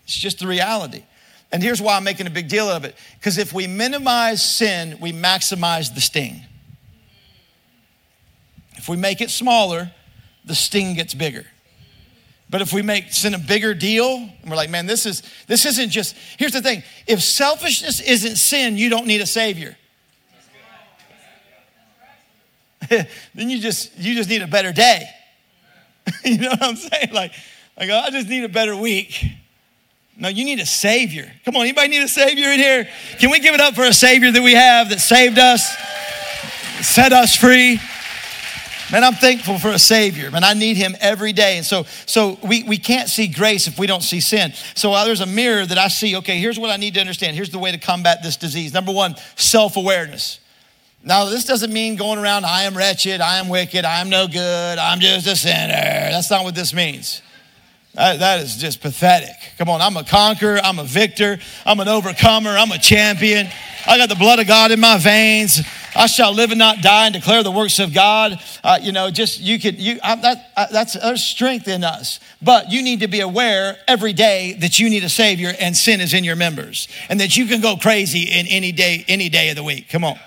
It's 0.06 0.18
just 0.18 0.40
the 0.40 0.48
reality. 0.48 1.04
And 1.52 1.62
here's 1.62 1.82
why 1.82 1.98
I'm 1.98 2.04
making 2.04 2.28
a 2.28 2.32
big 2.32 2.48
deal 2.48 2.70
of 2.70 2.86
it 2.86 2.96
because 3.20 3.38
if 3.38 3.54
we 3.54 3.68
minimize 3.68 4.44
sin, 4.44 4.98
we 5.02 5.12
maximize 5.12 5.94
the 5.94 6.02
sting. 6.02 6.42
If 8.76 8.88
we 8.88 8.98
make 8.98 9.20
it 9.20 9.30
smaller, 9.30 9.92
the 10.46 10.56
sting 10.56 10.94
gets 10.96 11.14
bigger. 11.14 11.46
But 12.50 12.62
if 12.62 12.72
we 12.72 12.82
make 12.82 13.12
sin 13.12 13.34
a 13.34 13.40
bigger 13.40 13.74
deal, 13.74 14.18
and 14.18 14.50
we're 14.50 14.56
like, 14.56 14.70
man, 14.70 14.86
this 14.86 15.06
is 15.06 15.24
this 15.48 15.66
isn't 15.66 15.90
just 15.90 16.16
here's 16.38 16.54
the 16.54 16.62
thing. 16.62 16.84
If 17.08 17.22
selfishness 17.22 18.00
isn't 18.02 18.36
sin, 18.36 18.78
you 18.78 18.90
don't 18.90 19.08
need 19.08 19.22
a 19.22 19.26
savior. 19.26 19.76
then 22.90 23.50
you 23.50 23.60
just 23.60 23.98
you 23.98 24.14
just 24.14 24.30
need 24.30 24.44
a 24.44 24.48
better 24.48 24.72
day. 24.72 25.10
you 26.24 26.38
know 26.38 26.50
what 26.50 26.64
I'm 26.64 26.76
saying? 26.76 27.14
Like, 27.14 27.34
like 27.78 27.90
oh, 27.90 27.98
I 27.98 28.12
just 28.12 28.30
need 28.30 28.44
a 28.44 28.50
better 28.50 28.76
week. 28.76 29.26
No, 30.18 30.30
you 30.30 30.46
need 30.46 30.60
a 30.60 30.66
savior. 30.66 31.30
Come 31.44 31.56
on, 31.58 31.64
anybody 31.64 31.90
need 31.90 32.04
a 32.04 32.08
savior 32.08 32.48
in 32.50 32.60
here? 32.60 32.88
Can 33.20 33.32
we 33.32 33.40
give 33.40 33.54
it 33.54 33.60
up 33.60 33.74
for 33.74 33.84
a 33.84 33.92
savior 33.92 34.32
that 34.32 34.42
we 34.42 34.54
have 34.54 34.90
that 34.90 35.02
saved 35.02 35.38
us, 35.38 35.76
set 36.82 37.12
us 37.12 37.36
free? 37.36 37.82
Man, 38.92 39.04
I'm 39.04 39.14
thankful 39.14 39.58
for 39.58 39.70
a 39.70 39.80
Savior. 39.80 40.30
Man, 40.30 40.44
I 40.44 40.54
need 40.54 40.78
Him 40.78 40.96
every 41.00 41.34
day. 41.34 41.58
And 41.58 41.66
so, 41.66 41.86
so 42.06 42.38
we, 42.44 42.64
we 42.64 42.78
can't 42.78 43.10
see 43.10 43.28
grace 43.28 43.68
if 43.68 43.80
we 43.80 43.88
don't 43.88 44.04
see 44.04 44.20
sin. 44.20 44.54
So 44.76 44.92
there's 45.06 45.22
a 45.22 45.26
mirror 45.26 45.66
that 45.66 45.78
I 45.78 45.88
see. 45.88 46.16
Okay, 46.18 46.40
here's 46.40 46.60
what 46.60 46.70
I 46.70 46.78
need 46.78 46.94
to 46.94 47.00
understand. 47.00 47.36
Here's 47.36 47.50
the 47.50 47.60
way 47.60 47.72
to 47.72 47.80
combat 47.80 48.22
this 48.22 48.38
disease. 48.38 48.74
Number 48.74 48.92
one, 48.92 49.16
self 49.36 49.76
awareness. 49.76 50.40
Now, 51.04 51.26
this 51.26 51.46
doesn't 51.46 51.72
mean 51.72 51.98
going 51.98 52.18
around, 52.18 52.46
I 52.46 52.64
am 52.64 52.76
wretched, 52.76 53.22
I 53.22 53.38
am 53.38 53.48
wicked, 53.48 53.86
I 53.86 54.02
am 54.02 54.10
no 54.10 54.28
good, 54.28 54.80
I'm 54.80 55.00
just 55.00 55.28
a 55.28 55.36
sinner. 55.36 55.68
That's 55.68 56.32
not 56.32 56.44
what 56.44 56.56
this 56.56 56.74
means. 56.74 57.22
That, 57.94 58.20
that 58.20 58.40
is 58.42 58.58
just 58.58 58.82
pathetic. 58.82 59.36
Come 59.60 59.70
on, 59.70 59.82
I'm 59.82 59.96
a 59.98 60.04
conqueror, 60.04 60.60
I'm 60.64 60.80
a 60.80 60.84
victor, 60.84 61.38
I'm 61.64 61.80
an 61.80 61.88
overcomer, 61.88 62.50
I'm 62.50 62.72
a 62.72 62.80
champion. 62.80 63.48
I 63.86 64.00
got 64.00 64.10
the 64.10 64.16
blood 64.16 64.40
of 64.40 64.48
God 64.48 64.72
in 64.72 64.80
my 64.80 64.98
veins. 64.98 65.62
I 65.96 66.08
shall 66.08 66.34
live 66.34 66.52
and 66.52 66.60
not 66.60 66.82
die 66.82 67.06
and 67.06 67.14
declare 67.14 67.44
the 67.44 67.52
works 67.52 67.80
of 67.80 67.94
God. 67.94 68.40
Uh, 68.64 68.80
you 68.82 68.92
know, 68.92 69.10
just 69.10 69.40
you 69.40 69.60
could, 69.60 69.80
you, 69.80 70.00
I, 70.04 70.16
that, 70.16 70.52
I, 70.58 70.68
that's 70.72 70.94
there's 70.94 71.24
strength 71.24 71.68
in 71.68 71.84
us. 71.84 72.20
But 72.42 72.72
you 72.72 72.84
need 72.84 73.00
to 73.00 73.08
be 73.08 73.22
aware 73.22 73.78
every 73.88 74.14
day 74.14 74.54
that 74.60 74.80
you 74.80 74.90
need 74.90 75.04
a 75.04 75.10
Savior 75.10 75.54
and 75.60 75.76
sin 75.76 76.02
is 76.02 76.14
in 76.14 76.24
your 76.24 76.36
members 76.36 76.88
and 77.10 77.20
that 77.20 77.38
you 77.38 77.46
can 77.46 77.62
go 77.62 77.78
crazy 77.78 78.24
in 78.24 78.48
any 78.48 78.72
day, 78.72 79.06
any 79.08 79.30
day 79.30 79.50
of 79.50 79.56
the 79.56 79.64
week. 79.64 79.90
Come 79.90 80.04
on. 80.04 80.20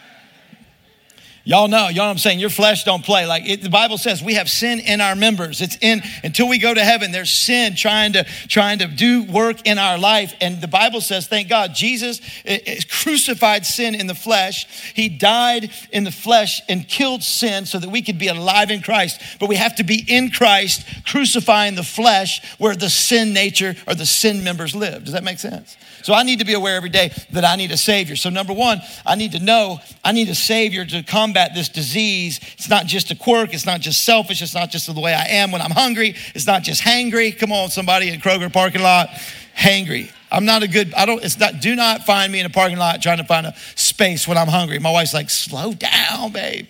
Y'all 1.49 1.67
know, 1.67 1.88
y'all 1.88 1.95
know 1.95 2.02
what 2.02 2.11
I'm 2.11 2.19
saying? 2.19 2.40
Your 2.40 2.50
flesh 2.50 2.85
don't 2.85 3.02
play. 3.02 3.25
Like 3.25 3.49
it, 3.49 3.62
the 3.62 3.71
Bible 3.71 3.97
says, 3.97 4.23
we 4.23 4.35
have 4.35 4.50
sin 4.50 4.81
in 4.81 5.00
our 5.00 5.17
members. 5.17 5.62
It's 5.62 5.78
in 5.81 6.02
until 6.23 6.47
we 6.47 6.59
go 6.59 6.75
to 6.75 6.85
heaven. 6.85 7.11
There's 7.11 7.31
sin 7.31 7.75
trying 7.75 8.12
to 8.12 8.25
trying 8.49 8.81
to 8.81 8.87
do 8.87 9.23
work 9.23 9.67
in 9.67 9.78
our 9.78 9.97
life. 9.97 10.35
And 10.43 10.61
the 10.61 10.69
Bible 10.69 11.00
says, 11.00 11.26
thank 11.26 11.49
God, 11.49 11.75
Jesus 11.75 12.21
eh, 12.45 12.59
eh, 12.67 12.81
crucified 12.90 13.64
sin 13.64 13.95
in 13.95 14.07
the 14.07 14.14
flesh. 14.14 14.93
He 14.93 15.09
died 15.09 15.71
in 15.90 16.05
the 16.05 16.11
flesh 16.11 16.61
and 16.69 16.87
killed 16.87 17.23
sin 17.23 17.64
so 17.64 17.78
that 17.78 17.88
we 17.88 18.02
could 18.02 18.19
be 18.19 18.28
alive 18.28 18.71
in 18.71 18.83
Christ. 18.83 19.19
But 19.40 19.49
we 19.49 19.57
have 19.57 19.75
to 19.76 19.85
be 19.85 20.05
in 20.07 20.31
Christ, 20.31 20.87
crucifying 21.07 21.76
the 21.76 21.83
flesh 21.83 22.43
where 22.59 22.76
the 22.76 22.90
sin 22.90 23.33
nature 23.33 23.75
or 23.87 23.95
the 23.95 24.05
sin 24.05 24.45
members 24.45 24.75
live. 24.75 25.05
Does 25.05 25.14
that 25.14 25.25
make 25.25 25.38
sense? 25.38 25.78
So 26.02 26.12
I 26.12 26.25
need 26.25 26.40
to 26.40 26.45
be 26.45 26.55
aware 26.55 26.76
every 26.76 26.90
day 26.90 27.11
that 27.33 27.45
I 27.45 27.57
need 27.57 27.71
a 27.71 27.76
Savior. 27.78 28.17
So, 28.17 28.28
number 28.28 28.52
one, 28.52 28.81
I 29.05 29.14
need 29.14 29.33
to 29.33 29.40
know 29.40 29.81
I 30.05 30.12
need 30.12 30.28
a 30.28 30.35
Savior 30.35 30.85
to 30.85 31.02
combat 31.02 31.38
this 31.54 31.68
disease. 31.68 32.40
It's 32.54 32.68
not 32.68 32.87
just 32.87 33.11
a 33.11 33.14
quirk, 33.14 33.54
it's 33.54 33.66
not 33.66 33.80
just 33.80 34.04
selfish, 34.04 34.42
it's 34.42 34.54
not 34.54 34.71
just 34.71 34.92
the 34.92 35.00
way 35.00 35.14
I 35.14 35.25
am 35.25 35.50
when 35.50 35.62
I'm 35.62 35.71
hungry, 35.71 36.14
it's 36.35 36.47
not 36.47 36.62
just 36.62 36.83
hangry. 36.83 37.37
Come 37.37 37.52
on, 37.52 37.71
somebody 37.71 38.11
in 38.11 38.21
Kroger 38.21 38.52
parking 38.52 38.83
lot, 38.83 39.09
hangry. 39.57 40.11
I'm 40.30 40.45
not 40.45 40.62
a 40.62 40.68
good, 40.68 40.92
I 40.95 41.07
don't, 41.07 41.25
it's 41.25 41.38
not, 41.38 41.61
do 41.61 41.75
not 41.75 42.04
find 42.04 42.33
me 42.33 42.40
in 42.40 42.47
a 42.47 42.50
parking 42.50 42.78
lot 42.78 43.00
trying 43.00 43.18
to 43.18 43.25
find 43.25 43.47
a 43.47 43.54
space 43.76 44.28
when 44.28 44.37
I'm 44.37 44.49
hungry. 44.49 44.78
My 44.78 44.90
wife's 44.90 45.14
like, 45.14 45.30
slow 45.30 45.73
down, 45.73 46.33
babe. 46.33 46.66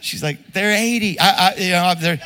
She's 0.00 0.22
like, 0.22 0.52
they're 0.52 0.72
80. 0.72 1.20
I, 1.20 1.28
I 1.28 1.54
you 1.56 1.70
know, 1.72 1.94
they're, 2.00 2.20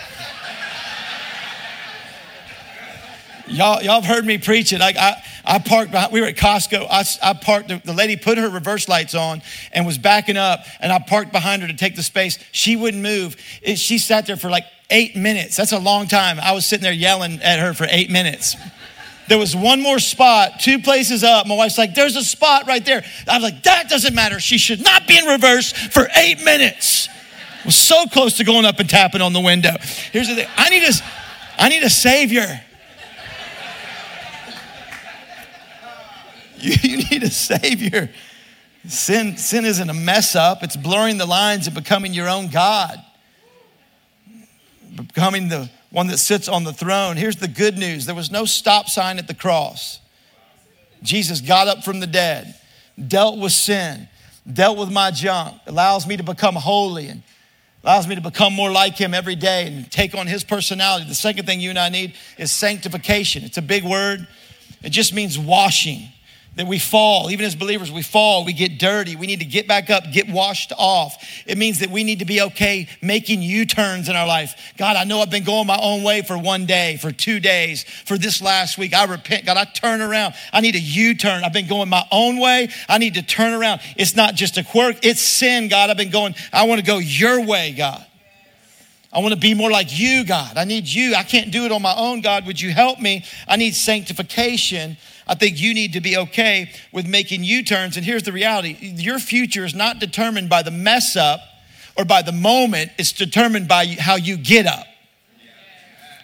y'all, 3.47 3.83
y'all 3.83 4.01
have 4.01 4.05
heard 4.05 4.25
me 4.25 4.39
preach 4.39 4.73
it. 4.73 4.81
Like, 4.81 4.97
I, 4.97 5.23
I 5.45 5.59
parked, 5.59 5.93
behind, 5.93 6.13
we 6.13 6.21
were 6.21 6.27
at 6.27 6.37
Costco. 6.37 6.87
I, 6.91 7.05
I 7.23 7.35
parked, 7.35 7.69
the, 7.69 7.81
the 7.85 7.93
lady 7.93 8.17
put 8.17 8.39
her 8.39 8.49
reverse 8.49 8.89
lights 8.89 9.15
on 9.15 9.43
and 9.73 9.87
was 9.87 9.99
backing 9.99 10.37
up, 10.37 10.61
and 10.81 10.93
I 10.93 10.99
parked 10.99 11.33
behind 11.33 11.63
her 11.63 11.69
to 11.69 11.75
take 11.75 11.97
the 11.97 12.03
space. 12.03 12.39
She 12.53 12.77
wouldn't 12.77 13.03
move. 13.03 13.37
It, 13.63 13.79
she 13.79 13.99
sat 13.99 14.27
there 14.27 14.37
for 14.37 14.51
like 14.51 14.65
eight 14.91 15.17
minutes. 15.17 15.57
That's 15.57 15.73
a 15.73 15.79
long 15.79 16.07
time. 16.07 16.39
I 16.41 16.53
was 16.53 16.67
sitting 16.67 16.83
there 16.83 16.93
yelling 16.93 17.41
at 17.43 17.59
her 17.59 17.75
for 17.75 17.87
eight 17.91 18.11
minutes. 18.11 18.57
There 19.27 19.39
was 19.39 19.57
one 19.57 19.81
more 19.81 19.99
spot, 19.99 20.61
two 20.61 20.81
places 20.81 21.25
up. 21.25 21.47
My 21.47 21.57
wife's 21.57 21.79
like, 21.79 21.95
there's 21.95 22.17
a 22.17 22.25
spot 22.25 22.67
right 22.67 22.85
there. 22.85 23.03
I 23.27 23.39
was 23.39 23.43
like, 23.43 23.63
that 23.63 23.89
doesn't 23.89 24.15
matter. 24.15 24.39
She 24.39 24.59
should 24.59 24.85
not 24.85 25.09
be 25.09 25.17
in 25.17 25.25
reverse 25.25 25.73
for 25.73 26.09
eight 26.15 26.45
minutes. 26.45 27.09
I 27.09 27.67
was 27.67 27.77
so 27.77 28.05
close 28.05 28.37
to 28.37 28.45
going 28.45 28.67
up 28.67 28.81
and 28.81 28.91
tapping 28.91 29.23
on 29.23 29.33
the 29.33 29.41
window. 29.41 29.71
Here's 30.13 30.29
the 30.29 30.35
thing 30.35 30.49
I 30.59 30.69
need 30.69 30.83
a, 30.83 30.93
I 31.59 31.71
need 31.71 31.83
a 31.83 31.89
savior. 31.89 32.61
You, 36.65 36.75
you 36.83 36.97
need 37.11 37.23
a 37.23 37.31
Savior. 37.31 38.11
Sin, 38.87 39.37
sin 39.37 39.65
isn't 39.65 39.89
a 39.89 39.95
mess 39.95 40.37
up, 40.37 40.63
it's 40.63 40.77
blurring 40.77 41.17
the 41.17 41.27
lines 41.27 41.67
and 41.67 41.75
becoming 41.75 42.13
your 42.13 42.29
own 42.29 42.49
God, 42.49 43.03
becoming 44.95 45.49
the 45.49 45.71
one 45.91 46.09
that 46.09 46.19
sits 46.19 46.49
on 46.49 46.65
the 46.65 46.73
throne. 46.73 47.17
Here's 47.17 47.37
the 47.37 47.49
good 47.49 47.79
news 47.79 48.05
there 48.05 48.15
was 48.15 48.31
no 48.31 48.45
stop 48.45 48.89
sign 48.89 49.19
at 49.19 49.27
the 49.27 49.35
cross. 49.35 50.01
Jesus 51.03 51.41
got 51.41 51.67
up 51.67 51.83
from 51.83 52.01
the 52.01 52.07
dead, 52.07 52.55
dealt 53.09 53.39
with 53.39 53.53
sin, 53.53 54.09
dealt 54.51 54.77
with 54.77 54.91
my 54.91 55.11
junk, 55.11 55.61
allows 55.67 56.07
me 56.07 56.17
to 56.19 56.23
become 56.23 56.55
holy 56.55 57.09
and 57.09 57.23
allows 57.83 58.07
me 58.07 58.15
to 58.15 58.21
become 58.21 58.53
more 58.53 58.71
like 58.71 58.97
him 58.97 59.15
every 59.15 59.35
day 59.35 59.67
and 59.67 59.91
take 59.91 60.15
on 60.15 60.27
his 60.27 60.45
personality. 60.45 61.07
The 61.07 61.15
second 61.15 61.47
thing 61.47 61.61
you 61.61 61.71
and 61.71 61.79
I 61.79 61.89
need 61.89 62.15
is 62.39 62.53
sanctification. 62.53 63.45
It's 63.45 63.59
a 63.59 63.63
big 63.63 63.85
word. 63.85 64.27
It 64.83 64.91
just 64.91 65.15
means 65.15 65.39
washing 65.39 66.09
that 66.57 66.67
we 66.67 66.79
fall. 66.79 67.31
Even 67.31 67.45
as 67.45 67.55
believers, 67.55 67.91
we 67.91 68.03
fall, 68.03 68.45
we 68.45 68.53
get 68.53 68.79
dirty. 68.79 69.17
We 69.17 69.27
need 69.27 69.41
to 69.41 69.45
get 69.45 69.67
back 69.67 69.91
up, 69.91 70.05
get 70.13 70.29
washed 70.29 70.73
off. 70.77 71.17
It 71.47 71.59
means 71.59 71.81
that 71.81 71.91
we 71.91 72.05
need 72.05 72.21
to 72.21 72.25
be 72.25 72.41
okay 72.43 72.89
making 73.03 73.43
U 73.43 73.65
turns 73.65 74.09
in 74.09 74.17
our 74.17 74.27
life. 74.27 74.73
God, 74.77 74.97
I 74.97 75.05
know 75.05 75.21
I've 75.21 75.31
been 75.31 75.45
going 75.45 75.67
my 75.67 75.79
own 75.81 76.03
way 76.03 76.23
for 76.23 76.39
one 76.39 76.67
day, 76.67 76.97
for 76.97 77.13
two 77.13 77.41
days, 77.41 77.85
for 77.85 78.17
this 78.17 78.41
last 78.41 78.79
week. 78.79 78.95
I 78.95 79.05
repent. 79.05 79.47
God, 79.47 79.57
I 79.57 79.65
turn 79.65 80.01
around. 80.01 80.35
I 80.53 80.61
need 80.61 80.75
a 80.75 80.81
U 80.81 81.15
turn. 81.15 81.45
I've 81.45 81.53
been 81.53 81.69
going 81.69 81.89
my 81.89 82.07
own 82.13 82.39
way. 82.39 82.69
I 82.89 82.99
need 82.99 83.15
to 83.15 83.23
turn 83.23 83.53
around. 83.53 83.81
It's 83.97 84.15
not 84.15 84.35
just 84.35 84.57
a 84.57 84.65
quirk, 84.65 85.05
it's 85.05 85.21
sin, 85.21 85.69
God. 85.69 85.91
I've 85.91 85.97
been 85.97 86.11
going, 86.11 86.35
I 86.53 86.67
want 86.67 86.81
to 86.81 86.87
go 86.87 86.99
your 86.99 87.45
way, 87.45 87.73
God. 87.73 88.05
I 89.15 89.21
want 89.21 89.33
to 89.33 89.41
be 89.41 89.55
more 89.55 89.71
like 89.71 89.97
you, 89.97 90.25
God. 90.25 90.57
I 90.57 90.65
need 90.65 90.87
you. 90.87 91.15
I 91.15 91.23
can't 91.23 91.53
do 91.53 91.65
it 91.65 91.73
on 91.73 91.81
my 91.81 91.95
own, 91.97 92.21
God. 92.21 92.47
Would 92.47 92.61
you 92.61 92.73
help 92.73 93.01
me? 93.01 93.25
I 93.47 93.57
need 93.57 93.75
sanctification 93.75 94.97
I 95.27 95.35
think 95.35 95.59
you 95.61 95.73
need 95.73 95.95
to 95.95 96.01
be 96.01 96.17
okay 96.17 96.71
with 96.93 97.07
making 97.07 97.45
U 97.45 97.63
turns. 97.63 97.97
And 97.97 98.05
here's 98.05 98.23
the 98.23 98.33
reality 98.33 98.77
your 98.81 99.19
future 99.19 99.65
is 99.65 99.75
not 99.75 99.99
determined 99.99 100.49
by 100.49 100.63
the 100.63 100.71
mess 100.71 101.17
up 101.17 101.41
or 101.97 102.05
by 102.05 102.23
the 102.23 102.33
moment, 102.33 102.91
it's 102.99 103.13
determined 103.13 103.69
by 103.69 103.87
how 103.87 104.17
you 104.17 104.37
get 104.37 104.67
up. 104.67 104.87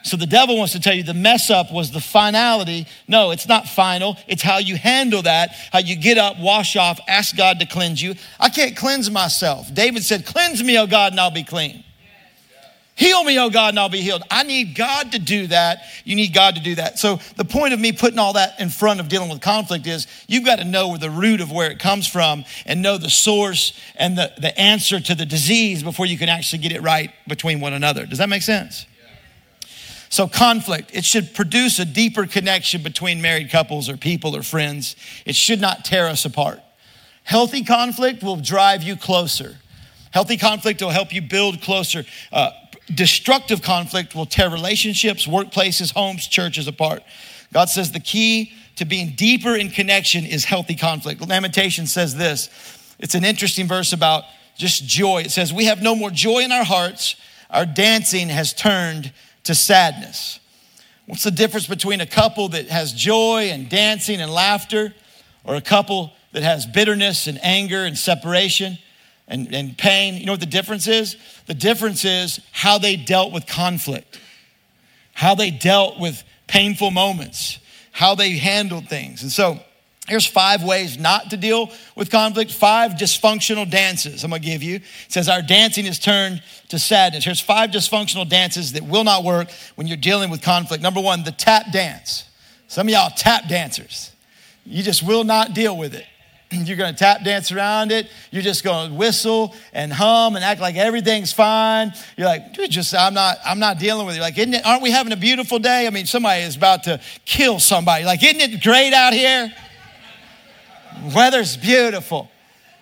So 0.02 0.16
the 0.16 0.26
devil 0.26 0.56
wants 0.56 0.72
to 0.72 0.80
tell 0.80 0.94
you 0.94 1.02
the 1.02 1.14
mess 1.14 1.50
up 1.50 1.70
was 1.70 1.92
the 1.92 2.00
finality. 2.00 2.86
No, 3.06 3.30
it's 3.30 3.46
not 3.46 3.68
final. 3.68 4.16
It's 4.26 4.42
how 4.42 4.58
you 4.58 4.76
handle 4.76 5.22
that, 5.22 5.50
how 5.72 5.78
you 5.78 5.94
get 5.94 6.16
up, 6.16 6.40
wash 6.40 6.74
off, 6.74 6.98
ask 7.06 7.36
God 7.36 7.60
to 7.60 7.66
cleanse 7.66 8.02
you. 8.02 8.14
I 8.40 8.48
can't 8.48 8.76
cleanse 8.76 9.10
myself. 9.10 9.72
David 9.72 10.02
said, 10.02 10.24
Cleanse 10.24 10.62
me, 10.64 10.78
O 10.78 10.86
God, 10.86 11.12
and 11.12 11.20
I'll 11.20 11.30
be 11.30 11.44
clean. 11.44 11.84
Heal 13.00 13.24
me, 13.24 13.38
oh 13.38 13.48
God, 13.48 13.70
and 13.70 13.78
I'll 13.78 13.88
be 13.88 14.02
healed. 14.02 14.22
I 14.30 14.42
need 14.42 14.74
God 14.74 15.12
to 15.12 15.18
do 15.18 15.46
that. 15.46 15.84
You 16.04 16.16
need 16.16 16.34
God 16.34 16.56
to 16.56 16.60
do 16.60 16.74
that. 16.74 16.98
So, 16.98 17.18
the 17.38 17.46
point 17.46 17.72
of 17.72 17.80
me 17.80 17.92
putting 17.92 18.18
all 18.18 18.34
that 18.34 18.60
in 18.60 18.68
front 18.68 19.00
of 19.00 19.08
dealing 19.08 19.30
with 19.30 19.40
conflict 19.40 19.86
is 19.86 20.06
you've 20.28 20.44
got 20.44 20.58
to 20.58 20.66
know 20.66 20.88
where 20.88 20.98
the 20.98 21.08
root 21.08 21.40
of 21.40 21.50
where 21.50 21.70
it 21.70 21.78
comes 21.78 22.06
from 22.06 22.44
and 22.66 22.82
know 22.82 22.98
the 22.98 23.08
source 23.08 23.72
and 23.96 24.18
the, 24.18 24.30
the 24.36 24.60
answer 24.60 25.00
to 25.00 25.14
the 25.14 25.24
disease 25.24 25.82
before 25.82 26.04
you 26.04 26.18
can 26.18 26.28
actually 26.28 26.58
get 26.58 26.72
it 26.72 26.82
right 26.82 27.10
between 27.26 27.58
one 27.58 27.72
another. 27.72 28.04
Does 28.04 28.18
that 28.18 28.28
make 28.28 28.42
sense? 28.42 28.84
So, 30.10 30.28
conflict, 30.28 30.90
it 30.92 31.06
should 31.06 31.32
produce 31.32 31.78
a 31.78 31.86
deeper 31.86 32.26
connection 32.26 32.82
between 32.82 33.22
married 33.22 33.48
couples 33.48 33.88
or 33.88 33.96
people 33.96 34.36
or 34.36 34.42
friends. 34.42 34.94
It 35.24 35.36
should 35.36 35.62
not 35.62 35.86
tear 35.86 36.06
us 36.06 36.26
apart. 36.26 36.60
Healthy 37.22 37.64
conflict 37.64 38.22
will 38.22 38.36
drive 38.36 38.82
you 38.82 38.94
closer. 38.94 39.56
Healthy 40.10 40.36
conflict 40.36 40.82
will 40.82 40.90
help 40.90 41.14
you 41.14 41.22
build 41.22 41.62
closer. 41.62 42.04
Uh, 42.30 42.50
destructive 42.94 43.62
conflict 43.62 44.14
will 44.14 44.26
tear 44.26 44.50
relationships, 44.50 45.26
workplaces, 45.26 45.92
homes, 45.92 46.26
churches 46.26 46.66
apart. 46.66 47.02
God 47.52 47.68
says 47.68 47.92
the 47.92 48.00
key 48.00 48.52
to 48.76 48.84
being 48.84 49.14
deeper 49.16 49.54
in 49.54 49.70
connection 49.70 50.24
is 50.24 50.44
healthy 50.44 50.74
conflict. 50.74 51.20
Lamentation 51.20 51.86
says 51.86 52.16
this. 52.16 52.48
It's 52.98 53.14
an 53.14 53.24
interesting 53.24 53.66
verse 53.66 53.92
about 53.92 54.24
just 54.56 54.86
joy. 54.86 55.22
It 55.22 55.30
says, 55.30 55.52
We 55.52 55.64
have 55.64 55.82
no 55.82 55.94
more 55.94 56.10
joy 56.10 56.40
in 56.40 56.52
our 56.52 56.64
hearts. 56.64 57.16
Our 57.50 57.66
dancing 57.66 58.28
has 58.28 58.52
turned 58.52 59.12
to 59.44 59.54
sadness. 59.54 60.38
What's 61.06 61.24
the 61.24 61.30
difference 61.30 61.66
between 61.66 62.00
a 62.00 62.06
couple 62.06 62.48
that 62.50 62.68
has 62.68 62.92
joy 62.92 63.50
and 63.50 63.68
dancing 63.68 64.20
and 64.20 64.30
laughter 64.30 64.94
or 65.44 65.56
a 65.56 65.60
couple 65.60 66.12
that 66.32 66.42
has 66.42 66.66
bitterness 66.66 67.26
and 67.26 67.38
anger 67.42 67.84
and 67.84 67.98
separation? 67.98 68.78
And, 69.30 69.54
and 69.54 69.78
pain. 69.78 70.16
You 70.16 70.26
know 70.26 70.32
what 70.32 70.40
the 70.40 70.46
difference 70.46 70.86
is? 70.86 71.16
The 71.46 71.54
difference 71.54 72.04
is 72.04 72.40
how 72.52 72.76
they 72.76 72.96
dealt 72.96 73.32
with 73.32 73.46
conflict, 73.46 74.20
how 75.14 75.34
they 75.34 75.50
dealt 75.50 75.98
with 75.98 76.22
painful 76.46 76.90
moments, 76.90 77.58
how 77.92 78.14
they 78.14 78.32
handled 78.32 78.88
things. 78.88 79.22
And 79.22 79.32
so, 79.32 79.60
Here's 80.08 80.26
five 80.26 80.64
ways 80.64 80.98
not 80.98 81.30
to 81.30 81.36
deal 81.36 81.70
with 81.94 82.10
conflict, 82.10 82.50
five 82.50 82.92
dysfunctional 82.92 83.70
dances 83.70 84.24
I'm 84.24 84.30
gonna 84.30 84.40
give 84.40 84.60
you. 84.60 84.76
It 84.76 84.82
says 85.06 85.28
our 85.28 85.40
dancing 85.40 85.86
is 85.86 86.00
turned 86.00 86.42
to 86.70 86.80
sadness. 86.80 87.24
Here's 87.24 87.38
five 87.38 87.70
dysfunctional 87.70 88.28
dances 88.28 88.72
that 88.72 88.82
will 88.82 89.04
not 89.04 89.22
work 89.22 89.50
when 89.76 89.86
you're 89.86 89.96
dealing 89.96 90.28
with 90.28 90.42
conflict. 90.42 90.82
Number 90.82 91.00
one, 91.00 91.22
the 91.22 91.30
tap 91.30 91.70
dance. 91.70 92.24
Some 92.66 92.88
of 92.88 92.92
y'all 92.92 93.12
tap 93.16 93.46
dancers. 93.46 94.10
You 94.66 94.82
just 94.82 95.04
will 95.04 95.22
not 95.22 95.54
deal 95.54 95.76
with 95.76 95.94
it. 95.94 96.06
You're 96.64 96.76
gonna 96.76 96.92
tap 96.92 97.22
dance 97.22 97.52
around 97.52 97.92
it. 97.92 98.08
You're 98.30 98.42
just 98.42 98.64
gonna 98.64 98.92
whistle 98.94 99.54
and 99.72 99.92
hum 99.92 100.34
and 100.34 100.44
act 100.44 100.60
like 100.60 100.76
everything's 100.76 101.32
fine. 101.32 101.92
You're 102.16 102.26
like, 102.26 102.52
just 102.68 102.94
I'm 102.94 103.14
not, 103.14 103.38
I'm 103.44 103.60
not 103.60 103.78
dealing 103.78 104.06
with 104.06 104.16
it. 104.16 104.20
Like, 104.20 104.36
isn't 104.36 104.54
it, 104.54 104.66
aren't 104.66 104.82
we 104.82 104.90
having 104.90 105.12
a 105.12 105.16
beautiful 105.16 105.58
day? 105.58 105.86
I 105.86 105.90
mean, 105.90 106.06
somebody 106.06 106.42
is 106.42 106.56
about 106.56 106.84
to 106.84 107.00
kill 107.24 107.60
somebody. 107.60 108.04
Like, 108.04 108.22
isn't 108.24 108.40
it 108.40 108.62
great 108.62 108.92
out 108.92 109.12
here? 109.12 109.52
Weather's 111.14 111.56
beautiful. 111.56 112.30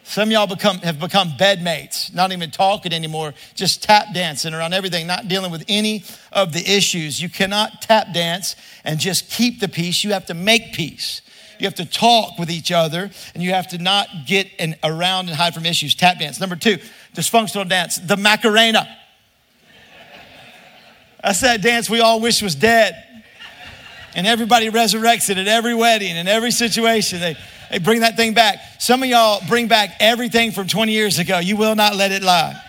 Some 0.02 0.30
y'all 0.30 0.46
become, 0.46 0.78
have 0.78 0.98
become 0.98 1.32
bedmates, 1.32 2.14
not 2.14 2.32
even 2.32 2.50
talking 2.50 2.94
anymore, 2.94 3.34
just 3.54 3.82
tap 3.82 4.14
dancing 4.14 4.54
around 4.54 4.72
everything, 4.72 5.06
not 5.06 5.28
dealing 5.28 5.50
with 5.52 5.62
any 5.68 6.02
of 6.32 6.54
the 6.54 6.60
issues. 6.60 7.20
You 7.20 7.28
cannot 7.28 7.82
tap 7.82 8.14
dance 8.14 8.56
and 8.84 8.98
just 8.98 9.30
keep 9.30 9.60
the 9.60 9.68
peace. 9.68 10.02
You 10.02 10.14
have 10.14 10.24
to 10.26 10.34
make 10.34 10.72
peace. 10.72 11.20
You 11.60 11.66
have 11.66 11.74
to 11.76 11.84
talk 11.84 12.38
with 12.38 12.50
each 12.50 12.70
other 12.72 13.10
and 13.34 13.42
you 13.42 13.52
have 13.52 13.68
to 13.68 13.78
not 13.78 14.08
get 14.26 14.48
in, 14.58 14.76
around 14.82 15.28
and 15.28 15.36
hide 15.36 15.54
from 15.54 15.66
issues. 15.66 15.94
Tap 15.94 16.18
dance. 16.18 16.40
Number 16.40 16.56
two, 16.56 16.78
dysfunctional 17.14 17.68
dance, 17.68 17.96
the 17.96 18.16
Macarena. 18.16 18.88
That's 21.22 21.40
that 21.40 21.62
dance 21.62 21.90
we 21.90 22.00
all 22.00 22.20
wish 22.20 22.42
was 22.42 22.54
dead. 22.54 23.04
And 24.14 24.26
everybody 24.26 24.70
resurrects 24.70 25.30
it 25.30 25.38
at 25.38 25.48
every 25.48 25.74
wedding 25.74 26.16
and 26.16 26.28
every 26.28 26.50
situation. 26.50 27.20
They, 27.20 27.36
they 27.70 27.78
bring 27.78 28.00
that 28.00 28.16
thing 28.16 28.34
back. 28.34 28.58
Some 28.78 29.02
of 29.02 29.08
y'all 29.08 29.42
bring 29.48 29.68
back 29.68 29.96
everything 30.00 30.52
from 30.52 30.66
20 30.66 30.92
years 30.92 31.18
ago. 31.18 31.38
You 31.38 31.56
will 31.56 31.74
not 31.74 31.94
let 31.94 32.12
it 32.12 32.22
lie. 32.22 32.60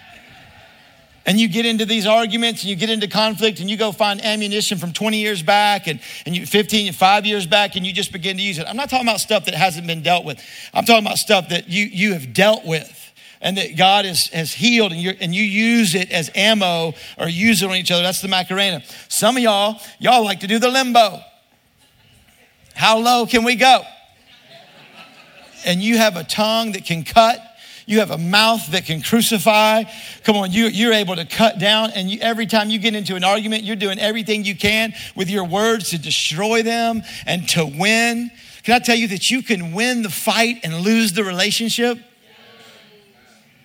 And 1.29 1.39
you 1.39 1.47
get 1.47 1.67
into 1.67 1.85
these 1.85 2.07
arguments 2.07 2.63
and 2.63 2.71
you 2.71 2.75
get 2.75 2.89
into 2.89 3.07
conflict 3.07 3.59
and 3.59 3.69
you 3.69 3.77
go 3.77 3.91
find 3.91 4.19
ammunition 4.25 4.79
from 4.79 4.93
20 4.93 5.19
years 5.19 5.43
back 5.43 5.85
and, 5.85 5.99
and 6.25 6.35
you 6.35 6.43
15, 6.43 6.91
five 6.93 7.23
years 7.23 7.45
back 7.45 7.75
and 7.75 7.85
you 7.85 7.93
just 7.93 8.11
begin 8.11 8.37
to 8.37 8.41
use 8.41 8.57
it. 8.57 8.65
I'm 8.67 8.75
not 8.75 8.89
talking 8.89 9.07
about 9.07 9.19
stuff 9.19 9.45
that 9.45 9.53
hasn't 9.53 9.85
been 9.85 10.01
dealt 10.01 10.25
with. 10.25 10.43
I'm 10.73 10.85
talking 10.85 11.05
about 11.05 11.19
stuff 11.19 11.49
that 11.49 11.69
you, 11.69 11.85
you 11.85 12.13
have 12.13 12.33
dealt 12.33 12.65
with 12.65 13.13
and 13.41 13.57
that 13.59 13.77
God 13.77 14.05
has, 14.05 14.29
has 14.29 14.51
healed 14.51 14.91
and, 14.91 15.17
and 15.21 15.35
you 15.35 15.43
use 15.43 15.93
it 15.93 16.09
as 16.09 16.31
ammo 16.33 16.95
or 17.19 17.29
use 17.29 17.61
it 17.61 17.69
on 17.69 17.75
each 17.75 17.91
other. 17.91 18.01
That's 18.01 18.21
the 18.21 18.27
Macarena. 18.27 18.81
Some 19.07 19.37
of 19.37 19.43
y'all, 19.43 19.79
y'all 19.99 20.23
like 20.23 20.39
to 20.39 20.47
do 20.47 20.57
the 20.57 20.69
limbo. 20.69 21.19
How 22.73 22.97
low 22.97 23.27
can 23.27 23.43
we 23.43 23.53
go? 23.53 23.83
and 25.63 25.79
you 25.79 25.97
have 25.97 26.15
a 26.15 26.23
tongue 26.23 26.71
that 26.71 26.85
can 26.85 27.03
cut. 27.03 27.39
You 27.89 28.01
have 28.01 28.11
a 28.11 28.19
mouth 28.19 28.67
that 28.67 28.85
can 28.85 29.01
crucify. 29.01 29.83
Come 30.23 30.35
on, 30.35 30.51
you, 30.51 30.65
you're 30.67 30.93
able 30.93 31.15
to 31.15 31.25
cut 31.25 31.57
down. 31.57 31.89
And 31.95 32.07
you, 32.07 32.19
every 32.21 32.45
time 32.45 32.69
you 32.69 32.77
get 32.77 32.93
into 32.93 33.15
an 33.15 33.23
argument, 33.23 33.63
you're 33.63 33.75
doing 33.75 33.97
everything 33.97 34.45
you 34.45 34.55
can 34.55 34.93
with 35.15 35.27
your 35.27 35.43
words 35.43 35.89
to 35.89 35.97
destroy 35.97 36.61
them 36.61 37.01
and 37.25 37.49
to 37.49 37.65
win. 37.65 38.29
Can 38.61 38.75
I 38.75 38.79
tell 38.79 38.95
you 38.95 39.07
that 39.07 39.31
you 39.31 39.41
can 39.41 39.73
win 39.73 40.03
the 40.03 40.11
fight 40.11 40.59
and 40.63 40.81
lose 40.81 41.13
the 41.13 41.23
relationship? 41.23 41.97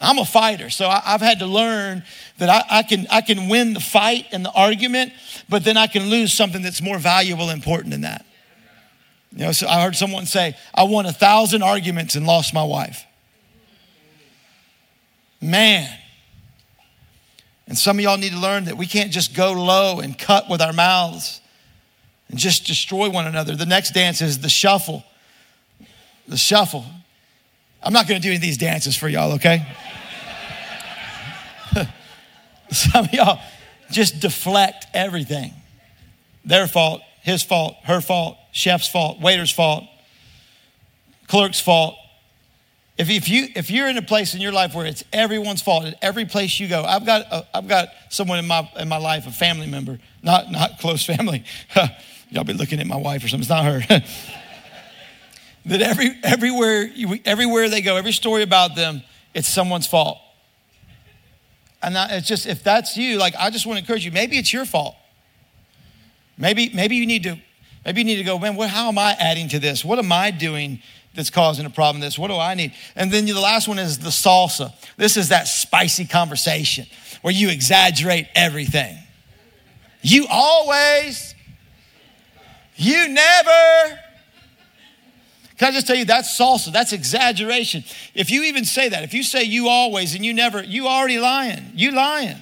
I'm 0.00 0.16
a 0.16 0.24
fighter, 0.24 0.70
so 0.70 0.86
I, 0.88 1.00
have 1.00 1.20
had 1.20 1.40
to 1.40 1.46
learn 1.46 2.02
that 2.38 2.48
I, 2.48 2.78
I, 2.78 2.82
can, 2.82 3.06
I 3.10 3.20
can 3.20 3.50
win 3.50 3.74
the 3.74 3.80
fight 3.80 4.28
and 4.32 4.42
the 4.42 4.52
argument, 4.52 5.12
but 5.50 5.64
then 5.64 5.76
I 5.76 5.86
can 5.86 6.04
lose 6.04 6.32
something 6.32 6.62
that's 6.62 6.80
more 6.80 6.98
valuable 6.98 7.50
and 7.50 7.58
important 7.58 7.90
than 7.90 8.00
that. 8.00 8.24
You 9.32 9.44
know, 9.44 9.52
so 9.52 9.68
I 9.68 9.82
heard 9.82 9.96
someone 9.96 10.24
say, 10.24 10.56
I 10.74 10.84
won 10.84 11.04
a 11.04 11.12
thousand 11.12 11.62
arguments 11.62 12.14
and 12.14 12.26
lost 12.26 12.54
my 12.54 12.64
wife. 12.64 13.04
Man. 15.44 15.88
And 17.66 17.78
some 17.78 17.98
of 17.98 18.02
y'all 18.02 18.18
need 18.18 18.32
to 18.32 18.38
learn 18.38 18.64
that 18.64 18.76
we 18.76 18.86
can't 18.86 19.10
just 19.10 19.34
go 19.34 19.52
low 19.52 20.00
and 20.00 20.18
cut 20.18 20.48
with 20.50 20.60
our 20.60 20.72
mouths 20.72 21.40
and 22.28 22.38
just 22.38 22.66
destroy 22.66 23.08
one 23.10 23.26
another. 23.26 23.56
The 23.56 23.66
next 23.66 23.92
dance 23.92 24.20
is 24.20 24.38
the 24.40 24.48
shuffle. 24.48 25.04
The 26.28 26.36
shuffle. 26.36 26.84
I'm 27.82 27.92
not 27.92 28.08
going 28.08 28.20
to 28.20 28.22
do 28.22 28.30
any 28.30 28.36
of 28.36 28.42
these 28.42 28.58
dances 28.58 28.96
for 28.96 29.08
y'all, 29.08 29.32
okay? 29.32 29.66
some 32.70 33.04
of 33.04 33.12
y'all 33.12 33.40
just 33.90 34.20
deflect 34.20 34.86
everything. 34.94 35.52
Their 36.44 36.66
fault, 36.66 37.02
his 37.22 37.42
fault, 37.42 37.76
her 37.84 38.00
fault, 38.00 38.36
chef's 38.52 38.88
fault, 38.88 39.20
waiter's 39.20 39.50
fault, 39.50 39.84
clerk's 41.26 41.60
fault. 41.60 41.96
If, 42.96 43.10
if, 43.10 43.28
you, 43.28 43.48
if 43.56 43.70
you're 43.70 43.88
in 43.88 43.98
a 43.98 44.02
place 44.02 44.34
in 44.34 44.40
your 44.40 44.52
life 44.52 44.74
where 44.74 44.86
it's 44.86 45.02
everyone's 45.12 45.60
fault 45.60 45.84
at 45.84 45.98
every 46.00 46.26
place 46.26 46.60
you 46.60 46.68
go, 46.68 46.84
I've 46.84 47.04
got, 47.04 47.22
a, 47.22 47.46
I've 47.52 47.66
got 47.66 47.88
someone 48.08 48.38
in 48.38 48.46
my, 48.46 48.70
in 48.78 48.88
my 48.88 48.98
life, 48.98 49.26
a 49.26 49.32
family 49.32 49.66
member, 49.66 49.98
not, 50.22 50.50
not 50.52 50.78
close 50.80 51.04
family. 51.04 51.44
Y'all 52.30 52.44
be 52.44 52.52
looking 52.52 52.78
at 52.80 52.86
my 52.86 52.96
wife 52.96 53.24
or 53.24 53.28
something, 53.28 53.42
it's 53.42 53.50
not 53.50 53.64
her. 53.64 53.80
that 55.66 55.82
every, 55.82 56.10
everywhere, 56.22 56.88
everywhere 57.24 57.68
they 57.68 57.82
go, 57.82 57.96
every 57.96 58.12
story 58.12 58.42
about 58.42 58.76
them, 58.76 59.02
it's 59.34 59.48
someone's 59.48 59.88
fault. 59.88 60.18
And 61.82 61.96
it's 62.12 62.28
just, 62.28 62.46
if 62.46 62.62
that's 62.62 62.96
you, 62.96 63.18
like, 63.18 63.34
I 63.38 63.50
just 63.50 63.66
want 63.66 63.76
to 63.76 63.80
encourage 63.82 64.04
you, 64.04 64.12
maybe 64.12 64.38
it's 64.38 64.52
your 64.52 64.64
fault. 64.64 64.94
Maybe, 66.38 66.70
maybe 66.72 66.96
you 66.96 67.06
need 67.06 67.24
to 67.24 67.38
Maybe 67.84 68.00
you 68.00 68.04
need 68.04 68.16
to 68.16 68.24
go, 68.24 68.38
man, 68.38 68.56
what, 68.56 68.70
how 68.70 68.88
am 68.88 68.98
I 68.98 69.14
adding 69.18 69.48
to 69.50 69.58
this? 69.58 69.84
What 69.84 69.98
am 69.98 70.10
I 70.10 70.30
doing 70.30 70.80
that's 71.14 71.30
causing 71.30 71.66
a 71.66 71.70
problem 71.70 72.00
this? 72.00 72.18
What 72.18 72.28
do 72.28 72.36
I 72.36 72.54
need? 72.54 72.72
And 72.96 73.10
then 73.10 73.26
the 73.26 73.40
last 73.40 73.68
one 73.68 73.78
is 73.78 73.98
the 73.98 74.10
salsa. 74.10 74.72
This 74.96 75.16
is 75.16 75.28
that 75.28 75.46
spicy 75.46 76.06
conversation 76.06 76.86
where 77.22 77.32
you 77.32 77.50
exaggerate 77.50 78.26
everything. 78.34 78.98
You 80.02 80.26
always, 80.28 81.34
you 82.76 83.08
never. 83.08 84.00
Can 85.56 85.68
I 85.68 85.70
just 85.70 85.86
tell 85.86 85.96
you 85.96 86.04
that's 86.04 86.38
salsa? 86.38 86.72
That's 86.72 86.92
exaggeration. 86.92 87.84
If 88.14 88.30
you 88.30 88.42
even 88.44 88.64
say 88.64 88.88
that, 88.88 89.04
if 89.04 89.14
you 89.14 89.22
say 89.22 89.44
you 89.44 89.68
always 89.68 90.14
and 90.14 90.24
you 90.24 90.34
never, 90.34 90.62
you 90.62 90.88
already 90.88 91.18
lying. 91.18 91.72
You 91.74 91.92
lying. 91.92 92.36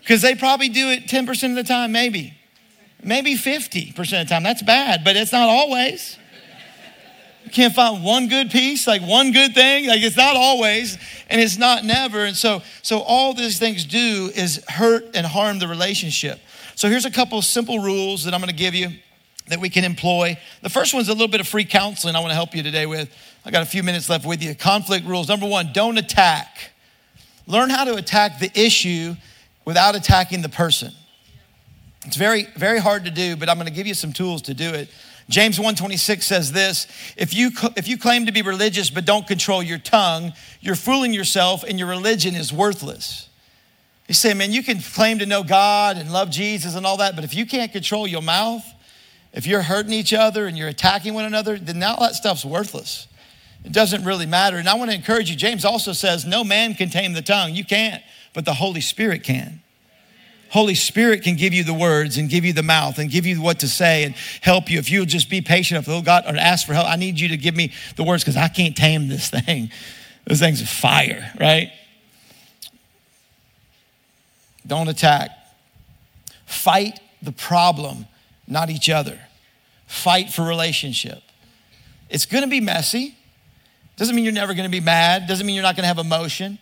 Because 0.00 0.20
they 0.20 0.34
probably 0.34 0.68
do 0.68 0.90
it 0.90 1.06
10% 1.06 1.50
of 1.50 1.54
the 1.54 1.64
time, 1.64 1.92
maybe 1.92 2.34
maybe 3.04 3.34
50% 3.34 3.90
of 3.98 4.06
the 4.06 4.24
time. 4.24 4.42
That's 4.42 4.62
bad, 4.62 5.04
but 5.04 5.16
it's 5.16 5.32
not 5.32 5.48
always. 5.48 6.18
Can't 7.54 7.72
find 7.72 8.02
one 8.02 8.26
good 8.26 8.50
piece, 8.50 8.88
like 8.88 9.00
one 9.00 9.30
good 9.30 9.54
thing. 9.54 9.86
Like 9.86 10.02
it's 10.02 10.16
not 10.16 10.36
always, 10.36 10.98
and 11.30 11.40
it's 11.40 11.56
not 11.56 11.84
never. 11.84 12.24
And 12.24 12.36
so, 12.36 12.62
so 12.82 12.98
all 12.98 13.32
these 13.32 13.60
things 13.60 13.84
do 13.84 14.30
is 14.34 14.62
hurt 14.68 15.14
and 15.14 15.24
harm 15.24 15.60
the 15.60 15.68
relationship. 15.68 16.40
So 16.74 16.88
here's 16.88 17.04
a 17.04 17.12
couple 17.12 17.38
of 17.38 17.44
simple 17.44 17.78
rules 17.78 18.24
that 18.24 18.34
I'm 18.34 18.40
going 18.40 18.50
to 18.50 18.56
give 18.56 18.74
you 18.74 18.88
that 19.46 19.60
we 19.60 19.68
can 19.70 19.84
employ. 19.84 20.36
The 20.62 20.68
first 20.68 20.94
one's 20.94 21.08
a 21.08 21.12
little 21.12 21.28
bit 21.28 21.40
of 21.40 21.46
free 21.46 21.64
counseling 21.64 22.16
I 22.16 22.20
want 22.20 22.32
to 22.32 22.34
help 22.34 22.56
you 22.56 22.64
today 22.64 22.86
with. 22.86 23.08
I 23.44 23.52
got 23.52 23.62
a 23.62 23.66
few 23.66 23.84
minutes 23.84 24.10
left 24.10 24.26
with 24.26 24.42
you. 24.42 24.56
Conflict 24.56 25.06
rules. 25.06 25.28
Number 25.28 25.46
one, 25.46 25.70
don't 25.72 25.96
attack. 25.96 26.72
Learn 27.46 27.70
how 27.70 27.84
to 27.84 27.94
attack 27.94 28.40
the 28.40 28.50
issue 28.58 29.14
without 29.64 29.94
attacking 29.94 30.42
the 30.42 30.48
person. 30.48 30.92
It's 32.04 32.16
very, 32.16 32.48
very 32.56 32.80
hard 32.80 33.04
to 33.04 33.12
do, 33.12 33.36
but 33.36 33.48
I'm 33.48 33.56
going 33.56 33.68
to 33.68 33.72
give 33.72 33.86
you 33.86 33.94
some 33.94 34.12
tools 34.12 34.42
to 34.42 34.54
do 34.54 34.70
it. 34.70 34.88
James 35.28 35.58
1:26 35.58 36.22
says 36.22 36.52
this, 36.52 36.86
if 37.16 37.32
you 37.32 37.50
if 37.76 37.88
you 37.88 37.96
claim 37.96 38.26
to 38.26 38.32
be 38.32 38.42
religious 38.42 38.90
but 38.90 39.04
don't 39.04 39.26
control 39.26 39.62
your 39.62 39.78
tongue, 39.78 40.32
you're 40.60 40.74
fooling 40.74 41.14
yourself 41.14 41.64
and 41.64 41.78
your 41.78 41.88
religion 41.88 42.34
is 42.34 42.52
worthless. 42.52 43.28
You 44.06 44.14
say, 44.14 44.34
man, 44.34 44.52
you 44.52 44.62
can 44.62 44.80
claim 44.80 45.20
to 45.20 45.26
know 45.26 45.42
God 45.42 45.96
and 45.96 46.12
love 46.12 46.28
Jesus 46.30 46.74
and 46.74 46.84
all 46.84 46.98
that, 46.98 47.14
but 47.14 47.24
if 47.24 47.34
you 47.34 47.46
can't 47.46 47.72
control 47.72 48.06
your 48.06 48.20
mouth, 48.20 48.62
if 49.32 49.46
you're 49.46 49.62
hurting 49.62 49.92
each 49.92 50.12
other 50.12 50.46
and 50.46 50.58
you're 50.58 50.68
attacking 50.68 51.14
one 51.14 51.24
another, 51.24 51.58
then 51.58 51.82
all 51.82 52.00
that 52.00 52.14
stuff's 52.14 52.44
worthless. 52.44 53.08
It 53.64 53.72
doesn't 53.72 54.04
really 54.04 54.26
matter. 54.26 54.58
And 54.58 54.68
I 54.68 54.74
want 54.74 54.90
to 54.90 54.94
encourage 54.94 55.30
you. 55.30 55.36
James 55.36 55.64
also 55.64 55.92
says, 55.92 56.26
no 56.26 56.44
man 56.44 56.74
can 56.74 56.90
tame 56.90 57.14
the 57.14 57.22
tongue. 57.22 57.54
You 57.54 57.64
can't, 57.64 58.02
but 58.34 58.44
the 58.44 58.52
Holy 58.52 58.82
Spirit 58.82 59.22
can. 59.24 59.62
Holy 60.54 60.76
Spirit 60.76 61.24
can 61.24 61.34
give 61.34 61.52
you 61.52 61.64
the 61.64 61.74
words 61.74 62.16
and 62.16 62.30
give 62.30 62.44
you 62.44 62.52
the 62.52 62.62
mouth 62.62 63.00
and 63.00 63.10
give 63.10 63.26
you 63.26 63.42
what 63.42 63.58
to 63.58 63.68
say 63.68 64.04
and 64.04 64.14
help 64.40 64.70
you. 64.70 64.78
If 64.78 64.88
you'll 64.88 65.04
just 65.04 65.28
be 65.28 65.40
patient, 65.40 65.80
if 65.80 65.88
oh 65.88 66.00
God, 66.00 66.26
or 66.28 66.36
ask 66.36 66.64
for 66.64 66.74
help, 66.74 66.86
I 66.86 66.94
need 66.94 67.18
you 67.18 67.26
to 67.30 67.36
give 67.36 67.56
me 67.56 67.72
the 67.96 68.04
words 68.04 68.22
because 68.22 68.36
I 68.36 68.46
can't 68.46 68.76
tame 68.76 69.08
this 69.08 69.28
thing. 69.30 69.72
This 70.24 70.38
thing's 70.38 70.62
a 70.62 70.66
fire, 70.66 71.32
right? 71.40 71.72
Don't 74.64 74.86
attack. 74.86 75.30
Fight 76.46 77.00
the 77.20 77.32
problem, 77.32 78.06
not 78.46 78.70
each 78.70 78.88
other. 78.88 79.18
Fight 79.88 80.30
for 80.32 80.42
relationship. 80.42 81.20
It's 82.08 82.26
gonna 82.26 82.46
be 82.46 82.60
messy. 82.60 83.16
Doesn't 83.96 84.14
mean 84.14 84.24
you're 84.24 84.32
never 84.32 84.54
gonna 84.54 84.68
be 84.68 84.78
mad. 84.78 85.26
Doesn't 85.26 85.44
mean 85.44 85.56
you're 85.56 85.64
not 85.64 85.74
gonna 85.74 85.88
have 85.88 85.98
emotion. 85.98 86.60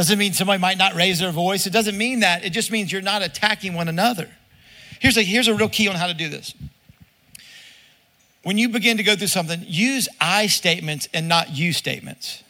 Doesn't 0.00 0.18
mean 0.18 0.32
somebody 0.32 0.58
might 0.58 0.78
not 0.78 0.94
raise 0.94 1.18
their 1.18 1.30
voice. 1.30 1.66
It 1.66 1.74
doesn't 1.74 1.98
mean 1.98 2.20
that. 2.20 2.42
It 2.42 2.54
just 2.54 2.72
means 2.72 2.90
you're 2.90 3.02
not 3.02 3.20
attacking 3.20 3.74
one 3.74 3.86
another. 3.86 4.30
Here's 4.98 5.18
a, 5.18 5.22
here's 5.22 5.46
a 5.46 5.54
real 5.54 5.68
key 5.68 5.88
on 5.88 5.94
how 5.94 6.06
to 6.06 6.14
do 6.14 6.30
this. 6.30 6.54
when 8.42 8.56
you 8.56 8.70
begin 8.70 8.96
to 8.96 9.02
go 9.02 9.14
through 9.14 9.26
something, 9.26 9.62
use 9.66 10.08
I 10.18 10.46
statements 10.46 11.06
and 11.12 11.28
not 11.28 11.50
you 11.50 11.74
statements. 11.74 12.42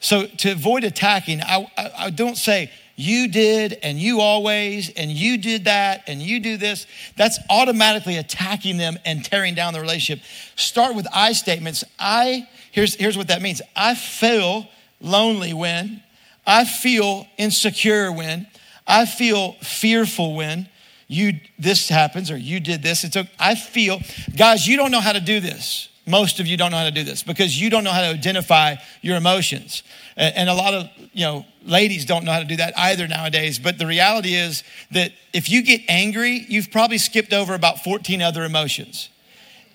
So 0.00 0.24
to 0.24 0.52
avoid 0.52 0.84
attacking, 0.84 1.42
I, 1.42 1.70
I, 1.76 1.90
I, 1.98 2.10
don't 2.10 2.38
say 2.38 2.70
you 2.96 3.28
did 3.28 3.76
and 3.82 3.98
you 3.98 4.20
always 4.20 4.88
and 4.88 5.10
you 5.10 5.36
did 5.36 5.66
that 5.66 6.04
and 6.06 6.22
you 6.22 6.40
do 6.40 6.56
this. 6.56 6.86
That's 7.14 7.38
automatically 7.50 8.16
attacking 8.16 8.78
them 8.78 8.98
and 9.04 9.22
tearing 9.22 9.54
down 9.54 9.74
the 9.74 9.82
relationship. 9.82 10.24
Start 10.56 10.96
with 10.96 11.06
I 11.12 11.34
statements. 11.34 11.84
I, 11.98 12.48
here's, 12.72 12.94
here's 12.94 13.18
what 13.18 13.28
that 13.28 13.42
means 13.42 13.60
I 13.76 13.94
feel 13.94 14.66
lonely 15.02 15.52
when, 15.52 16.02
I 16.46 16.64
feel 16.64 17.26
insecure 17.38 18.10
when, 18.12 18.46
I 18.86 19.06
feel 19.06 19.52
fearful 19.62 20.34
when 20.34 20.68
you 21.06 21.40
this 21.58 21.88
happens 21.88 22.30
or 22.30 22.36
you 22.36 22.60
did 22.60 22.82
this. 22.82 23.04
It's 23.04 23.16
okay. 23.16 23.30
I 23.38 23.56
feel, 23.56 24.00
guys, 24.36 24.66
you 24.66 24.76
don't 24.76 24.92
know 24.92 25.00
how 25.00 25.12
to 25.12 25.20
do 25.20 25.40
this. 25.40 25.88
Most 26.06 26.40
of 26.40 26.46
you 26.46 26.56
don't 26.56 26.70
know 26.70 26.78
how 26.78 26.84
to 26.84 26.90
do 26.90 27.04
this 27.04 27.22
because 27.22 27.60
you 27.60 27.68
don't 27.68 27.84
know 27.84 27.90
how 27.90 28.00
to 28.00 28.08
identify 28.08 28.76
your 29.02 29.16
emotions. 29.16 29.82
And 30.16 30.48
a 30.48 30.54
lot 30.54 30.74
of, 30.74 30.88
you 31.12 31.24
know, 31.24 31.46
ladies 31.64 32.04
don't 32.04 32.24
know 32.24 32.32
how 32.32 32.40
to 32.40 32.44
do 32.44 32.56
that 32.56 32.76
either 32.78 33.06
nowadays. 33.06 33.58
But 33.58 33.78
the 33.78 33.86
reality 33.86 34.34
is 34.34 34.64
that 34.92 35.12
if 35.32 35.48
you 35.48 35.62
get 35.62 35.82
angry, 35.88 36.44
you've 36.48 36.70
probably 36.70 36.98
skipped 36.98 37.32
over 37.32 37.54
about 37.54 37.84
14 37.84 38.22
other 38.22 38.44
emotions. 38.44 39.08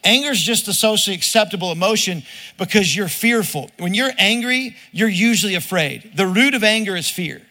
Anger 0.05 0.29
is 0.29 0.41
just 0.41 0.67
a 0.67 0.73
socially 0.73 1.15
acceptable 1.15 1.71
emotion 1.71 2.23
because 2.57 2.95
you're 2.95 3.07
fearful. 3.07 3.71
When 3.77 3.93
you're 3.95 4.11
angry, 4.17 4.77
you're 4.91 5.09
usually 5.09 5.55
afraid. 5.55 6.11
The 6.15 6.27
root 6.27 6.53
of 6.53 6.63
anger 6.63 6.95
is 6.95 7.09
fear 7.09 7.41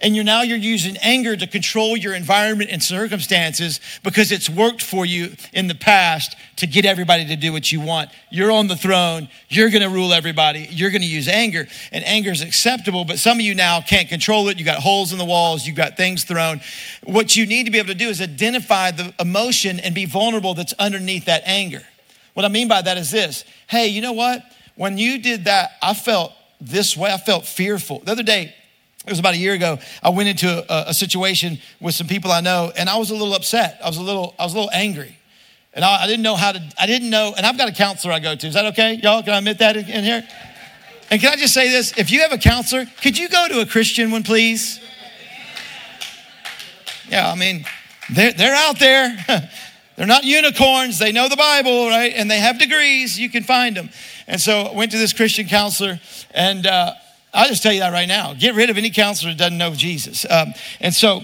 and 0.00 0.14
you're 0.14 0.24
now 0.24 0.42
you're 0.42 0.56
using 0.56 0.96
anger 0.98 1.36
to 1.36 1.46
control 1.46 1.96
your 1.96 2.14
environment 2.14 2.70
and 2.70 2.82
circumstances 2.82 3.80
because 4.02 4.32
it's 4.32 4.48
worked 4.48 4.82
for 4.82 5.04
you 5.04 5.32
in 5.52 5.66
the 5.66 5.74
past 5.74 6.36
to 6.56 6.66
get 6.66 6.84
everybody 6.84 7.26
to 7.26 7.36
do 7.36 7.52
what 7.52 7.70
you 7.70 7.80
want. 7.80 8.10
You're 8.30 8.50
on 8.50 8.68
the 8.68 8.76
throne, 8.76 9.28
you're 9.48 9.70
going 9.70 9.82
to 9.82 9.88
rule 9.88 10.12
everybody. 10.12 10.68
You're 10.70 10.90
going 10.90 11.02
to 11.02 11.08
use 11.08 11.28
anger 11.28 11.66
and 11.92 12.04
anger 12.04 12.30
is 12.30 12.42
acceptable, 12.42 13.04
but 13.04 13.18
some 13.18 13.38
of 13.38 13.44
you 13.44 13.54
now 13.54 13.80
can't 13.80 14.08
control 14.08 14.48
it. 14.48 14.58
You 14.58 14.64
got 14.64 14.78
holes 14.78 15.12
in 15.12 15.18
the 15.18 15.24
walls, 15.24 15.66
you 15.66 15.72
got 15.72 15.96
things 15.96 16.24
thrown. 16.24 16.60
What 17.04 17.36
you 17.36 17.46
need 17.46 17.64
to 17.64 17.70
be 17.70 17.78
able 17.78 17.88
to 17.88 17.94
do 17.94 18.08
is 18.08 18.20
identify 18.20 18.90
the 18.90 19.14
emotion 19.18 19.80
and 19.80 19.94
be 19.94 20.04
vulnerable 20.04 20.54
that's 20.54 20.72
underneath 20.74 21.26
that 21.26 21.42
anger. 21.44 21.82
What 22.34 22.44
I 22.44 22.48
mean 22.48 22.68
by 22.68 22.82
that 22.82 22.96
is 22.98 23.10
this. 23.10 23.44
Hey, 23.66 23.88
you 23.88 24.00
know 24.00 24.12
what? 24.12 24.42
When 24.76 24.96
you 24.96 25.18
did 25.18 25.46
that, 25.46 25.72
I 25.82 25.92
felt 25.92 26.32
this 26.60 26.96
way. 26.96 27.12
I 27.12 27.16
felt 27.16 27.44
fearful. 27.44 27.98
The 27.98 28.12
other 28.12 28.22
day, 28.22 28.54
it 29.08 29.12
was 29.12 29.18
about 29.18 29.34
a 29.34 29.38
year 29.38 29.54
ago. 29.54 29.78
I 30.02 30.10
went 30.10 30.28
into 30.28 30.48
a, 30.48 30.90
a, 30.90 30.94
situation 30.94 31.58
with 31.80 31.94
some 31.94 32.06
people 32.06 32.30
I 32.30 32.42
know, 32.42 32.70
and 32.76 32.88
I 32.88 32.98
was 32.98 33.10
a 33.10 33.14
little 33.14 33.34
upset. 33.34 33.80
I 33.82 33.88
was 33.88 33.96
a 33.96 34.02
little, 34.02 34.34
I 34.38 34.44
was 34.44 34.52
a 34.52 34.56
little 34.56 34.70
angry, 34.72 35.16
and 35.72 35.84
I, 35.84 36.02
I 36.04 36.06
didn't 36.06 36.22
know 36.22 36.36
how 36.36 36.52
to. 36.52 36.62
I 36.78 36.86
didn't 36.86 37.08
know, 37.08 37.32
and 37.36 37.46
I've 37.46 37.56
got 37.56 37.68
a 37.68 37.72
counselor 37.72 38.12
I 38.12 38.18
go 38.18 38.34
to. 38.34 38.46
Is 38.46 38.54
that 38.54 38.66
okay, 38.66 39.00
y'all? 39.02 39.22
Can 39.22 39.32
I 39.32 39.38
admit 39.38 39.58
that 39.58 39.76
in, 39.76 39.88
in 39.88 40.04
here? 40.04 40.28
And 41.10 41.20
can 41.20 41.32
I 41.32 41.36
just 41.36 41.54
say 41.54 41.70
this? 41.70 41.96
If 41.96 42.10
you 42.10 42.20
have 42.20 42.32
a 42.32 42.38
counselor, 42.38 42.84
could 43.02 43.16
you 43.16 43.30
go 43.30 43.48
to 43.48 43.60
a 43.60 43.66
Christian 43.66 44.10
one, 44.10 44.22
please? 44.22 44.78
Yeah, 47.08 47.32
I 47.32 47.34
mean, 47.34 47.64
they're, 48.12 48.34
they're 48.34 48.54
out 48.54 48.78
there. 48.78 49.16
they're 49.96 50.06
not 50.06 50.24
unicorns. 50.24 50.98
They 50.98 51.12
know 51.12 51.30
the 51.30 51.36
Bible, 51.36 51.88
right? 51.88 52.12
And 52.14 52.30
they 52.30 52.38
have 52.38 52.58
degrees. 52.58 53.18
You 53.18 53.30
can 53.30 53.42
find 53.42 53.74
them. 53.74 53.88
And 54.26 54.38
so 54.38 54.60
I 54.60 54.74
went 54.74 54.92
to 54.92 54.98
this 54.98 55.14
Christian 55.14 55.46
counselor, 55.46 55.98
and 56.32 56.66
uh, 56.66 56.92
I'll 57.32 57.48
just 57.48 57.62
tell 57.62 57.72
you 57.72 57.80
that 57.80 57.92
right 57.92 58.08
now. 58.08 58.34
Get 58.34 58.54
rid 58.54 58.70
of 58.70 58.78
any 58.78 58.90
counselor 58.90 59.32
that 59.32 59.38
doesn't 59.38 59.58
know 59.58 59.74
Jesus. 59.74 60.26
Um, 60.28 60.54
and 60.80 60.94
so, 60.94 61.22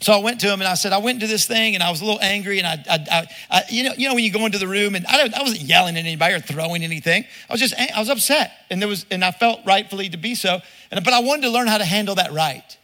so 0.00 0.12
I 0.12 0.18
went 0.18 0.40
to 0.40 0.46
him 0.52 0.60
and 0.60 0.68
I 0.68 0.74
said, 0.74 0.92
I 0.92 0.98
went 0.98 1.16
into 1.16 1.26
this 1.26 1.46
thing 1.46 1.74
and 1.74 1.82
I 1.82 1.90
was 1.90 2.00
a 2.00 2.04
little 2.04 2.20
angry 2.20 2.58
and 2.58 2.66
I, 2.66 2.84
I, 2.90 3.06
I, 3.10 3.26
I 3.50 3.62
you 3.70 3.84
know, 3.84 3.92
you 3.96 4.08
know 4.08 4.14
when 4.14 4.24
you 4.24 4.32
go 4.32 4.44
into 4.44 4.58
the 4.58 4.68
room 4.68 4.94
and 4.94 5.06
I, 5.06 5.30
I 5.34 5.42
wasn't 5.42 5.62
yelling 5.62 5.96
at 5.96 6.00
anybody 6.00 6.34
or 6.34 6.40
throwing 6.40 6.82
anything. 6.82 7.24
I 7.48 7.52
was 7.52 7.60
just, 7.60 7.74
I 7.74 7.98
was 7.98 8.10
upset 8.10 8.52
and 8.70 8.80
there 8.80 8.88
was, 8.88 9.06
and 9.10 9.24
I 9.24 9.30
felt 9.30 9.60
rightfully 9.64 10.08
to 10.10 10.16
be 10.16 10.34
so. 10.34 10.60
And, 10.90 11.04
but 11.04 11.14
I 11.14 11.20
wanted 11.20 11.42
to 11.42 11.50
learn 11.50 11.66
how 11.66 11.78
to 11.78 11.84
handle 11.84 12.16
that 12.16 12.32
right. 12.32 12.76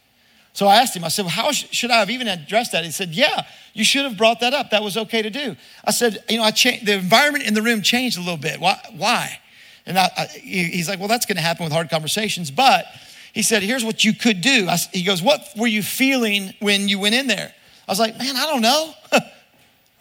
So 0.53 0.67
I 0.67 0.77
asked 0.77 0.95
him, 0.95 1.03
I 1.03 1.07
said, 1.07 1.23
well, 1.23 1.31
how 1.31 1.51
should 1.51 1.89
I 1.89 1.97
have 1.97 2.11
even 2.11 2.27
addressed 2.27 2.73
that? 2.73 2.85
He 2.85 2.91
said, 2.91 3.09
yeah, 3.09 3.45
you 3.73 3.83
should 3.83 4.03
have 4.03 4.17
brought 4.17 4.39
that 4.41 4.53
up. 4.53 4.69
That 4.69 4.83
was 4.83 4.97
okay 4.97 5.23
to 5.23 5.31
do. 5.31 5.55
I 5.83 5.91
said, 5.91 6.23
you 6.29 6.37
know, 6.37 6.43
I 6.43 6.51
changed, 6.51 6.85
the 6.85 6.93
environment 6.93 7.45
in 7.45 7.55
the 7.55 7.61
room 7.63 7.81
changed 7.81 8.17
a 8.17 8.21
little 8.21 8.37
bit. 8.37 8.59
Why? 8.59 8.79
Why? 8.95 9.39
And 9.85 9.97
I, 9.97 10.09
I, 10.17 10.25
he's 10.27 10.87
like, 10.87 10.99
well, 10.99 11.07
that's 11.07 11.25
going 11.25 11.35
to 11.35 11.41
happen 11.41 11.63
with 11.63 11.73
hard 11.73 11.89
conversations. 11.89 12.51
But 12.51 12.85
he 13.33 13.41
said, 13.41 13.63
here's 13.63 13.83
what 13.83 14.03
you 14.03 14.13
could 14.13 14.41
do. 14.41 14.67
I, 14.69 14.77
he 14.91 15.03
goes, 15.03 15.21
what 15.21 15.41
were 15.57 15.67
you 15.67 15.83
feeling 15.83 16.53
when 16.59 16.87
you 16.87 16.99
went 16.99 17.15
in 17.15 17.27
there? 17.27 17.53
I 17.87 17.91
was 17.91 17.99
like, 17.99 18.17
man, 18.17 18.35
I 18.35 18.45
don't 18.45 18.61
know. 18.61 18.93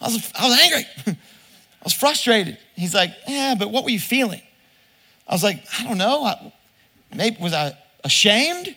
I 0.01 0.07
was, 0.07 0.33
I 0.39 0.49
was 0.49 0.59
angry. 0.61 0.87
I 1.07 1.85
was 1.85 1.93
frustrated. 1.93 2.59
He's 2.77 2.95
like, 2.95 3.11
yeah, 3.27 3.55
but 3.59 3.71
what 3.71 3.85
were 3.85 3.91
you 3.91 3.99
feeling? 3.99 4.43
I 5.27 5.35
was 5.35 5.43
like, 5.43 5.65
I 5.79 5.85
don't 5.85 5.99
know. 5.99 6.25
I, 6.25 6.53
maybe 7.15 7.37
was 7.41 7.53
I 7.53 7.77
ashamed? 8.05 8.69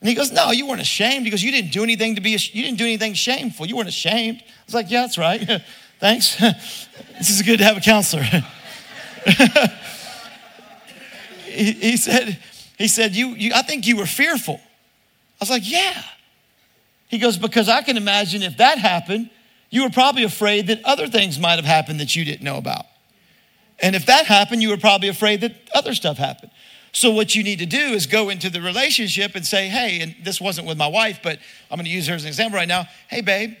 And 0.00 0.08
he 0.08 0.14
goes, 0.14 0.32
no, 0.32 0.50
you 0.50 0.66
weren't 0.66 0.80
ashamed. 0.80 1.24
He 1.24 1.30
goes, 1.30 1.42
you 1.42 1.50
didn't 1.50 1.72
do 1.72 1.82
anything 1.82 2.16
to 2.16 2.20
be, 2.20 2.30
you 2.30 2.62
didn't 2.62 2.78
do 2.78 2.84
anything 2.84 3.14
shameful. 3.14 3.66
You 3.66 3.76
weren't 3.76 3.88
ashamed. 3.88 4.42
I 4.42 4.64
was 4.66 4.74
like, 4.74 4.90
yeah, 4.90 5.02
that's 5.02 5.18
right. 5.18 5.62
Thanks. 6.00 6.36
this 6.36 7.30
is 7.30 7.42
good 7.42 7.58
to 7.58 7.64
have 7.64 7.76
a 7.76 7.80
counselor 7.80 8.24
he, 11.52 11.72
he 11.72 11.96
said, 11.96 12.38
he 12.78 12.88
said, 12.88 13.14
you, 13.14 13.28
you, 13.28 13.52
I 13.54 13.62
think 13.62 13.86
you 13.86 13.96
were 13.96 14.06
fearful. 14.06 14.60
I 14.60 15.38
was 15.40 15.50
like, 15.50 15.62
yeah. 15.64 16.02
He 17.08 17.18
goes, 17.18 17.36
because 17.36 17.68
I 17.68 17.82
can 17.82 17.96
imagine 17.96 18.42
if 18.42 18.56
that 18.56 18.78
happened, 18.78 19.30
you 19.70 19.82
were 19.84 19.90
probably 19.90 20.24
afraid 20.24 20.66
that 20.68 20.84
other 20.84 21.08
things 21.08 21.38
might 21.38 21.56
have 21.56 21.64
happened 21.64 22.00
that 22.00 22.16
you 22.16 22.24
didn't 22.24 22.42
know 22.42 22.58
about. 22.58 22.86
And 23.80 23.96
if 23.96 24.06
that 24.06 24.26
happened, 24.26 24.62
you 24.62 24.68
were 24.68 24.76
probably 24.76 25.08
afraid 25.08 25.40
that 25.40 25.54
other 25.74 25.94
stuff 25.94 26.18
happened. 26.18 26.52
So, 26.92 27.10
what 27.10 27.34
you 27.34 27.42
need 27.42 27.58
to 27.60 27.66
do 27.66 27.78
is 27.78 28.06
go 28.06 28.28
into 28.28 28.50
the 28.50 28.60
relationship 28.60 29.34
and 29.34 29.46
say, 29.46 29.68
hey, 29.68 30.00
and 30.00 30.14
this 30.22 30.40
wasn't 30.40 30.66
with 30.66 30.76
my 30.76 30.86
wife, 30.86 31.20
but 31.22 31.38
I'm 31.70 31.78
gonna 31.78 31.88
use 31.88 32.06
her 32.06 32.14
as 32.14 32.22
an 32.22 32.28
example 32.28 32.58
right 32.58 32.68
now. 32.68 32.86
Hey, 33.08 33.22
babe, 33.22 33.54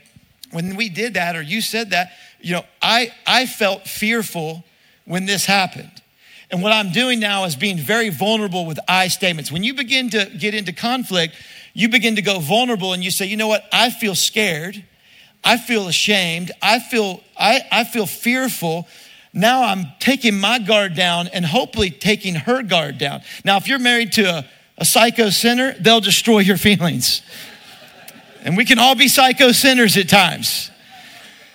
when 0.50 0.76
we 0.76 0.90
did 0.90 1.14
that 1.14 1.34
or 1.34 1.40
you 1.40 1.62
said 1.62 1.90
that, 1.90 2.12
you 2.40 2.52
know, 2.52 2.64
I, 2.82 3.12
I 3.26 3.46
felt 3.46 3.88
fearful 3.88 4.64
when 5.06 5.24
this 5.24 5.46
happened. 5.46 6.01
And 6.52 6.62
what 6.62 6.72
I'm 6.72 6.92
doing 6.92 7.18
now 7.18 7.44
is 7.44 7.56
being 7.56 7.78
very 7.78 8.10
vulnerable 8.10 8.66
with 8.66 8.78
I 8.86 9.08
statements. 9.08 9.50
When 9.50 9.64
you 9.64 9.72
begin 9.72 10.10
to 10.10 10.26
get 10.38 10.54
into 10.54 10.74
conflict, 10.74 11.34
you 11.72 11.88
begin 11.88 12.16
to 12.16 12.22
go 12.22 12.40
vulnerable 12.40 12.92
and 12.92 13.02
you 13.02 13.10
say, 13.10 13.24
you 13.24 13.38
know 13.38 13.48
what? 13.48 13.64
I 13.72 13.88
feel 13.88 14.14
scared. 14.14 14.84
I 15.42 15.56
feel 15.56 15.88
ashamed. 15.88 16.52
I 16.60 16.78
feel, 16.78 17.22
I, 17.38 17.62
I 17.72 17.84
feel 17.84 18.04
fearful. 18.04 18.86
Now 19.32 19.64
I'm 19.64 19.86
taking 19.98 20.38
my 20.38 20.58
guard 20.58 20.94
down 20.94 21.28
and 21.28 21.46
hopefully 21.46 21.90
taking 21.90 22.34
her 22.34 22.62
guard 22.62 22.98
down. 22.98 23.22
Now, 23.46 23.56
if 23.56 23.66
you're 23.66 23.78
married 23.78 24.12
to 24.12 24.24
a, 24.24 24.44
a 24.76 24.84
psycho 24.84 25.30
sinner, 25.30 25.74
they'll 25.80 26.00
destroy 26.00 26.40
your 26.40 26.58
feelings. 26.58 27.22
And 28.42 28.58
we 28.58 28.66
can 28.66 28.78
all 28.78 28.94
be 28.94 29.08
psycho 29.08 29.52
sinners 29.52 29.96
at 29.96 30.10
times. 30.10 30.70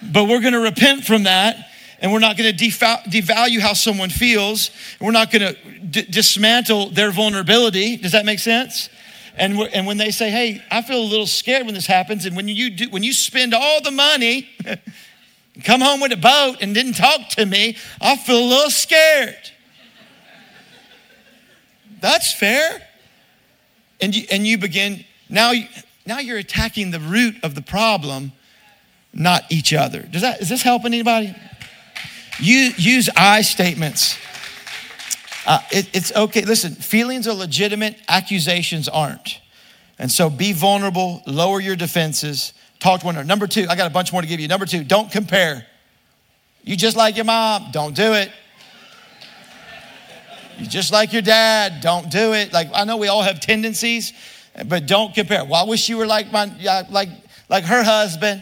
But 0.01 0.23
we're 0.23 0.41
going 0.41 0.53
to 0.53 0.59
repent 0.59 1.03
from 1.05 1.23
that 1.23 1.66
and 1.99 2.11
we're 2.11 2.19
not 2.19 2.37
going 2.37 2.55
to 2.55 2.65
devalue 2.65 3.59
how 3.59 3.73
someone 3.73 4.09
feels. 4.09 4.71
We're 4.99 5.11
not 5.11 5.31
going 5.31 5.53
to 5.53 5.79
d- 5.79 6.03
dismantle 6.03 6.89
their 6.89 7.11
vulnerability. 7.11 7.97
Does 7.97 8.11
that 8.11 8.25
make 8.25 8.39
sense? 8.39 8.89
And, 9.35 9.59
and 9.73 9.85
when 9.85 9.97
they 9.97 10.11
say, 10.11 10.31
"Hey, 10.31 10.63
I 10.71 10.81
feel 10.81 10.99
a 10.99 11.05
little 11.05 11.27
scared 11.27 11.65
when 11.65 11.75
this 11.75 11.85
happens," 11.85 12.25
and 12.25 12.35
when 12.35 12.47
you 12.47 12.71
do, 12.71 12.89
when 12.89 13.03
you 13.03 13.13
spend 13.13 13.53
all 13.53 13.81
the 13.81 13.91
money, 13.91 14.49
come 15.63 15.81
home 15.81 16.01
with 16.01 16.11
a 16.11 16.17
boat 16.17 16.57
and 16.61 16.73
didn't 16.73 16.93
talk 16.93 17.29
to 17.29 17.45
me, 17.45 17.77
I 18.01 18.17
feel 18.17 18.39
a 18.39 18.47
little 18.47 18.71
scared. 18.71 19.51
That's 21.99 22.33
fair. 22.33 22.81
And 23.99 24.15
you, 24.15 24.27
and 24.31 24.45
you 24.45 24.57
begin 24.57 25.05
now. 25.29 25.53
Now 26.05 26.19
you're 26.19 26.37
attacking 26.37 26.91
the 26.91 27.01
root 27.01 27.35
of 27.43 27.53
the 27.53 27.61
problem, 27.61 28.31
not 29.13 29.43
each 29.49 29.73
other. 29.73 30.01
Does 30.03 30.21
that 30.21 30.41
is 30.41 30.49
this 30.49 30.61
helping 30.61 30.93
anybody? 30.93 31.35
Use, 32.39 32.77
use 32.77 33.09
I 33.15 33.41
statements. 33.41 34.17
Uh, 35.45 35.59
it, 35.71 35.89
it's 35.93 36.15
okay. 36.15 36.43
Listen, 36.43 36.73
feelings 36.75 37.27
are 37.27 37.33
legitimate, 37.33 37.97
accusations 38.07 38.87
aren't. 38.87 39.39
And 39.97 40.11
so 40.11 40.29
be 40.29 40.53
vulnerable, 40.53 41.23
lower 41.25 41.59
your 41.59 41.75
defenses, 41.75 42.53
talk 42.79 42.99
to 42.99 43.05
one 43.05 43.15
another. 43.15 43.27
Number 43.27 43.47
two, 43.47 43.65
I 43.69 43.75
got 43.75 43.87
a 43.87 43.93
bunch 43.93 44.11
more 44.11 44.21
to 44.21 44.27
give 44.27 44.39
you. 44.39 44.47
Number 44.47 44.65
two, 44.65 44.83
don't 44.83 45.11
compare. 45.11 45.65
You 46.63 46.75
just 46.75 46.97
like 46.97 47.15
your 47.15 47.25
mom, 47.25 47.69
don't 47.71 47.95
do 47.95 48.13
it. 48.13 48.31
You 50.59 50.67
just 50.67 50.91
like 50.91 51.13
your 51.13 51.21
dad, 51.21 51.81
don't 51.81 52.11
do 52.11 52.33
it. 52.33 52.51
Like 52.51 52.69
I 52.73 52.83
know 52.83 52.97
we 52.97 53.07
all 53.07 53.21
have 53.21 53.39
tendencies, 53.39 54.13
but 54.65 54.85
don't 54.85 55.13
compare. 55.15 55.45
Well, 55.45 55.63
I 55.63 55.67
wish 55.67 55.87
you 55.87 55.97
were 55.97 56.07
like 56.07 56.31
my 56.31 56.51
like 56.89 57.09
like 57.49 57.63
her 57.63 57.83
husband. 57.83 58.41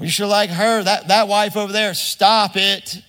You 0.00 0.08
should 0.08 0.28
like 0.28 0.50
her, 0.50 0.82
that, 0.82 1.08
that 1.08 1.28
wife 1.28 1.56
over 1.56 1.72
there. 1.72 1.94
Stop 1.94 2.56
it. 2.56 3.00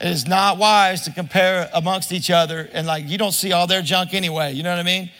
It 0.00 0.08
is 0.08 0.26
not 0.26 0.56
wise 0.56 1.02
to 1.02 1.12
compare 1.12 1.68
amongst 1.74 2.10
each 2.10 2.30
other 2.30 2.70
and 2.72 2.86
like 2.86 3.06
you 3.06 3.18
don't 3.18 3.32
see 3.32 3.52
all 3.52 3.66
their 3.66 3.82
junk 3.82 4.14
anyway. 4.14 4.54
You 4.54 4.62
know 4.62 4.70
what 4.70 4.78
I 4.78 4.82
mean? 4.82 5.10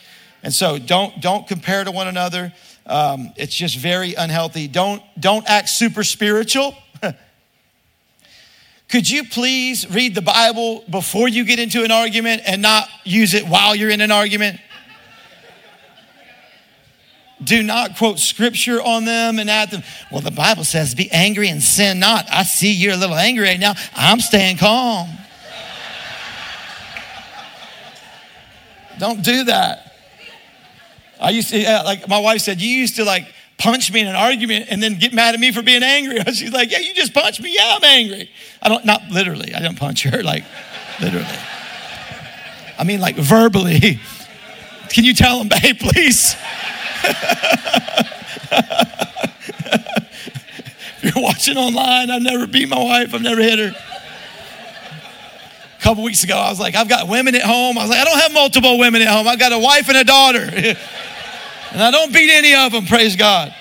And 0.41 0.51
so 0.51 0.79
don't 0.79 1.21
don't 1.21 1.47
compare 1.47 1.83
to 1.83 1.91
one 1.91 2.07
another. 2.07 2.51
Um, 2.87 3.31
it's 3.35 3.53
just 3.53 3.77
very 3.77 4.15
unhealthy. 4.15 4.67
Don't 4.67 5.03
don't 5.19 5.47
act 5.47 5.69
super 5.69 6.03
spiritual. 6.03 6.75
could 8.89 9.07
you 9.07 9.23
please 9.25 9.87
read 9.87 10.15
the 10.15 10.21
Bible 10.21 10.83
before 10.89 11.27
you 11.27 11.45
get 11.45 11.59
into 11.59 11.83
an 11.83 11.91
argument 11.91 12.41
and 12.47 12.59
not 12.63 12.89
use 13.03 13.35
it 13.35 13.45
while 13.47 13.75
you're 13.75 13.91
in 13.91 14.01
an 14.01 14.11
argument? 14.11 14.59
Do 17.43 17.63
not 17.63 17.97
quote 17.97 18.19
scripture 18.19 18.81
on 18.81 19.05
them 19.05 19.39
and 19.39 19.49
at 19.49 19.71
them. 19.71 19.83
Well, 20.11 20.21
the 20.21 20.31
Bible 20.31 20.63
says, 20.63 20.93
be 20.93 21.09
angry 21.11 21.49
and 21.49 21.61
sin 21.61 21.99
not. 21.99 22.25
I 22.31 22.43
see 22.43 22.71
you're 22.71 22.93
a 22.93 22.97
little 22.97 23.15
angry 23.15 23.45
right 23.45 23.59
now. 23.59 23.73
I'm 23.95 24.19
staying 24.19 24.57
calm. 24.57 25.09
Don't 28.99 29.23
do 29.23 29.45
that. 29.45 29.93
I 31.19 31.31
used 31.31 31.49
to, 31.49 31.59
yeah, 31.59 31.81
like 31.81 32.07
my 32.07 32.19
wife 32.19 32.41
said, 32.41 32.61
you 32.61 32.69
used 32.69 32.97
to 32.97 33.03
like 33.03 33.31
punch 33.57 33.91
me 33.91 34.01
in 34.01 34.07
an 34.07 34.15
argument 34.15 34.67
and 34.69 34.81
then 34.81 34.97
get 34.97 35.13
mad 35.13 35.33
at 35.33 35.39
me 35.39 35.51
for 35.51 35.61
being 35.61 35.83
angry. 35.83 36.19
She's 36.33 36.51
like, 36.51 36.71
yeah, 36.71 36.79
you 36.79 36.93
just 36.93 37.13
punched 37.13 37.41
me. 37.41 37.53
Yeah, 37.55 37.77
I'm 37.77 37.83
angry. 37.83 38.29
I 38.61 38.69
don't, 38.69 38.85
not 38.85 39.01
literally. 39.09 39.53
I 39.53 39.61
don't 39.61 39.77
punch 39.77 40.03
her, 40.03 40.21
like 40.21 40.43
literally. 40.99 41.25
I 42.77 42.83
mean, 42.83 42.99
like 42.99 43.15
verbally. 43.15 43.99
Can 44.89 45.03
you 45.03 45.13
tell 45.13 45.39
him, 45.41 45.47
babe, 45.47 45.79
please? 45.79 46.35
If 51.03 51.15
you're 51.15 51.23
watching 51.23 51.57
online, 51.57 52.09
I've 52.09 52.21
never 52.21 52.47
beat 52.47 52.69
my 52.69 52.81
wife, 52.81 53.13
I've 53.13 53.21
never 53.21 53.41
hit 53.41 53.59
her. 53.59 53.75
A 55.77 55.83
couple 55.83 56.03
weeks 56.03 56.23
ago, 56.23 56.35
I 56.37 56.49
was 56.49 56.59
like, 56.59 56.75
I've 56.75 56.89
got 56.89 57.07
women 57.07 57.33
at 57.33 57.41
home. 57.41 57.77
I 57.77 57.81
was 57.81 57.89
like, 57.89 57.99
I 57.99 58.03
don't 58.03 58.19
have 58.19 58.33
multiple 58.33 58.77
women 58.77 59.01
at 59.01 59.07
home. 59.07 59.27
I've 59.27 59.39
got 59.39 59.51
a 59.51 59.57
wife 59.57 59.89
and 59.89 59.97
a 59.97 60.03
daughter. 60.03 60.39
and 61.71 61.81
I 61.81 61.89
don't 61.89 62.13
beat 62.13 62.29
any 62.29 62.53
of 62.53 62.71
them, 62.71 62.85
praise 62.85 63.15
God. 63.15 63.53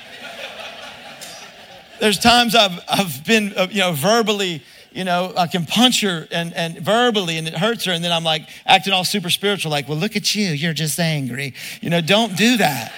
There's 1.98 2.18
times 2.18 2.54
I've, 2.54 2.78
I've 2.88 3.24
been, 3.24 3.54
uh, 3.56 3.68
you 3.70 3.80
know, 3.80 3.92
verbally, 3.92 4.62
you 4.92 5.04
know, 5.04 5.32
I 5.36 5.46
can 5.46 5.66
punch 5.66 6.00
her 6.00 6.26
and, 6.30 6.52
and 6.54 6.78
verbally 6.78 7.36
and 7.36 7.46
it 7.46 7.54
hurts 7.54 7.84
her. 7.84 7.92
And 7.92 8.02
then 8.02 8.10
I'm 8.12 8.24
like 8.24 8.48
acting 8.66 8.92
all 8.92 9.04
super 9.04 9.30
spiritual, 9.30 9.70
like, 9.70 9.88
well, 9.88 9.98
look 9.98 10.16
at 10.16 10.34
you. 10.34 10.48
You're 10.48 10.72
just 10.72 10.98
angry. 10.98 11.54
You 11.80 11.90
know, 11.90 12.00
don't 12.00 12.36
do 12.36 12.56
that. 12.56 12.92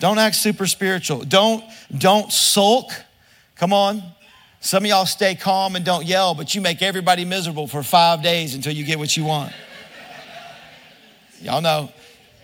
Don't 0.00 0.18
act 0.18 0.36
super 0.36 0.66
spiritual. 0.66 1.24
Don't, 1.24 1.64
don't 1.96 2.32
sulk. 2.32 2.90
Come 3.56 3.72
on. 3.72 4.02
Some 4.60 4.84
of 4.84 4.88
y'all 4.88 5.06
stay 5.06 5.34
calm 5.34 5.76
and 5.76 5.84
don't 5.84 6.04
yell, 6.04 6.34
but 6.34 6.54
you 6.54 6.60
make 6.60 6.82
everybody 6.82 7.24
miserable 7.24 7.66
for 7.66 7.82
five 7.82 8.22
days 8.22 8.54
until 8.54 8.72
you 8.72 8.84
get 8.84 8.98
what 8.98 9.16
you 9.16 9.24
want. 9.24 9.52
Y'all 11.40 11.60
know, 11.60 11.90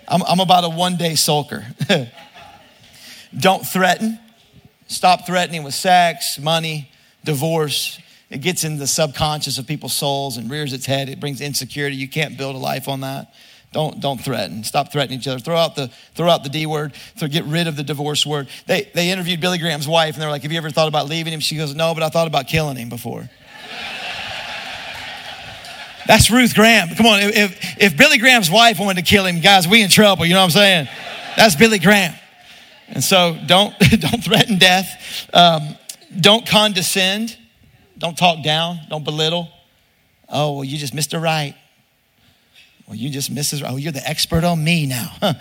I'm, 0.06 0.22
I'm 0.22 0.40
about 0.40 0.64
a 0.64 0.68
one 0.68 0.96
day 0.96 1.12
sulker. 1.12 1.64
don't 3.38 3.66
threaten. 3.66 4.18
Stop 4.86 5.26
threatening 5.26 5.62
with 5.62 5.74
sex, 5.74 6.38
money, 6.38 6.90
divorce. 7.24 7.98
It 8.30 8.40
gets 8.40 8.64
into 8.64 8.78
the 8.78 8.86
subconscious 8.86 9.58
of 9.58 9.66
people's 9.66 9.94
souls 9.94 10.36
and 10.36 10.50
rears 10.50 10.72
its 10.72 10.86
head. 10.86 11.08
It 11.08 11.18
brings 11.18 11.40
insecurity. 11.40 11.96
You 11.96 12.08
can't 12.08 12.36
build 12.36 12.54
a 12.54 12.58
life 12.58 12.88
on 12.88 13.00
that. 13.00 13.34
Don't, 13.72 14.00
don't 14.00 14.18
threaten. 14.18 14.64
Stop 14.64 14.92
threatening 14.92 15.18
each 15.18 15.26
other. 15.26 15.38
Throw 15.38 15.56
out 15.56 15.74
the, 15.76 15.88
throw 16.14 16.28
out 16.28 16.44
the 16.44 16.50
D 16.50 16.66
word. 16.66 16.92
So 17.16 17.26
get 17.26 17.44
rid 17.44 17.66
of 17.66 17.76
the 17.76 17.82
divorce 17.82 18.26
word. 18.26 18.48
They, 18.66 18.90
they 18.94 19.10
interviewed 19.10 19.40
Billy 19.40 19.58
Graham's 19.58 19.88
wife 19.88 20.14
and 20.14 20.22
they're 20.22 20.30
like, 20.30 20.42
Have 20.42 20.52
you 20.52 20.58
ever 20.58 20.70
thought 20.70 20.88
about 20.88 21.08
leaving 21.08 21.32
him? 21.32 21.40
She 21.40 21.56
goes, 21.56 21.74
No, 21.74 21.94
but 21.94 22.02
I 22.02 22.10
thought 22.10 22.26
about 22.26 22.48
killing 22.48 22.76
him 22.76 22.90
before. 22.90 23.28
That's 26.06 26.30
Ruth 26.30 26.54
Graham. 26.54 26.88
Come 26.96 27.06
on, 27.06 27.20
if, 27.22 27.80
if 27.80 27.96
Billy 27.96 28.18
Graham's 28.18 28.50
wife 28.50 28.78
wanted 28.78 29.04
to 29.04 29.08
kill 29.08 29.24
him, 29.24 29.40
guys, 29.40 29.66
we 29.68 29.82
in 29.82 29.88
trouble. 29.88 30.26
You 30.26 30.34
know 30.34 30.40
what 30.40 30.46
I'm 30.46 30.50
saying? 30.50 30.88
That's 31.36 31.56
Billy 31.56 31.78
Graham. 31.78 32.14
And 32.88 33.02
so 33.02 33.38
don't, 33.46 33.74
don't 33.78 34.22
threaten 34.22 34.58
death. 34.58 35.28
Um, 35.32 35.76
don't 36.20 36.46
condescend. 36.46 37.38
Don't 37.96 38.18
talk 38.18 38.42
down. 38.42 38.80
Don't 38.90 39.04
belittle. 39.04 39.48
Oh, 40.28 40.56
well, 40.56 40.64
you 40.64 40.76
just 40.76 40.92
missed 40.92 41.14
a 41.14 41.20
right. 41.20 41.54
Well, 42.92 43.00
you 43.00 43.08
just 43.08 43.34
Mrs. 43.34 43.64
Oh, 43.66 43.76
you're 43.76 43.90
the 43.90 44.06
expert 44.06 44.44
on 44.44 44.62
me 44.62 44.84
now. 44.84 45.16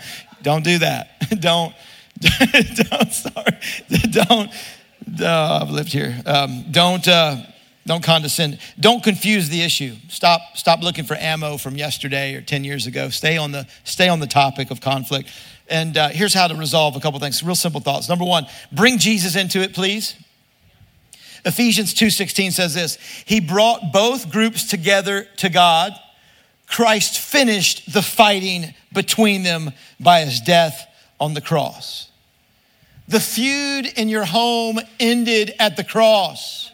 don't 0.42 0.64
do 0.64 0.78
that. 0.78 1.20
don't, 1.38 1.74
don't, 2.18 3.12
sorry. 3.12 3.58
Don't, 4.10 4.50
uh, 5.20 5.58
I've 5.60 5.68
lived 5.68 5.92
here. 5.92 6.18
Um, 6.24 6.64
don't, 6.70 7.06
uh, 7.06 7.42
don't 7.86 8.02
condescend. 8.02 8.58
Don't 8.80 9.04
confuse 9.04 9.50
the 9.50 9.60
issue. 9.60 9.96
Stop, 10.08 10.40
stop 10.54 10.80
looking 10.80 11.04
for 11.04 11.12
ammo 11.14 11.58
from 11.58 11.76
yesterday 11.76 12.34
or 12.34 12.40
10 12.40 12.64
years 12.64 12.86
ago. 12.86 13.10
Stay 13.10 13.36
on 13.36 13.52
the, 13.52 13.66
stay 13.84 14.08
on 14.08 14.18
the 14.18 14.26
topic 14.26 14.70
of 14.70 14.80
conflict. 14.80 15.28
And 15.68 15.98
uh, 15.98 16.08
here's 16.08 16.32
how 16.32 16.48
to 16.48 16.54
resolve 16.54 16.96
a 16.96 17.00
couple 17.00 17.20
things. 17.20 17.42
Real 17.42 17.54
simple 17.54 17.82
thoughts. 17.82 18.08
Number 18.08 18.24
one, 18.24 18.46
bring 18.72 18.96
Jesus 18.96 19.36
into 19.36 19.60
it, 19.60 19.74
please. 19.74 20.14
Ephesians 21.44 21.92
2:16 21.92 22.52
says 22.52 22.72
this, 22.72 22.96
he 23.26 23.40
brought 23.40 23.92
both 23.92 24.30
groups 24.30 24.64
together 24.70 25.26
to 25.36 25.50
God 25.50 25.92
Christ 26.72 27.18
finished 27.18 27.92
the 27.92 28.00
fighting 28.00 28.72
between 28.94 29.42
them 29.42 29.72
by 30.00 30.24
his 30.24 30.40
death 30.40 30.86
on 31.20 31.34
the 31.34 31.40
cross. 31.42 32.10
The 33.08 33.20
feud 33.20 33.86
in 33.98 34.08
your 34.08 34.24
home 34.24 34.80
ended 34.98 35.54
at 35.58 35.76
the 35.76 35.84
cross. 35.84 36.72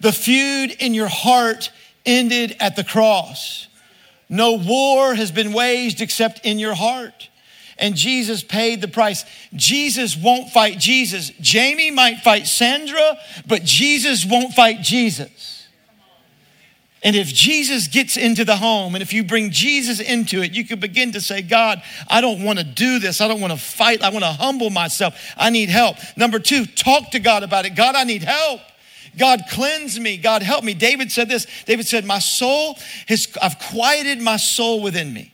The 0.00 0.12
feud 0.12 0.76
in 0.78 0.92
your 0.92 1.08
heart 1.08 1.72
ended 2.04 2.54
at 2.60 2.76
the 2.76 2.84
cross. 2.84 3.66
No 4.28 4.52
war 4.52 5.14
has 5.14 5.32
been 5.32 5.54
waged 5.54 6.02
except 6.02 6.44
in 6.44 6.58
your 6.58 6.74
heart. 6.74 7.30
And 7.78 7.94
Jesus 7.94 8.42
paid 8.42 8.82
the 8.82 8.88
price. 8.88 9.24
Jesus 9.54 10.16
won't 10.16 10.50
fight 10.50 10.78
Jesus. 10.78 11.30
Jamie 11.40 11.90
might 11.90 12.18
fight 12.18 12.46
Sandra, 12.46 13.16
but 13.46 13.64
Jesus 13.64 14.26
won't 14.26 14.52
fight 14.52 14.82
Jesus. 14.82 15.57
And 17.02 17.14
if 17.14 17.28
Jesus 17.28 17.86
gets 17.86 18.16
into 18.16 18.44
the 18.44 18.56
home 18.56 18.94
and 18.96 19.02
if 19.02 19.12
you 19.12 19.22
bring 19.22 19.50
Jesus 19.50 20.00
into 20.00 20.42
it, 20.42 20.52
you 20.52 20.64
can 20.64 20.80
begin 20.80 21.12
to 21.12 21.20
say, 21.20 21.42
God, 21.42 21.80
I 22.08 22.20
don't 22.20 22.42
want 22.42 22.58
to 22.58 22.64
do 22.64 22.98
this. 22.98 23.20
I 23.20 23.28
don't 23.28 23.40
want 23.40 23.52
to 23.52 23.58
fight. 23.58 24.02
I 24.02 24.10
want 24.10 24.24
to 24.24 24.32
humble 24.32 24.70
myself. 24.70 25.14
I 25.36 25.50
need 25.50 25.68
help. 25.68 25.96
Number 26.16 26.40
two, 26.40 26.66
talk 26.66 27.12
to 27.12 27.20
God 27.20 27.44
about 27.44 27.66
it. 27.66 27.76
God, 27.76 27.94
I 27.94 28.02
need 28.02 28.24
help. 28.24 28.60
God, 29.16 29.42
cleanse 29.48 29.98
me. 29.98 30.16
God, 30.16 30.42
help 30.42 30.64
me. 30.64 30.74
David 30.74 31.12
said 31.12 31.28
this. 31.28 31.46
David 31.66 31.86
said, 31.86 32.04
My 32.04 32.18
soul 32.18 32.76
has, 33.06 33.28
I've 33.40 33.58
quieted 33.58 34.20
my 34.20 34.36
soul 34.36 34.82
within 34.82 35.12
me. 35.12 35.32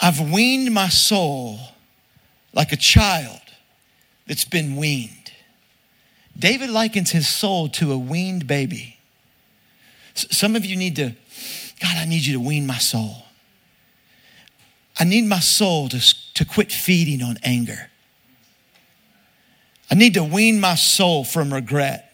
I've 0.00 0.20
weaned 0.20 0.72
my 0.72 0.88
soul 0.88 1.58
like 2.52 2.72
a 2.72 2.76
child 2.76 3.40
that's 4.26 4.44
been 4.44 4.76
weaned. 4.76 5.15
David 6.38 6.70
likens 6.70 7.10
his 7.10 7.28
soul 7.28 7.68
to 7.70 7.92
a 7.92 7.98
weaned 7.98 8.46
baby. 8.46 8.98
Some 10.14 10.56
of 10.56 10.64
you 10.64 10.76
need 10.76 10.96
to, 10.96 11.14
God, 11.80 11.96
I 11.96 12.04
need 12.04 12.24
you 12.24 12.34
to 12.34 12.40
wean 12.40 12.66
my 12.66 12.78
soul. 12.78 13.24
I 14.98 15.04
need 15.04 15.26
my 15.26 15.40
soul 15.40 15.88
to, 15.90 16.00
to 16.34 16.44
quit 16.44 16.72
feeding 16.72 17.22
on 17.22 17.38
anger. 17.42 17.90
I 19.90 19.94
need 19.94 20.14
to 20.14 20.24
wean 20.24 20.58
my 20.58 20.74
soul 20.74 21.24
from 21.24 21.52
regret. 21.52 22.05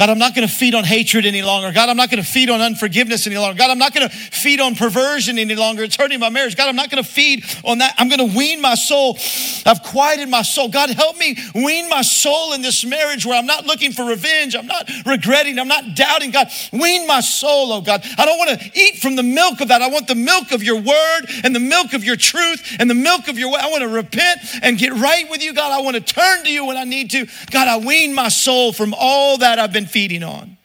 God, 0.00 0.08
I'm 0.08 0.18
not 0.18 0.34
going 0.34 0.48
to 0.48 0.54
feed 0.54 0.74
on 0.74 0.84
hatred 0.84 1.26
any 1.26 1.42
longer. 1.42 1.70
God, 1.72 1.90
I'm 1.90 1.96
not 1.98 2.10
going 2.10 2.22
to 2.22 2.26
feed 2.26 2.48
on 2.48 2.62
unforgiveness 2.62 3.26
any 3.26 3.36
longer. 3.36 3.58
God, 3.58 3.70
I'm 3.70 3.76
not 3.76 3.92
going 3.92 4.08
to 4.08 4.16
feed 4.16 4.58
on 4.58 4.74
perversion 4.74 5.38
any 5.38 5.54
longer. 5.54 5.82
It's 5.82 5.94
hurting 5.94 6.18
my 6.18 6.30
marriage. 6.30 6.56
God, 6.56 6.70
I'm 6.70 6.76
not 6.76 6.88
going 6.88 7.04
to 7.04 7.10
feed 7.10 7.44
on 7.64 7.76
that. 7.78 7.96
I'm 7.98 8.08
going 8.08 8.26
to 8.26 8.34
wean 8.34 8.62
my 8.62 8.76
soul. 8.76 9.18
I've 9.66 9.82
quieted 9.82 10.30
my 10.30 10.40
soul. 10.40 10.70
God, 10.70 10.88
help 10.88 11.18
me 11.18 11.36
wean 11.54 11.90
my 11.90 12.00
soul 12.00 12.54
in 12.54 12.62
this 12.62 12.82
marriage 12.82 13.26
where 13.26 13.36
I'm 13.36 13.44
not 13.44 13.66
looking 13.66 13.92
for 13.92 14.06
revenge. 14.06 14.56
I'm 14.56 14.66
not 14.66 14.88
regretting. 15.04 15.58
I'm 15.58 15.68
not 15.68 15.94
doubting. 15.94 16.30
God, 16.30 16.48
wean 16.72 17.06
my 17.06 17.20
soul, 17.20 17.70
oh 17.70 17.82
God. 17.82 18.02
I 18.16 18.24
don't 18.24 18.38
want 18.38 18.58
to 18.58 18.70
eat 18.72 19.00
from 19.00 19.16
the 19.16 19.22
milk 19.22 19.60
of 19.60 19.68
that. 19.68 19.82
I 19.82 19.88
want 19.88 20.08
the 20.08 20.14
milk 20.14 20.50
of 20.52 20.62
your 20.62 20.80
word 20.80 21.26
and 21.44 21.54
the 21.54 21.60
milk 21.60 21.92
of 21.92 22.04
your 22.04 22.16
truth 22.16 22.74
and 22.78 22.88
the 22.88 22.94
milk 22.94 23.28
of 23.28 23.38
your 23.38 23.52
way. 23.52 23.60
I 23.60 23.68
want 23.68 23.82
to 23.82 23.88
repent 23.88 24.40
and 24.62 24.78
get 24.78 24.94
right 24.94 25.28
with 25.28 25.42
you, 25.42 25.52
God. 25.52 25.78
I 25.78 25.82
want 25.82 25.96
to 25.96 26.00
turn 26.00 26.42
to 26.44 26.50
you 26.50 26.64
when 26.64 26.78
I 26.78 26.84
need 26.84 27.10
to. 27.10 27.26
God, 27.50 27.68
I 27.68 27.76
wean 27.76 28.14
my 28.14 28.30
soul 28.30 28.72
from 28.72 28.94
all 28.96 29.36
that 29.36 29.58
I've 29.58 29.74
been 29.74 29.89
feeding 29.90 30.22
on. 30.22 30.56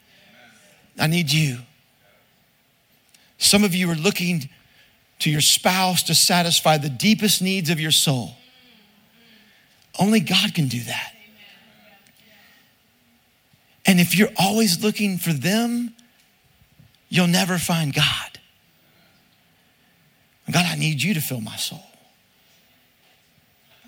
I 0.98 1.06
need 1.06 1.30
you. 1.30 1.58
Some 3.38 3.64
of 3.64 3.74
you 3.74 3.90
are 3.90 3.96
looking 3.96 4.48
to 5.20 5.30
your 5.30 5.40
spouse 5.40 6.02
to 6.04 6.14
satisfy 6.14 6.78
the 6.78 6.88
deepest 6.88 7.42
needs 7.42 7.70
of 7.70 7.80
your 7.80 7.90
soul. 7.90 8.34
Only 9.98 10.20
God 10.20 10.54
can 10.54 10.68
do 10.68 10.80
that. 10.84 11.12
And 13.86 14.00
if 14.00 14.16
you're 14.16 14.32
always 14.38 14.82
looking 14.82 15.16
for 15.16 15.32
them, 15.32 15.94
you'll 17.08 17.28
never 17.28 17.56
find 17.56 17.94
God. 17.94 18.38
God, 20.50 20.66
I 20.66 20.76
need 20.76 21.02
you 21.02 21.14
to 21.14 21.20
fill 21.20 21.40
my 21.40 21.56
soul. 21.56 21.82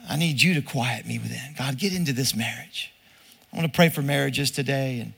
I 0.08 0.16
need 0.16 0.40
you 0.40 0.54
to 0.54 0.62
quiet 0.62 1.06
me 1.06 1.18
within. 1.18 1.54
God, 1.56 1.78
get 1.78 1.92
into 1.92 2.12
this 2.12 2.34
marriage. 2.34 2.92
I 3.52 3.56
want 3.56 3.70
to 3.70 3.76
pray 3.76 3.88
for 3.88 4.02
marriages 4.02 4.50
today 4.50 5.00
and 5.00 5.12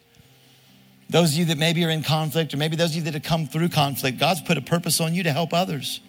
those 1.11 1.33
of 1.33 1.39
you 1.39 1.45
that 1.47 1.59
maybe 1.59 1.85
are 1.85 1.91
in 1.91 2.05
conflict, 2.05 2.55
or 2.55 2.57
maybe 2.57 2.77
those 2.77 2.91
of 2.91 2.97
you 2.97 3.03
that 3.03 3.15
have 3.15 3.25
come 3.25 3.47
through 3.47 3.69
conflict, 3.69 4.19
God's 4.19 4.41
put 4.41 4.57
a 4.57 4.63
purpose 4.63 5.01
on 5.01 5.13
you 5.13 5.25
to 5.25 5.33
help 5.33 5.53
others. 5.53 6.01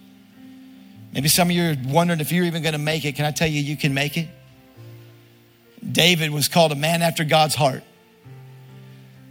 Maybe 1.11 1.27
some 1.27 1.49
of 1.49 1.55
you 1.55 1.71
are 1.71 1.75
wondering 1.87 2.19
if 2.19 2.31
you're 2.31 2.45
even 2.45 2.61
going 2.61 2.73
to 2.73 2.79
make 2.79 3.03
it. 3.03 3.15
Can 3.15 3.25
I 3.25 3.31
tell 3.31 3.47
you, 3.47 3.59
you 3.59 3.75
can 3.75 3.95
make 3.95 4.15
it? 4.15 4.29
David 5.91 6.29
was 6.29 6.47
called 6.47 6.71
a 6.71 6.75
man 6.75 7.01
after 7.01 7.23
God's 7.23 7.55
heart 7.55 7.83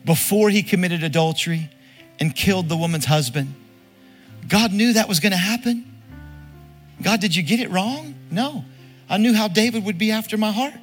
before 0.04 0.50
he 0.50 0.64
committed 0.64 1.04
adultery 1.04 1.70
and 2.18 2.34
killed 2.34 2.68
the 2.68 2.76
woman's 2.76 3.04
husband. 3.04 3.54
God 4.48 4.72
knew 4.72 4.94
that 4.94 5.08
was 5.08 5.20
going 5.20 5.32
to 5.32 5.38
happen. 5.38 5.86
God, 7.00 7.20
did 7.20 7.36
you 7.36 7.44
get 7.44 7.60
it 7.60 7.70
wrong? 7.70 8.16
No. 8.30 8.64
I 9.08 9.18
knew 9.18 9.34
how 9.34 9.46
David 9.46 9.84
would 9.84 9.98
be 9.98 10.10
after 10.10 10.36
my 10.36 10.50
heart. 10.50 10.74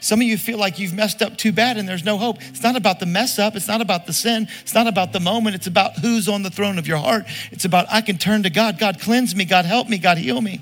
Some 0.00 0.20
of 0.20 0.26
you 0.26 0.36
feel 0.36 0.58
like 0.58 0.78
you've 0.78 0.92
messed 0.92 1.22
up 1.22 1.38
too 1.38 1.50
bad 1.50 1.78
and 1.78 1.88
there's 1.88 2.04
no 2.04 2.18
hope. 2.18 2.36
It's 2.40 2.62
not 2.62 2.76
about 2.76 3.00
the 3.00 3.06
mess 3.06 3.38
up. 3.38 3.56
It's 3.56 3.68
not 3.68 3.80
about 3.80 4.06
the 4.06 4.12
sin. 4.12 4.48
It's 4.60 4.74
not 4.74 4.86
about 4.86 5.12
the 5.12 5.20
moment. 5.20 5.56
It's 5.56 5.66
about 5.66 5.98
who's 5.98 6.28
on 6.28 6.42
the 6.42 6.50
throne 6.50 6.78
of 6.78 6.86
your 6.86 6.98
heart. 6.98 7.24
It's 7.50 7.64
about 7.64 7.86
I 7.90 8.02
can 8.02 8.18
turn 8.18 8.42
to 8.42 8.50
God. 8.50 8.78
God, 8.78 9.00
cleanse 9.00 9.34
me. 9.34 9.44
God, 9.46 9.64
help 9.64 9.88
me. 9.88 9.96
God, 9.96 10.18
heal 10.18 10.40
me. 10.40 10.60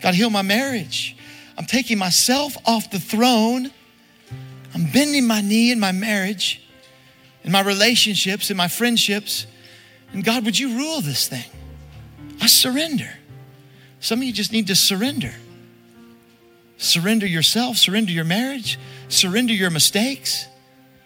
God, 0.00 0.14
heal 0.14 0.30
my 0.30 0.42
marriage. 0.42 1.16
I'm 1.58 1.66
taking 1.66 1.98
myself 1.98 2.56
off 2.66 2.90
the 2.90 2.98
throne. 2.98 3.70
I'm 4.74 4.90
bending 4.90 5.26
my 5.26 5.40
knee 5.40 5.70
in 5.70 5.80
my 5.80 5.92
marriage, 5.92 6.62
in 7.44 7.52
my 7.52 7.62
relationships, 7.62 8.50
in 8.50 8.56
my 8.56 8.68
friendships. 8.68 9.46
And 10.12 10.24
God, 10.24 10.44
would 10.44 10.58
you 10.58 10.76
rule 10.76 11.00
this 11.00 11.28
thing? 11.28 11.44
I 12.40 12.46
surrender. 12.46 13.08
Some 14.00 14.20
of 14.20 14.24
you 14.24 14.32
just 14.32 14.52
need 14.52 14.66
to 14.68 14.74
surrender. 14.74 15.32
Surrender 16.78 17.26
yourself, 17.26 17.76
surrender 17.76 18.12
your 18.12 18.24
marriage, 18.24 18.78
surrender 19.08 19.52
your 19.52 19.70
mistakes, 19.70 20.46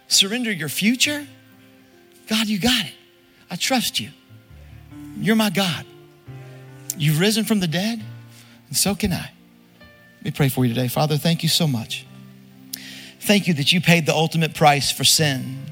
surrender 0.08 0.50
your 0.50 0.68
future. 0.68 1.26
God, 2.28 2.48
you 2.48 2.58
got 2.58 2.86
it. 2.86 2.94
I 3.50 3.56
trust 3.56 4.00
you. 4.00 4.10
You're 5.16 5.36
my 5.36 5.50
God. 5.50 5.86
You've 6.96 7.20
risen 7.20 7.44
from 7.44 7.60
the 7.60 7.68
dead, 7.68 8.02
and 8.68 8.76
so 8.76 8.94
can 8.94 9.12
I. 9.12 9.30
Let 10.18 10.24
me 10.24 10.30
pray 10.32 10.48
for 10.48 10.64
you 10.64 10.74
today. 10.74 10.88
Father, 10.88 11.16
thank 11.16 11.42
you 11.42 11.48
so 11.48 11.66
much. 11.66 12.04
Thank 13.20 13.46
you 13.46 13.54
that 13.54 13.72
you 13.72 13.80
paid 13.80 14.06
the 14.06 14.14
ultimate 14.14 14.54
price 14.54 14.90
for 14.90 15.04
sin, 15.04 15.66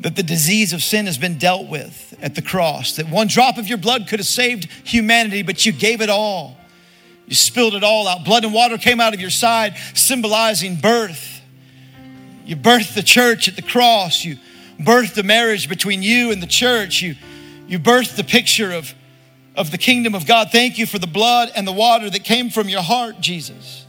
that 0.00 0.14
the 0.14 0.22
disease 0.22 0.72
of 0.72 0.82
sin 0.82 1.06
has 1.06 1.16
been 1.16 1.38
dealt 1.38 1.68
with 1.68 2.14
at 2.20 2.34
the 2.34 2.42
cross, 2.42 2.96
that 2.96 3.08
one 3.08 3.28
drop 3.28 3.56
of 3.56 3.66
your 3.66 3.78
blood 3.78 4.08
could 4.08 4.18
have 4.18 4.26
saved 4.26 4.68
humanity, 4.84 5.42
but 5.42 5.64
you 5.64 5.72
gave 5.72 6.00
it 6.00 6.10
all 6.10 6.59
you 7.30 7.36
spilled 7.36 7.74
it 7.74 7.84
all 7.84 8.08
out. 8.08 8.24
Blood 8.24 8.44
and 8.44 8.52
water 8.52 8.76
came 8.76 9.00
out 9.00 9.14
of 9.14 9.20
your 9.20 9.30
side, 9.30 9.76
symbolizing 9.94 10.74
birth. 10.74 11.40
You 12.44 12.56
birthed 12.56 12.94
the 12.94 13.04
church 13.04 13.46
at 13.46 13.54
the 13.54 13.62
cross. 13.62 14.24
You 14.24 14.36
birthed 14.80 15.14
the 15.14 15.22
marriage 15.22 15.68
between 15.68 16.02
you 16.02 16.32
and 16.32 16.42
the 16.42 16.48
church. 16.48 17.00
You, 17.00 17.14
you 17.68 17.78
birthed 17.78 18.16
the 18.16 18.24
picture 18.24 18.72
of, 18.72 18.92
of 19.54 19.70
the 19.70 19.78
kingdom 19.78 20.16
of 20.16 20.26
God. 20.26 20.50
Thank 20.50 20.76
you 20.76 20.86
for 20.86 20.98
the 20.98 21.06
blood 21.06 21.52
and 21.54 21.68
the 21.68 21.72
water 21.72 22.10
that 22.10 22.24
came 22.24 22.50
from 22.50 22.68
your 22.68 22.82
heart, 22.82 23.20
Jesus. 23.20 23.86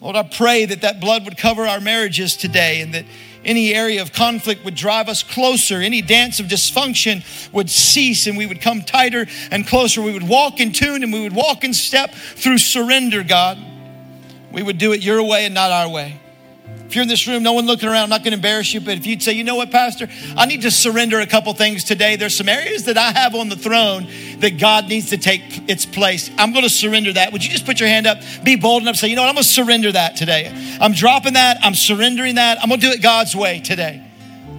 Lord, 0.00 0.16
I 0.16 0.24
pray 0.24 0.64
that 0.64 0.80
that 0.80 0.98
blood 0.98 1.24
would 1.26 1.38
cover 1.38 1.64
our 1.64 1.80
marriages 1.80 2.36
today 2.36 2.80
and 2.80 2.92
that 2.92 3.04
any 3.44 3.74
area 3.74 4.02
of 4.02 4.12
conflict 4.12 4.64
would 4.64 4.74
drive 4.74 5.08
us 5.08 5.22
closer. 5.22 5.80
Any 5.80 6.02
dance 6.02 6.40
of 6.40 6.46
dysfunction 6.46 7.24
would 7.52 7.70
cease 7.70 8.26
and 8.26 8.36
we 8.36 8.46
would 8.46 8.60
come 8.60 8.82
tighter 8.82 9.26
and 9.50 9.66
closer. 9.66 10.02
We 10.02 10.12
would 10.12 10.28
walk 10.28 10.60
in 10.60 10.72
tune 10.72 11.02
and 11.02 11.12
we 11.12 11.20
would 11.20 11.34
walk 11.34 11.64
in 11.64 11.74
step 11.74 12.14
through 12.14 12.58
surrender, 12.58 13.22
God. 13.22 13.58
We 14.52 14.62
would 14.62 14.78
do 14.78 14.92
it 14.92 15.02
your 15.02 15.22
way 15.22 15.44
and 15.44 15.54
not 15.54 15.70
our 15.70 15.88
way. 15.88 16.20
If 16.86 16.94
you're 16.94 17.02
in 17.02 17.08
this 17.08 17.26
room, 17.26 17.42
no 17.42 17.54
one 17.54 17.66
looking 17.66 17.88
around, 17.88 18.04
I'm 18.04 18.08
not 18.10 18.20
going 18.20 18.32
to 18.32 18.36
embarrass 18.36 18.72
you, 18.72 18.80
but 18.80 18.98
if 18.98 19.06
you'd 19.06 19.22
say, 19.22 19.32
you 19.32 19.42
know 19.42 19.56
what, 19.56 19.70
Pastor, 19.70 20.08
I 20.36 20.46
need 20.46 20.62
to 20.62 20.70
surrender 20.70 21.18
a 21.20 21.26
couple 21.26 21.52
things 21.54 21.82
today. 21.82 22.16
There's 22.16 22.36
some 22.36 22.48
areas 22.48 22.84
that 22.84 22.98
I 22.98 23.10
have 23.10 23.34
on 23.34 23.48
the 23.48 23.56
throne 23.56 24.06
that 24.38 24.58
God 24.58 24.88
needs 24.88 25.10
to 25.10 25.16
take 25.16 25.68
its 25.68 25.86
place. 25.86 26.30
I'm 26.38 26.52
going 26.52 26.62
to 26.62 26.70
surrender 26.70 27.12
that. 27.14 27.32
Would 27.32 27.44
you 27.44 27.50
just 27.50 27.66
put 27.66 27.80
your 27.80 27.88
hand 27.88 28.06
up, 28.06 28.18
be 28.44 28.56
bold 28.56 28.82
enough, 28.82 28.96
say, 28.96 29.08
you 29.08 29.16
know 29.16 29.22
what, 29.22 29.28
I'm 29.28 29.34
going 29.34 29.44
to 29.44 29.48
surrender 29.48 29.90
that 29.92 30.16
today. 30.16 30.52
I'm 30.80 30.92
dropping 30.92 31.32
that, 31.32 31.58
I'm 31.62 31.74
surrendering 31.74 32.36
that. 32.36 32.62
I'm 32.62 32.68
going 32.68 32.80
to 32.80 32.86
do 32.86 32.92
it 32.92 33.02
God's 33.02 33.34
way 33.34 33.60
today, 33.60 34.04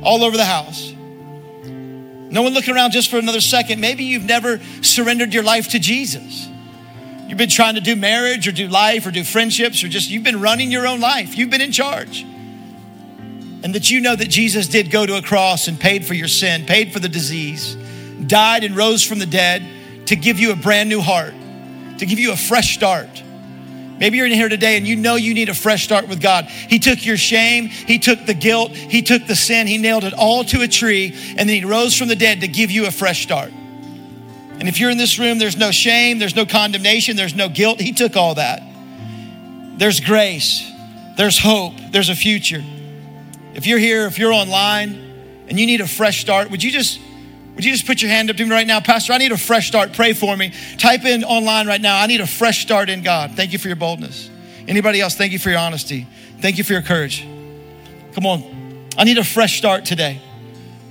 all 0.01 0.23
over 0.23 0.35
the 0.35 0.45
house. 0.45 0.91
No 0.91 2.41
one 2.41 2.53
looking 2.53 2.75
around 2.75 2.91
just 2.91 3.09
for 3.09 3.17
another 3.17 3.39
second. 3.39 3.79
Maybe 3.79 4.03
you've 4.03 4.25
never 4.25 4.59
surrendered 4.81 5.33
your 5.33 5.43
life 5.43 5.69
to 5.69 5.79
Jesus. 5.79 6.49
You've 7.27 7.37
been 7.39 7.49
trying 7.49 7.75
to 7.75 7.81
do 7.81 7.95
marriage 7.95 8.47
or 8.47 8.51
do 8.51 8.67
life 8.67 9.05
or 9.07 9.11
do 9.11 9.23
friendships 9.23 9.83
or 9.83 9.87
just 9.87 10.09
you've 10.09 10.23
been 10.23 10.41
running 10.41 10.71
your 10.71 10.85
own 10.85 10.99
life. 10.99 11.35
You've 11.35 11.49
been 11.49 11.61
in 11.61 11.71
charge. 11.71 12.23
And 13.63 13.73
that 13.73 13.89
you 13.89 13.99
know 13.99 14.15
that 14.15 14.29
Jesus 14.29 14.67
did 14.67 14.91
go 14.91 15.07
to 15.07 15.17
a 15.17 15.23
cross 15.23 15.67
and 15.67 15.79
paid 15.79 16.05
for 16.05 16.13
your 16.13 16.27
sin, 16.27 16.65
paid 16.65 16.93
for 16.93 16.99
the 16.99 17.09
disease, 17.09 17.75
died 18.27 18.63
and 18.63 18.75
rose 18.75 19.03
from 19.03 19.17
the 19.17 19.25
dead 19.25 19.63
to 20.07 20.15
give 20.15 20.39
you 20.39 20.51
a 20.51 20.55
brand 20.55 20.87
new 20.87 21.01
heart, 21.01 21.33
to 21.97 22.05
give 22.05 22.19
you 22.19 22.31
a 22.31 22.35
fresh 22.35 22.75
start. 22.75 23.23
Maybe 23.97 24.17
you're 24.17 24.27
in 24.27 24.33
here 24.33 24.49
today 24.49 24.77
and 24.77 24.85
you 24.85 24.95
know 24.95 25.15
you 25.15 25.33
need 25.33 25.49
a 25.49 25.53
fresh 25.55 25.83
start 25.83 26.07
with 26.07 26.21
God. 26.21 26.45
He 26.45 26.77
took 26.77 27.03
your 27.03 27.17
shame, 27.17 27.67
He 27.67 27.97
took 27.97 28.25
the 28.25 28.33
guilt, 28.35 28.71
He 28.71 29.01
took 29.01 29.25
the 29.25 29.35
sin, 29.35 29.65
He 29.65 29.79
nailed 29.79 30.03
it 30.03 30.13
all 30.13 30.43
to 30.45 30.61
a 30.61 30.67
tree, 30.67 31.15
and 31.29 31.49
then 31.49 31.55
He 31.55 31.65
rose 31.65 31.97
from 31.97 32.07
the 32.07 32.15
dead 32.15 32.41
to 32.41 32.47
give 32.47 32.69
you 32.69 32.85
a 32.85 32.91
fresh 32.91 33.23
start. 33.23 33.51
And 34.59 34.69
if 34.69 34.79
you're 34.79 34.89
in 34.89 34.97
this 34.97 35.19
room, 35.19 35.37
there's 35.37 35.57
no 35.57 35.71
shame, 35.71 36.19
there's 36.19 36.35
no 36.35 36.45
condemnation, 36.45 37.17
there's 37.17 37.35
no 37.35 37.49
guilt. 37.49 37.79
He 37.79 37.91
took 37.91 38.15
all 38.15 38.35
that. 38.35 38.61
There's 39.77 39.99
grace, 39.99 40.71
there's 41.17 41.37
hope, 41.37 41.73
there's 41.91 42.09
a 42.09 42.15
future. 42.15 42.63
If 43.53 43.67
you're 43.67 43.79
here, 43.79 44.05
if 44.05 44.17
you're 44.17 44.33
online 44.33 45.45
and 45.47 45.59
you 45.59 45.65
need 45.65 45.81
a 45.81 45.87
fresh 45.87 46.21
start, 46.21 46.49
would 46.51 46.63
you 46.63 46.71
just 46.71 46.99
would 47.55 47.63
you 47.63 47.71
just 47.71 47.85
put 47.85 48.01
your 48.01 48.11
hand 48.11 48.29
up 48.29 48.35
to 48.35 48.45
me 48.45 48.51
right 48.51 48.67
now, 48.67 48.81
Pastor? 48.81 49.13
I 49.13 49.17
need 49.17 49.31
a 49.31 49.37
fresh 49.37 49.67
start. 49.67 49.93
Pray 49.93 50.11
for 50.11 50.35
me. 50.35 50.51
Type 50.77 51.05
in 51.05 51.23
online 51.23 51.67
right 51.67 51.79
now. 51.79 52.01
I 52.01 52.05
need 52.05 52.19
a 52.19 52.27
fresh 52.27 52.61
start 52.61 52.89
in 52.89 53.01
God. 53.01 53.31
Thank 53.31 53.53
you 53.53 53.59
for 53.59 53.67
your 53.67 53.77
boldness. 53.77 54.29
Anybody 54.67 54.99
else? 54.99 55.15
Thank 55.15 55.31
you 55.31 55.39
for 55.39 55.49
your 55.49 55.59
honesty. 55.59 56.05
Thank 56.41 56.57
you 56.57 56.65
for 56.65 56.73
your 56.73 56.81
courage. 56.81 57.25
Come 58.13 58.25
on. 58.25 58.89
I 58.97 59.05
need 59.05 59.17
a 59.17 59.23
fresh 59.23 59.57
start 59.57 59.85
today. 59.85 60.21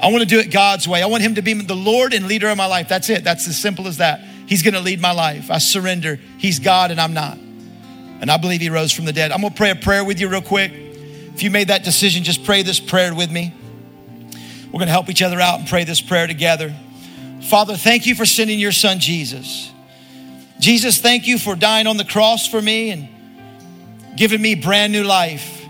I 0.04 0.08
want 0.08 0.20
to 0.20 0.28
do 0.28 0.38
it 0.38 0.50
God's 0.50 0.86
way. 0.86 1.02
I 1.02 1.06
want 1.06 1.22
Him 1.22 1.36
to 1.36 1.42
be 1.42 1.54
the 1.54 1.74
Lord 1.74 2.12
and 2.12 2.26
leader 2.26 2.48
of 2.48 2.58
my 2.58 2.66
life. 2.66 2.88
That's 2.90 3.08
it. 3.08 3.24
That's 3.24 3.48
as 3.48 3.58
simple 3.58 3.88
as 3.88 3.96
that. 3.96 4.20
He's 4.46 4.62
going 4.62 4.74
to 4.74 4.80
lead 4.80 5.00
my 5.00 5.12
life. 5.12 5.50
I 5.50 5.56
surrender. 5.56 6.20
He's 6.36 6.58
God 6.58 6.90
and 6.90 7.00
I'm 7.00 7.14
not. 7.14 7.38
And 7.38 8.30
I 8.30 8.36
believe 8.36 8.60
He 8.60 8.68
rose 8.68 8.92
from 8.92 9.06
the 9.06 9.14
dead. 9.14 9.32
I'm 9.32 9.40
going 9.40 9.54
to 9.54 9.56
pray 9.56 9.70
a 9.70 9.74
prayer 9.74 10.04
with 10.04 10.20
you 10.20 10.28
real 10.28 10.42
quick. 10.42 10.72
If 10.74 11.42
you 11.42 11.50
made 11.50 11.68
that 11.68 11.84
decision, 11.84 12.22
just 12.22 12.44
pray 12.44 12.60
this 12.62 12.80
prayer 12.80 13.14
with 13.14 13.30
me. 13.30 13.54
We're 14.66 14.78
going 14.78 14.88
to 14.88 14.92
help 14.92 15.08
each 15.08 15.22
other 15.22 15.40
out 15.40 15.60
and 15.60 15.66
pray 15.66 15.84
this 15.84 16.02
prayer 16.02 16.26
together. 16.26 16.74
Father, 17.48 17.74
thank 17.74 18.04
you 18.04 18.14
for 18.14 18.26
sending 18.26 18.58
your 18.58 18.72
son 18.72 19.00
Jesus. 19.00 19.72
Jesus, 20.60 20.98
thank 20.98 21.26
you 21.26 21.38
for 21.38 21.56
dying 21.56 21.86
on 21.86 21.96
the 21.96 22.04
cross 22.04 22.46
for 22.46 22.60
me 22.60 22.90
and 22.90 23.08
giving 24.18 24.42
me 24.42 24.54
brand 24.54 24.92
new 24.92 25.02
life. 25.02 25.64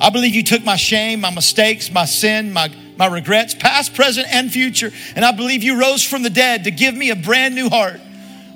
I 0.00 0.08
believe 0.08 0.34
you 0.34 0.42
took 0.42 0.64
my 0.64 0.76
shame, 0.76 1.20
my 1.20 1.30
mistakes, 1.30 1.90
my 1.90 2.06
sin, 2.06 2.54
my 2.54 2.70
my 2.96 3.06
regrets, 3.06 3.54
past, 3.54 3.94
present, 3.94 4.26
and 4.32 4.50
future. 4.50 4.90
And 5.14 5.24
I 5.24 5.32
believe 5.32 5.62
you 5.62 5.78
rose 5.80 6.02
from 6.02 6.22
the 6.22 6.30
dead 6.30 6.64
to 6.64 6.70
give 6.70 6.94
me 6.94 7.10
a 7.10 7.16
brand 7.16 7.54
new 7.54 7.68
heart, 7.68 8.00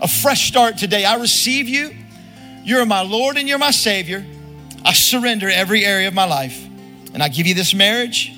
a 0.01 0.09
fresh 0.09 0.49
start 0.49 0.79
today. 0.79 1.05
I 1.05 1.17
receive 1.17 1.69
you. 1.69 1.95
You're 2.65 2.87
my 2.87 3.03
Lord 3.03 3.37
and 3.37 3.49
you're 3.49 3.59
my 3.59 3.71
Savior. 3.71 4.25
I 4.85 4.93
surrender 4.93 5.49
every 5.49 5.85
area 5.85 6.09
of 6.09 6.15
my 6.15 6.25
life. 6.25 6.67
And 7.13 7.23
I 7.23 7.29
give 7.29 7.47
you 7.47 7.55
this 7.55 7.75
marriage. 7.75 8.33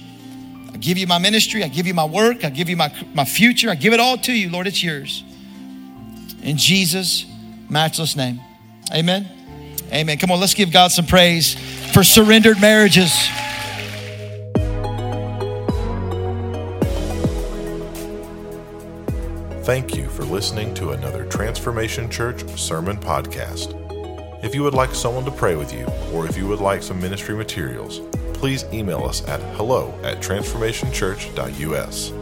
I 0.73 0.77
give 0.79 0.99
you 0.99 1.07
my 1.07 1.19
ministry. 1.19 1.63
I 1.63 1.69
give 1.69 1.87
you 1.87 1.95
my 1.95 2.05
work. 2.05 2.45
I 2.45 2.51
give 2.51 2.69
you 2.69 2.77
my, 2.77 2.93
my 3.15 3.25
future. 3.25 3.71
I 3.71 3.75
give 3.75 3.93
it 3.93 4.01
all 4.01 4.17
to 4.19 4.33
you, 4.33 4.51
Lord. 4.51 4.67
It's 4.67 4.83
yours. 4.83 5.23
In 6.43 6.57
Jesus' 6.57 7.27
matchless 7.69 8.17
name. 8.17 8.41
Amen. 8.93 9.29
Amen. 9.93 10.19
Come 10.19 10.31
on, 10.31 10.41
let's 10.41 10.55
give 10.55 10.73
God 10.73 10.91
some 10.91 11.07
praise 11.07 11.55
for 11.93 12.03
surrendered 12.03 12.61
marriages. 12.61 13.13
Thank 19.63 19.95
you 19.95 20.09
for 20.09 20.25
listening 20.25 20.75
to 20.75 20.91
another 20.91 21.25
Transformation 21.25 22.11
Church 22.11 22.43
Sermon 22.59 22.97
Podcast. 22.97 23.79
If 24.43 24.57
you 24.57 24.65
would 24.65 24.75
like 24.75 24.93
someone 24.93 25.25
to 25.25 25.31
pray 25.31 25.55
with 25.55 25.73
you, 25.73 25.87
or 26.13 26.27
if 26.27 26.37
you 26.37 26.49
would 26.49 26.59
like 26.59 26.83
some 26.83 27.01
ministry 27.01 27.37
materials, 27.37 28.01
please 28.35 28.65
email 28.73 29.05
us 29.05 29.25
at 29.29 29.41
hello 29.55 29.95
at 30.03 30.19
transformationchurch.us. 30.19 32.22